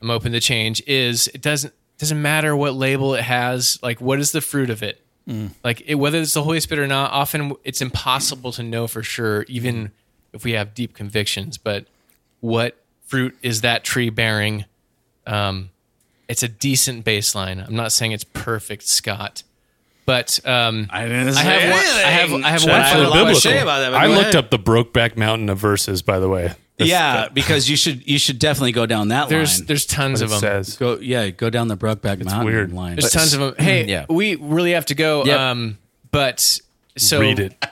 I'm 0.00 0.10
open 0.10 0.32
to 0.32 0.40
change. 0.40 0.82
Is 0.86 1.28
it 1.28 1.42
doesn't 1.42 1.72
doesn't 1.98 2.20
matter 2.20 2.54
what 2.54 2.74
label 2.74 3.14
it 3.14 3.22
has. 3.22 3.78
Like, 3.82 4.00
what 4.00 4.18
is 4.20 4.30
the 4.32 4.40
fruit 4.40 4.68
of 4.70 4.82
it? 4.82 5.02
Mm. 5.28 5.50
Like, 5.64 5.82
it, 5.86 5.94
whether 5.96 6.18
it's 6.20 6.34
the 6.34 6.42
Holy 6.44 6.60
Spirit 6.60 6.82
or 6.84 6.86
not, 6.86 7.10
often 7.10 7.54
it's 7.64 7.80
impossible 7.80 8.52
to 8.52 8.62
know 8.62 8.86
for 8.86 9.02
sure, 9.02 9.44
even 9.48 9.90
if 10.36 10.44
we 10.44 10.52
have 10.52 10.74
deep 10.74 10.94
convictions. 10.94 11.58
But 11.58 11.86
what 12.40 12.76
fruit 13.06 13.36
is 13.42 13.62
that 13.62 13.82
tree 13.84 14.10
bearing? 14.10 14.64
Um, 15.26 15.70
it's 16.28 16.42
a 16.42 16.48
decent 16.48 17.04
baseline. 17.04 17.66
I'm 17.66 17.74
not 17.76 17.92
saying 17.92 18.12
it's 18.12 18.24
perfect, 18.24 18.84
Scott, 18.84 19.42
but 20.04 20.38
um, 20.46 20.86
I 20.90 21.02
didn't 21.06 21.28
I 21.36 21.42
have 21.42 21.70
one. 21.70 21.80
I 21.80 22.10
have. 22.10 22.32
I 22.32 22.48
have 22.50 22.62
one 22.62 22.70
actually 22.72 22.72
final 22.72 23.12
biblical. 23.12 23.24
question. 23.26 23.56
about 23.62 23.78
that. 23.80 23.94
I 23.94 24.06
looked 24.06 24.20
ahead. 24.22 24.36
up 24.36 24.50
the 24.50 24.58
Brokeback 24.58 25.16
Mountain 25.16 25.48
of 25.48 25.58
verses, 25.58 26.02
by 26.02 26.18
the 26.18 26.28
way. 26.28 26.52
This- 26.78 26.88
yeah, 26.88 27.28
because 27.32 27.70
you 27.70 27.76
should 27.76 28.06
you 28.06 28.18
should 28.18 28.38
definitely 28.38 28.72
go 28.72 28.84
down 28.86 29.08
that 29.08 29.28
There's 29.30 29.60
line. 29.60 29.66
there's 29.66 29.86
tons 29.86 30.20
of 30.20 30.28
them. 30.30 30.40
says. 30.40 30.76
go 30.76 30.98
yeah, 30.98 31.30
go 31.30 31.48
down 31.48 31.68
the 31.68 31.76
Brokeback 31.76 32.22
Mountain 32.22 32.44
weird. 32.44 32.72
line. 32.72 32.96
There's 32.96 33.12
tons 33.12 33.32
of 33.32 33.40
them. 33.40 33.54
Hey, 33.58 33.86
Yeah. 33.86 34.04
we 34.10 34.34
really 34.34 34.72
have 34.72 34.84
to 34.86 34.94
go. 34.94 35.24
Yep. 35.24 35.40
Um, 35.40 35.78
but 36.10 36.60
so 36.98 37.18
Read 37.20 37.38
it. 37.38 37.64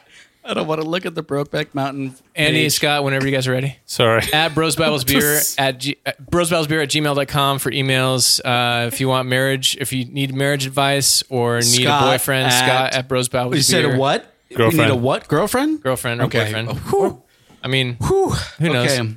I 0.47 0.53
don't 0.55 0.67
want 0.67 0.81
to 0.83 0.87
look 0.87 1.07
at 1.07 1.15
the 1.15 1.23
Brokeback 1.25 1.75
Mountain. 1.75 2.15
Andy 2.35 2.65
page. 2.65 2.73
Scott, 2.75 3.03
whenever 3.03 3.27
you 3.27 3.33
guys 3.33 3.47
are 3.49 3.53
ready. 3.53 3.77
Sorry. 3.87 4.23
At 4.33 4.55
Bros 4.55 4.77
Bibles 4.77 5.03
Beer 5.05 5.41
at, 5.59 5.79
G, 5.79 5.97
at 6.05 6.25
Bros 6.31 6.51
Bibles 6.51 6.67
Beer 6.67 6.81
at 6.83 6.91
gmail.com 6.91 7.59
for 7.61 7.71
emails. 7.71 8.41
Uh, 8.45 8.87
if 8.89 9.01
you 9.01 9.09
want 9.09 9.27
marriage, 9.29 9.77
if 9.81 9.93
you 9.93 10.05
need 10.05 10.35
marriage 10.35 10.67
advice 10.67 11.23
or 11.31 11.57
need 11.57 11.63
Scott 11.85 12.03
a 12.03 12.07
boyfriend, 12.11 12.47
at- 12.49 12.59
Scott 12.67 12.93
at 12.93 13.09
Bros 13.09 13.29
Bibles 13.29 13.57
You 13.57 13.63
said 13.63 13.85
a 13.87 13.97
what? 13.97 14.31
You 14.51 14.57
Girlfriend. 14.59 14.91
need 14.91 14.95
a 14.95 15.01
what? 15.01 15.29
Girlfriend? 15.29 15.83
Girlfriend 15.83 16.21
or 16.21 16.25
Okay. 16.25 16.45
boyfriend. 16.45 16.69
Whew. 16.91 17.23
I 17.63 17.69
mean, 17.69 17.97
Whew. 18.03 18.31
Who 18.59 18.69
knows? 18.73 18.91
Okay. 18.99 19.15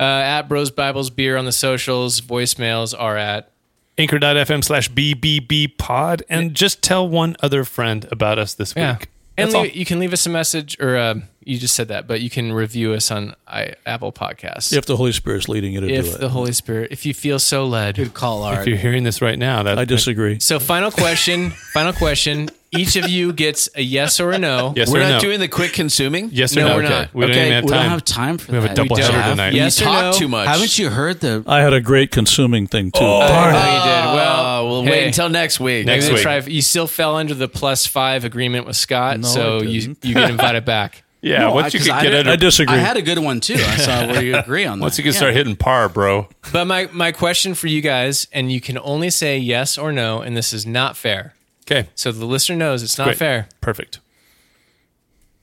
uh, 0.00 0.02
at 0.02 0.42
Bros 0.48 0.70
Bibles 0.70 1.10
Beer 1.10 1.36
on 1.36 1.44
the 1.44 1.52
socials. 1.52 2.20
Voicemails 2.22 2.94
are 2.98 3.16
at 3.18 3.50
Anchor.fm 3.98 4.64
slash 4.64 4.90
BBB 4.90 5.76
pod. 5.76 6.22
And 6.30 6.54
just 6.54 6.82
tell 6.82 7.06
one 7.06 7.36
other 7.42 7.64
friend 7.64 8.08
about 8.10 8.38
us 8.38 8.54
this 8.54 8.72
Yeah. 8.74 8.96
And 9.36 9.50
leave, 9.50 9.64
you 9.64 9.84
can 9.84 9.98
leave 9.98 10.12
us 10.12 10.26
a 10.26 10.30
message, 10.30 10.76
or 10.80 10.96
uh, 10.96 11.14
you 11.44 11.58
just 11.58 11.74
said 11.74 11.88
that, 11.88 12.06
but 12.06 12.20
you 12.20 12.30
can 12.30 12.52
review 12.52 12.92
us 12.92 13.10
on 13.10 13.34
I, 13.46 13.74
Apple 13.86 14.12
Podcasts. 14.12 14.72
If 14.72 14.86
the 14.86 14.96
Holy 14.96 15.12
Spirit's 15.12 15.48
leading 15.48 15.72
you 15.72 15.80
to 15.80 15.86
do 15.88 15.94
if 15.94 16.14
it, 16.14 16.20
the 16.20 16.28
Holy 16.30 16.52
Spirit, 16.52 16.92
if 16.92 17.04
you 17.06 17.14
feel 17.14 17.38
so 17.38 17.64
led. 17.66 17.96
Good 17.96 18.14
call, 18.14 18.42
Art. 18.42 18.60
If 18.60 18.66
you're 18.68 18.76
hearing 18.78 19.04
this 19.04 19.20
right 19.22 19.38
now, 19.38 19.62
that 19.62 19.78
I 19.78 19.84
disagree. 19.84 20.40
So, 20.40 20.58
final 20.58 20.90
question. 20.90 21.50
final 21.72 21.92
question. 21.92 22.48
Each 22.74 22.96
of 22.96 23.06
you 23.06 23.34
gets 23.34 23.68
a 23.74 23.82
yes 23.82 24.18
or 24.18 24.30
a 24.32 24.38
no. 24.38 24.72
Yes 24.76 24.90
We're 24.90 25.00
or 25.00 25.02
not 25.02 25.10
no? 25.16 25.20
doing 25.20 25.40
the 25.40 25.48
quick 25.48 25.74
consuming. 25.74 26.30
yes 26.32 26.56
or 26.56 26.60
No, 26.60 26.68
no? 26.68 26.76
we're 26.76 26.84
Okay. 26.84 26.88
not. 27.00 27.14
We 27.14 27.26
don't 27.26 27.30
even 27.36 27.52
have 27.52 27.64
we 27.64 27.70
time. 27.70 27.82
don't 27.82 27.90
have 27.90 28.04
time 28.06 28.38
for 28.38 28.52
We 28.52 28.56
have 28.56 28.64
a 28.64 28.68
that. 28.68 28.76
double 28.76 28.96
don't. 28.96 29.12
header 29.12 29.30
tonight. 29.30 29.52
Yes 29.52 29.78
you 29.78 29.86
or 29.86 29.90
talk 29.90 30.02
no? 30.14 30.18
too 30.18 30.28
much. 30.28 30.48
Haven't 30.48 30.78
you 30.78 30.88
heard 30.88 31.20
the? 31.20 31.44
I 31.46 31.60
had 31.60 31.74
a 31.74 31.82
great 31.82 32.10
consuming 32.10 32.66
thing 32.66 32.90
too. 32.90 33.04
I 33.04 33.28
Darn. 33.28 33.52
know 33.52 33.58
oh, 33.58 33.64
you 33.66 33.80
did. 33.82 34.14
Well, 34.16 34.42
Oh, 34.62 34.68
we'll 34.68 34.82
hey, 34.84 34.90
wait 34.90 35.06
until 35.08 35.28
next 35.28 35.60
week. 35.60 35.84
Next 35.86 36.04
maybe 36.04 36.14
week. 36.14 36.22
try. 36.22 36.38
You 36.38 36.62
still 36.62 36.86
fell 36.86 37.16
under 37.16 37.34
the 37.34 37.48
plus 37.48 37.86
five 37.86 38.24
agreement 38.24 38.66
with 38.66 38.76
Scott, 38.76 39.18
No, 39.20 39.26
so 39.28 39.58
I 39.58 39.62
you 39.64 39.80
didn't. 39.82 40.04
you 40.04 40.14
get 40.14 40.30
invited 40.30 40.64
back. 40.64 41.01
Yeah, 41.24 41.38
No, 41.42 41.52
once 41.52 41.66
I- 41.66 41.68
you 41.68 41.78
'cause 41.78 41.86
could 41.86 41.94
I 41.96 42.02
get 42.02 42.10
did- 42.10 42.18
under, 42.20 42.30
I 42.32 42.36
disagree. 42.36 42.74
I 42.76 42.78
had 42.80 42.96
a 42.96 43.02
good 43.02 43.18
one 43.20 43.38
too. 43.40 43.54
I 43.54 43.76
saw 43.76 44.06
where 44.08 44.22
you 44.22 44.36
agree 44.36 44.64
on 44.66 44.78
that. 44.80 44.82
once 44.82 44.98
you 44.98 45.04
can 45.04 45.12
Yeah. 45.12 45.18
start 45.18 45.34
hitting 45.34 45.54
par, 45.56 45.88
bro. 45.88 46.28
But 46.52 46.66
my 46.66 46.88
my 46.92 47.12
question 47.12 47.54
for 47.54 47.68
you 47.68 47.80
guys, 47.80 48.26
and 48.32 48.50
you 48.50 48.60
can 48.60 48.76
only 48.82 49.08
say 49.08 49.38
yes 49.38 49.78
or 49.78 49.92
no, 49.92 50.20
and 50.20 50.36
this 50.36 50.52
is 50.52 50.66
not 50.66 50.96
fair. 50.96 51.34
Okay, 51.64 51.88
So 51.94 52.10
the 52.10 52.24
listener 52.26 52.56
knows 52.56 52.82
it's 52.82 52.98
not 52.98 53.04
Great. 53.04 53.18
fair. 53.18 53.48
perfect. 53.60 54.00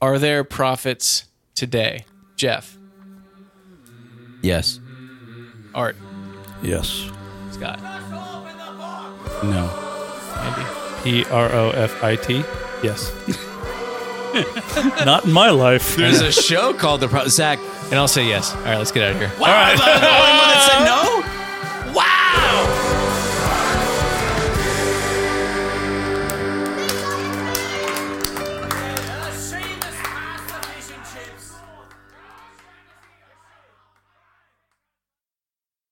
Are 0.02 0.18
there 0.18 0.44
prophets 0.44 1.24
today? 1.54 2.04
Jeff, 2.36 2.76
Yes. 4.42 4.80
Art, 5.74 5.96
yes. 6.62 7.04
Scott, 7.52 7.80
No. 9.42 9.70
Andy. 10.36 10.66
P 11.24 11.24
R 11.30 11.50
O 11.52 11.70
F 11.70 12.02
I 12.04 12.16
T. 12.16 12.44
Yes. 12.82 13.12
Not 15.04 15.24
in 15.24 15.32
my 15.32 15.50
life. 15.50 15.96
There's 15.96 16.20
a 16.20 16.32
show 16.32 16.72
called 16.72 17.00
the 17.00 17.08
Pro- 17.08 17.28
Zack. 17.28 17.58
And 17.90 17.94
I'll 17.98 18.08
say 18.08 18.26
yes. 18.26 18.54
All 18.54 18.62
right, 18.62 18.76
let's 18.78 18.92
get 18.92 19.02
out 19.02 19.12
of 19.12 19.18
here. 19.18 19.32
All 19.38 19.46
right. 19.46 19.76
the 19.76 19.82
only 19.82 19.98
one 19.98 20.48
that 20.48 20.68
said 20.70 20.84
no. 20.84 21.39